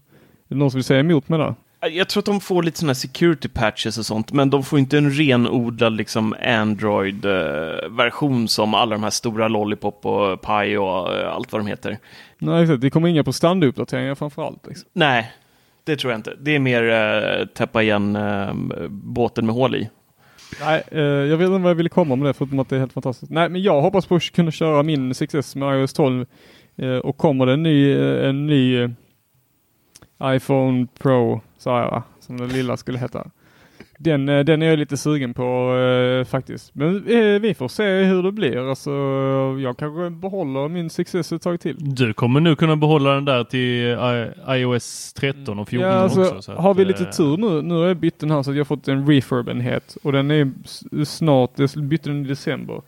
[0.48, 1.56] det någon som vill säga emot med det?
[1.80, 4.98] Jag tror att de får lite sådana security patches och sånt, men de får inte
[4.98, 11.52] en renodlad liksom Android-version som alla de här stora Lollipop och Pi och eh, allt
[11.52, 11.98] vad de heter.
[12.38, 12.82] Nej, exakt.
[12.82, 14.68] Det kommer inga på standuppdateringar framförallt.
[14.68, 14.90] Liksom.
[14.94, 15.32] Nej,
[15.84, 16.36] det tror jag inte.
[16.40, 18.54] Det är mer eh, täppa igen eh,
[18.90, 19.90] båten med hål i.
[20.62, 22.80] Nej, eh, jag vet inte vad jag ville komma med det förutom att det är
[22.80, 23.32] helt fantastiskt.
[23.32, 26.26] Nej, men jag hoppas på att kunna köra min 6S med iOS 12
[26.76, 28.90] eh, och kommer det en ny, eh, en ny eh,
[30.24, 32.03] iPhone Pro, sa jag va?
[32.19, 33.27] Som den lilla skulle heta.
[33.99, 36.76] Den, eh, den är jag lite sugen på eh, faktiskt.
[36.76, 38.69] Men eh, vi får se hur det blir.
[38.69, 38.91] Alltså,
[39.60, 41.76] jag kanske behåller min 6S ett tag till.
[41.95, 46.22] Du kommer nu kunna behålla den där till I- iOS 13 och 14 Ja, alltså,
[46.22, 46.41] också.
[46.41, 48.57] Så har vi lite eh, tur nu, nu har jag bytt den här så att
[48.57, 50.52] jag fått en refurb-enhet och den är
[51.06, 52.81] snart, jag bytte den i december.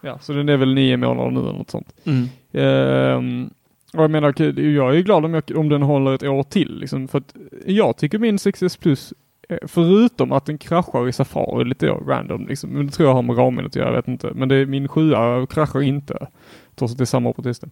[0.00, 1.94] Ja, så den är väl nio månader nu eller något sånt.
[2.04, 2.28] Mm.
[2.52, 3.50] Ehm,
[3.94, 7.08] och jag menar, jag är glad om, jag, om den håller ett år till liksom,
[7.08, 7.34] för att
[7.66, 9.14] jag tycker min 6S Plus,
[9.48, 13.22] eh, förutom att den kraschar i Safari lite random, liksom, men det tror jag har
[13.22, 14.32] med ramen att göra, jag vet inte.
[14.34, 15.12] Men det är min 7
[15.50, 16.26] kraschar inte,
[16.74, 17.70] trots att det är samma operativsystem.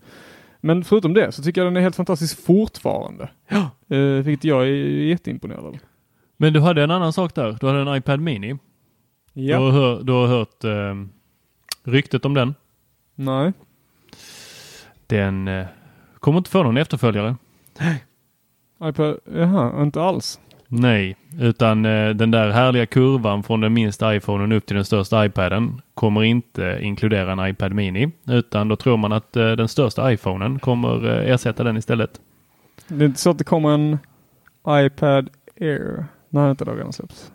[0.61, 3.28] Men förutom det så tycker jag den är helt fantastisk fortfarande.
[3.49, 3.70] Ja.
[3.97, 4.66] Uh, vilket jag är
[5.05, 5.78] jätteimponerad av.
[6.36, 7.57] Men du hade en annan sak där.
[7.61, 8.59] Du hade en iPad Mini.
[9.32, 10.94] Du har, hör, du har hört eh,
[11.85, 12.55] ryktet om den.
[13.15, 13.53] Nej.
[15.07, 15.66] Den eh,
[16.23, 17.36] kommer inte få någon efterföljare.
[18.85, 20.40] iPad, jaha, inte alls.
[20.69, 25.27] Nej, utan eh, den där härliga kurvan från den minsta iPhonen upp till den största
[25.27, 30.12] iPaden kommer inte inkludera en iPad Mini, utan då tror man att eh, den största
[30.12, 32.20] iPhonen kommer eh, ersätta den istället.
[32.89, 33.99] Det är inte så att det kommer en
[34.69, 35.31] iPad
[35.61, 36.07] Air.
[36.28, 37.32] Nej, inte redan släppts.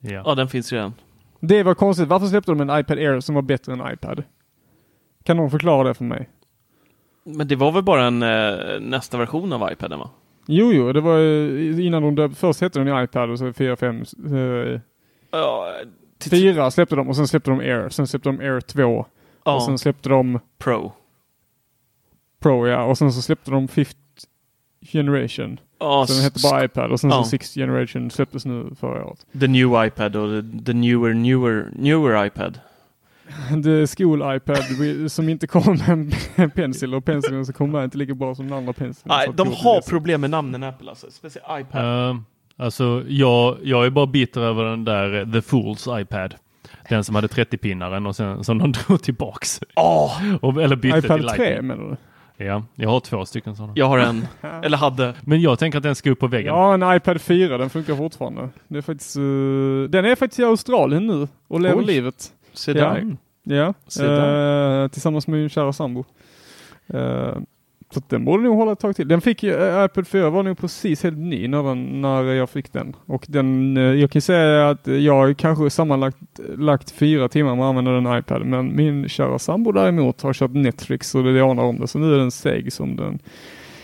[0.00, 0.22] Ja.
[0.24, 0.94] Ja, den finns redan.
[1.40, 2.08] Det var konstigt.
[2.08, 4.22] Varför släppte de en iPad Air som var bättre än iPad?
[5.24, 6.28] Kan någon förklara det för mig?
[7.26, 10.10] Men det var väl bara en eh, nästa version av iPaden va?
[10.46, 12.38] Jo, jo, det var eh, innan de döpte.
[12.38, 14.04] Först hette den iPad och så 4, 5,
[14.34, 14.80] eh,
[15.30, 15.74] Ja,
[16.30, 17.88] 4 släppte de och sen släppte de Air.
[17.88, 19.06] Sen släppte de Air 2
[19.44, 20.92] ja och sen släppte de Pro.
[22.40, 23.98] Pro ja och sen så släppte de Fifth
[24.80, 25.60] Generation.
[25.78, 27.22] Ja, Så den hette bara iPad och sen ja.
[27.22, 29.26] så Sixth Generation släpptes nu förra året.
[29.40, 32.58] The new iPad och the, the newer, newer, newer iPad.
[33.62, 37.98] Det skol-iPad vi- som inte kommer med en pencil och penseln som med är inte
[37.98, 39.02] lika bra som den andra penseln.
[39.04, 41.10] Nej, de har problem med namnen Apple alltså.
[41.10, 42.08] Speciellt iPad.
[42.10, 42.16] Eh,
[42.56, 46.34] alltså, jag, jag är bara bitter över den där eh, The Fools iPad.
[46.88, 49.60] Den som hade 30-pinnaren och sen som de drog tillbaks.
[49.76, 51.66] Åh, Och, eller bytte till iPad 3 Lightning.
[51.66, 51.96] menar du?
[52.44, 53.72] Ja, jag har två stycken sådana.
[53.76, 54.26] jag har en.
[54.62, 55.14] Eller hade.
[55.20, 56.54] Men jag tänker att den ska upp på väggen.
[56.54, 58.48] Ja, en iPad 4, den funkar fortfarande.
[58.68, 59.22] Det är faktiskt, eh,
[59.90, 61.84] den är faktiskt i Australien nu och lever Oj.
[61.84, 62.32] livet.
[62.56, 62.84] Se Ja.
[62.84, 63.16] där.
[63.56, 64.82] Ja, Se där.
[64.84, 66.04] eh, tillsammans med min kära sambo.
[66.86, 67.34] Eh,
[67.90, 69.08] så den borde nog hålla ett tag till.
[69.08, 72.50] Den fick ju, eh, iPad 4 var nog precis helt ny när, den, när jag
[72.50, 72.96] fick den.
[73.06, 76.16] Och den, eh, jag kan säga att jag har kanske sammanlagt
[76.56, 78.46] lagt fyra timmar med att använda den iPad.
[78.46, 81.86] Men min kära sambo däremot har kört Netflix och det anar om det.
[81.88, 83.18] Så nu är den seg som den,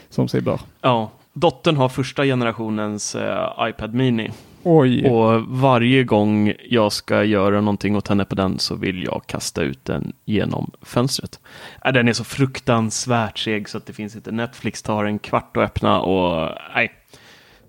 [0.08, 0.60] som sig bör.
[0.80, 1.10] Ja.
[1.34, 4.30] Dottern har första generationens eh, iPad Mini.
[4.64, 5.10] Oj.
[5.10, 9.62] Och varje gång jag ska göra någonting åt henne på den så vill jag kasta
[9.62, 11.40] ut den genom fönstret.
[11.84, 14.30] Äh, den är så fruktansvärt seg så att det finns inte.
[14.32, 16.92] Netflix tar en kvart att öppna och nej.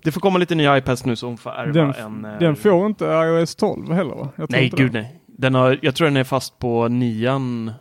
[0.02, 2.24] Det får komma lite nya iPads nu så hon får ärva Den, en...
[2.24, 4.28] eh, den får inte iOS 12 heller va?
[4.48, 5.00] Nej, gud det.
[5.00, 5.20] nej.
[5.26, 7.72] Den har, jag tror den är fast på nian,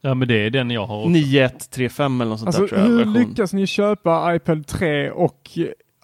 [0.00, 1.08] Ja, men det är den jag har också.
[1.08, 2.86] 9135 eller något sånt Alltså där tror jag.
[2.88, 3.12] hur version.
[3.12, 5.58] lyckas ni köpa iPad 3 och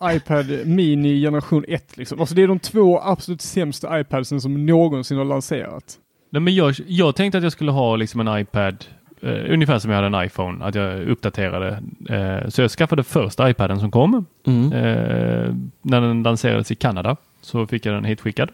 [0.04, 2.20] iPad Mini generation 1 liksom?
[2.20, 5.98] Alltså det är de två absolut sämsta iPadsen som någonsin har lanserat.
[6.30, 8.84] Nej, men jag, jag tänkte att jag skulle ha liksom en iPad
[9.20, 11.82] eh, ungefär som jag hade en iPhone, att jag uppdaterade.
[12.08, 14.24] Eh, så jag skaffade första iPaden som kom.
[14.46, 14.72] Mm.
[14.72, 18.50] Eh, när den lanserades i Kanada så fick jag den hitskickad.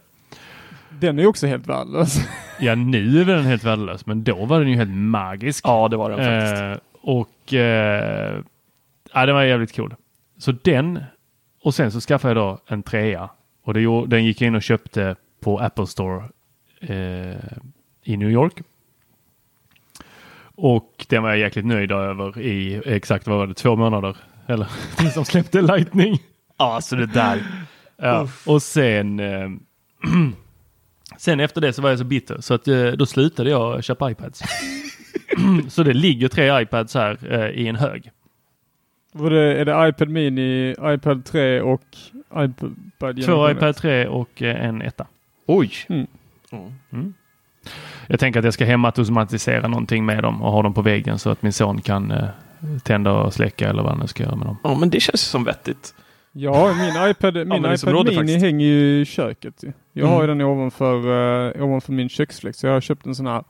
[0.91, 2.21] Den är också helt värdelös.
[2.61, 5.65] Ja, nu är den helt värdelös, men då var den ju helt magisk.
[5.67, 6.63] Ja, det var den faktiskt.
[6.63, 8.41] Eh, och eh,
[9.15, 9.95] ja, den var jävligt cool.
[10.39, 11.01] Så den
[11.67, 13.31] och sen så skaffade jag då en trea
[13.63, 16.25] och det, den gick jag in och köpte på Apple Store
[16.81, 17.37] eh,
[18.03, 18.63] i New York.
[20.55, 24.17] Och den var jag jäkligt nöjd över i exakt vad var det, två månader.
[24.47, 26.19] Eller tills de släppte Lightning.
[26.57, 27.43] Ja, alltså det där.
[27.97, 28.29] Ja.
[28.47, 29.49] Och sen eh,
[31.19, 34.11] Sen efter det så var jag så bitter så att eh, då slutade jag köpa
[34.11, 34.43] iPads.
[35.69, 38.11] så det ligger tre iPads här eh, i en hög.
[39.17, 41.83] Var det, är det iPad Mini, iPad 3 och
[42.37, 43.77] iPad Två iPad ett?
[43.77, 45.07] 3 och eh, en etta.
[45.47, 45.71] Oj.
[45.89, 46.07] Mm.
[46.93, 47.15] Mm.
[48.07, 51.31] Jag tänker att jag ska hemautomatisera någonting med dem och ha dem på väggen så
[51.31, 52.25] att min son kan eh,
[52.83, 54.57] tända och släcka eller vad han nu ska göra med dem.
[54.65, 55.95] Ja, men det känns som vettigt.
[56.33, 58.41] Ja, min iPad, min som iPad Mini faktiskt.
[58.45, 59.65] hänger ju i köket.
[59.93, 60.15] Jag Mm.
[60.15, 61.07] har ju den ovanför,
[61.57, 62.59] uh, ovanför min köksfläkt.
[62.59, 63.45] Så jag har köpt en sån här,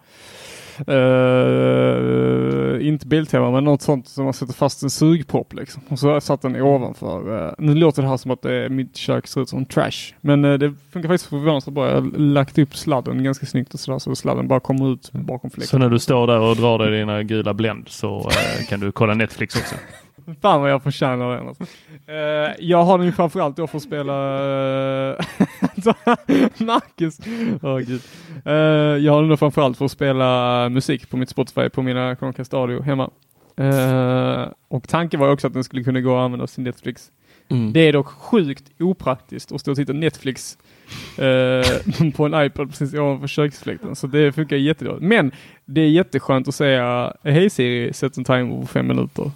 [0.86, 5.82] eh, inte biltema, men något sånt som man sätter fast en sugpropp liksom.
[5.88, 7.46] Och så satt den ovanför.
[7.46, 10.14] eh, nu låter det här som att det, mitt kök ser ut som trash.
[10.20, 11.88] Men eh, det funkar faktiskt förvånansvärt bra.
[11.88, 13.98] Jag har lagt upp sladden ganska snyggt och sådär.
[13.98, 15.68] Så sladden bara kommer ut bakom fläkten.
[15.68, 18.30] Så när du står där och drar dig dina gula Blend så
[18.68, 19.74] kan du kolla Netflix också.
[20.42, 21.64] Fan vad jag förtjänar den alltså.
[22.06, 24.12] Eh, jag har den ju framförallt då för att spela
[25.12, 25.18] uh,
[26.66, 27.18] Marcus.
[27.62, 28.00] Åh gud.
[28.44, 28.54] Eh,
[29.04, 32.54] jag har den då framförallt för att spela musik på mitt Spotify på mina Chromecast
[32.54, 33.10] Audio hemma.
[33.56, 37.10] Eh, och tanken var också att den skulle kunna gå att använda till Netflix.
[37.48, 37.72] Mm.
[37.72, 40.58] Det är dock sjukt opraktiskt att stå och titta Netflix
[41.18, 43.96] eh, på en iPad precis ovanför köksfläkten.
[43.96, 45.02] Så det funkar jättedåligt.
[45.02, 45.32] Men
[45.64, 49.30] det är jätteskönt att säga Hej Siri, sätt en timer på fem minuter.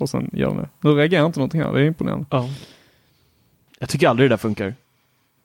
[0.00, 0.68] Och sen gör det.
[0.88, 2.26] Nu reagerar inte någonting här, det är imponerande.
[2.30, 2.48] Ja.
[3.78, 4.74] Jag tycker aldrig det där funkar.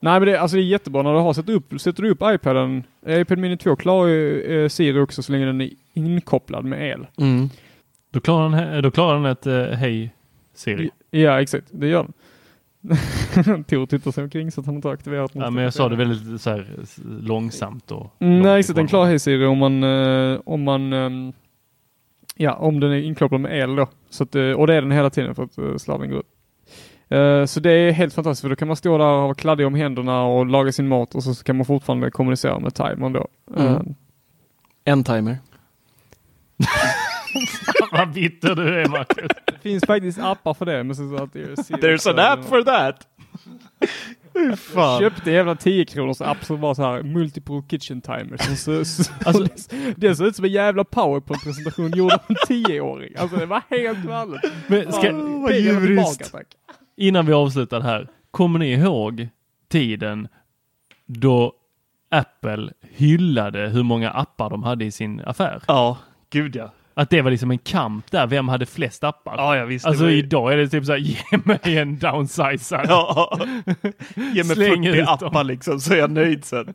[0.00, 2.22] Nej men det, alltså det är jättebra när du har satt upp, sätter du upp
[2.22, 6.90] iPaden, iPad Mini 2 klarar ju eh, Siri också så länge den är inkopplad med
[6.90, 7.06] el.
[7.16, 7.50] Mm.
[8.10, 10.14] Då klarar den, då klarar den ett eh, hej
[10.54, 10.90] Siri.
[11.10, 12.12] Ja exakt, det gör den.
[13.64, 15.96] Tor tittar sig omkring så att han inte har aktiverat Ja, men jag sa det
[15.96, 16.66] väldigt så här,
[17.20, 18.76] långsamt och Mm, Nej, exakt.
[18.76, 21.32] Den klarar Hej Siri om man, eh, om man, ehm,
[22.36, 23.88] ja, om den är inkopplad med el då.
[24.10, 26.26] Så att, eh, och det är den hela tiden för att uh, sladden går ut.
[27.08, 29.66] Eh, så det är helt fantastiskt för då kan man stå där och vara kladdig
[29.66, 33.28] om händerna och laga sin mat och så kan man fortfarande kommunicera med timern då.
[33.56, 33.72] Mm.
[33.74, 33.80] Eh,
[34.84, 35.38] En timer.
[37.92, 39.28] Vad bitter du är Marcus.
[39.46, 40.84] det finns faktiskt appar för det.
[40.84, 43.06] Men så att det är There's an app for that!
[44.48, 45.00] Jag Fan.
[45.00, 48.36] köpte jävla 10 kronors app som var så här multiple kitchen timer.
[48.36, 49.46] Som så, så, Alltså-
[49.96, 53.12] det, såg ut som en jävla powerpoint-presentation gjord av en 10-åring.
[53.18, 54.40] Alltså det var helt galet.
[54.66, 55.00] Men ska,
[55.48, 56.46] pengarna tillbaka, tack.
[56.96, 58.08] innan vi avslutar här.
[58.30, 59.28] Kommer ni ihåg
[59.68, 60.28] tiden
[61.06, 61.52] då
[62.10, 65.62] Apple hyllade hur många appar de hade i sin affär?
[65.68, 65.98] Ja,
[66.30, 66.70] gud ja.
[66.98, 68.26] Att det var liksom en kamp där.
[68.26, 69.34] Vem hade flest appar?
[69.36, 69.88] Ja, jag visste.
[69.88, 72.86] Alltså ju- idag är det typ såhär, ge mig en downsizad.
[72.88, 73.38] Ja.
[74.14, 75.14] Ge mig Släng 40 ut dem.
[75.28, 76.74] appar liksom så är jag nöjd sen.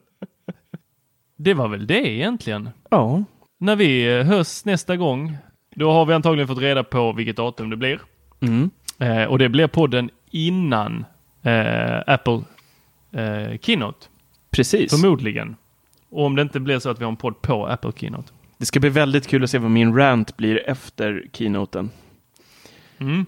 [1.37, 2.69] Det var väl det egentligen.
[2.89, 3.23] Ja.
[3.59, 5.37] När vi eh, hörs nästa gång,
[5.75, 7.99] då har vi antagligen fått reda på vilket datum det blir.
[8.41, 8.69] Mm.
[8.99, 11.05] Eh, och det blir podden innan
[11.43, 12.41] eh, Apple
[13.11, 14.07] eh, Keynote.
[14.51, 15.01] Precis.
[15.01, 15.55] Förmodligen.
[16.09, 18.31] Och om det inte blir så att vi har en podd på Apple Keynote.
[18.61, 21.89] Det ska bli väldigt kul att se vad min rant blir efter keynoten.
[22.97, 23.25] Mm.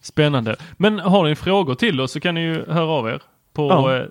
[0.00, 0.56] Spännande.
[0.76, 3.22] Men har ni frågor till oss så kan ni ju höra av er
[3.52, 3.96] på, Ja.
[3.96, 4.04] eh,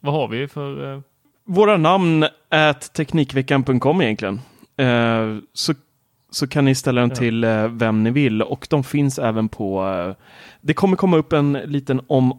[0.00, 1.00] vad har vi för, eh,
[1.44, 4.40] Våra namn är teknikveckan.com egentligen.
[4.76, 5.74] Eh, så,
[6.30, 7.16] så kan ni ställa den Ja.
[7.16, 9.86] till eh, vem ni vill och de finns även på...
[9.86, 10.24] Eh,
[10.60, 12.38] det kommer komma upp en liten om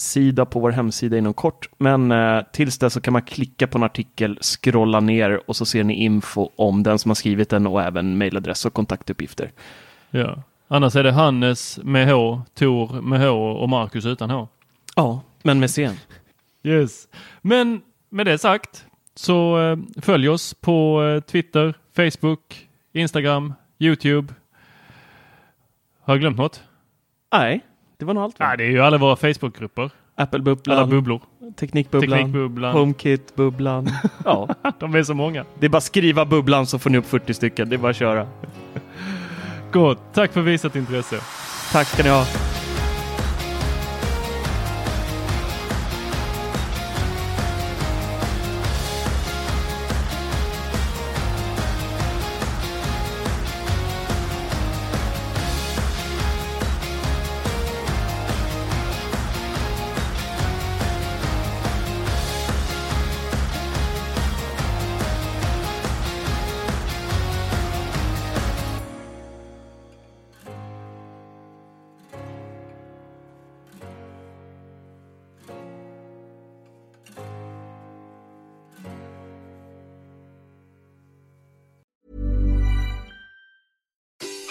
[0.00, 1.68] oss-sida på vår hemsida inom kort.
[1.78, 5.64] Men eh, tills dess så kan man klicka på en artikel, scrolla ner och så
[5.66, 9.50] ser ni info om den som har skrivit den och även mejladress och kontaktuppgifter.
[10.10, 10.42] ja.
[10.72, 14.48] Annars är det Hannes med H, Tor med H och Marcus utan H.
[14.96, 15.94] Ja, men med sen.
[16.62, 17.08] Yes.
[17.42, 24.34] Men med det sagt så eh, följ oss på eh, Twitter, Facebook, Instagram, YouTube.
[26.02, 26.62] Har jag glömt något?
[27.32, 27.60] Nej,
[28.00, 28.38] det var nog allt.
[28.40, 28.46] va?
[28.46, 29.82] Nej, det är ju alla våra Facebookgrupper.
[29.82, 31.20] Alla Apple-bubblan, bubblor.
[31.56, 32.74] Teknikbubblan, Teknikbubblan.
[32.74, 33.90] HomeKit-bubblan.
[34.24, 34.48] ja,
[34.78, 35.44] De är så många.
[35.58, 37.68] det är bara skriva bubblan så får ni upp 40 stycken.
[37.68, 38.26] Det är bara att köra.
[39.72, 39.98] Gott.
[40.12, 41.20] Tack för visat intresse.
[41.72, 42.24] Tack ska ni ha.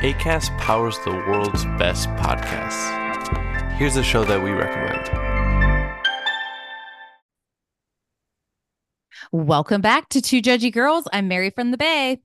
[0.00, 3.72] ACAST powers the world's best podcasts.
[3.78, 5.08] Here's a show that we recommend.
[9.32, 11.08] Welcome back to Two Judgy Girls.
[11.14, 12.20] I'm Mary from the Bay.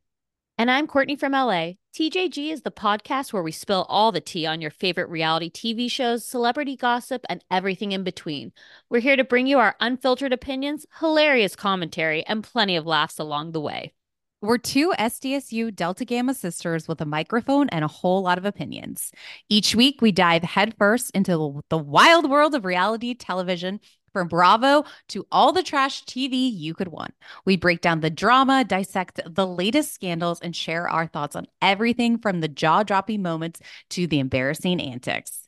[0.58, 1.76] And I'm Courtney from LA.
[1.96, 5.90] TJG is the podcast where we spill all the tea on your favorite reality TV
[5.90, 8.52] shows, celebrity gossip, and everything in between.
[8.90, 13.54] We're here to bring you our unfiltered opinions, hilarious commentary, and plenty of laughs along
[13.54, 13.94] the way.
[14.44, 19.12] We're two SDSU Delta Gamma sisters with a microphone and a whole lot of opinions.
[19.50, 23.80] Each week, we dive headfirst into the wild world of reality television
[24.14, 27.14] from Bravo to all the trash TV you could want.
[27.46, 32.18] We break down the drama, dissect the latest scandals, and share our thoughts on everything
[32.18, 33.62] from the jaw dropping moments
[33.92, 35.41] to the embarrassing antics.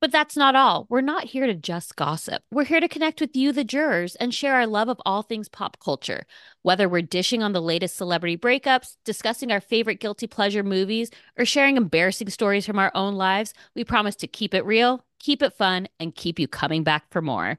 [0.00, 0.86] But that's not all.
[0.88, 2.42] We're not here to just gossip.
[2.52, 5.48] We're here to connect with you, the jurors, and share our love of all things
[5.48, 6.24] pop culture.
[6.62, 11.44] Whether we're dishing on the latest celebrity breakups, discussing our favorite guilty pleasure movies, or
[11.44, 15.54] sharing embarrassing stories from our own lives, we promise to keep it real, keep it
[15.54, 17.58] fun, and keep you coming back for more.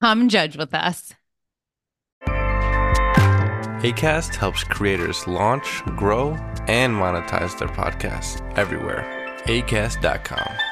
[0.00, 1.14] Come judge with us.
[3.82, 6.32] ACAST helps creators launch, grow,
[6.68, 9.06] and monetize their podcasts everywhere.
[9.46, 10.69] ACAST.com.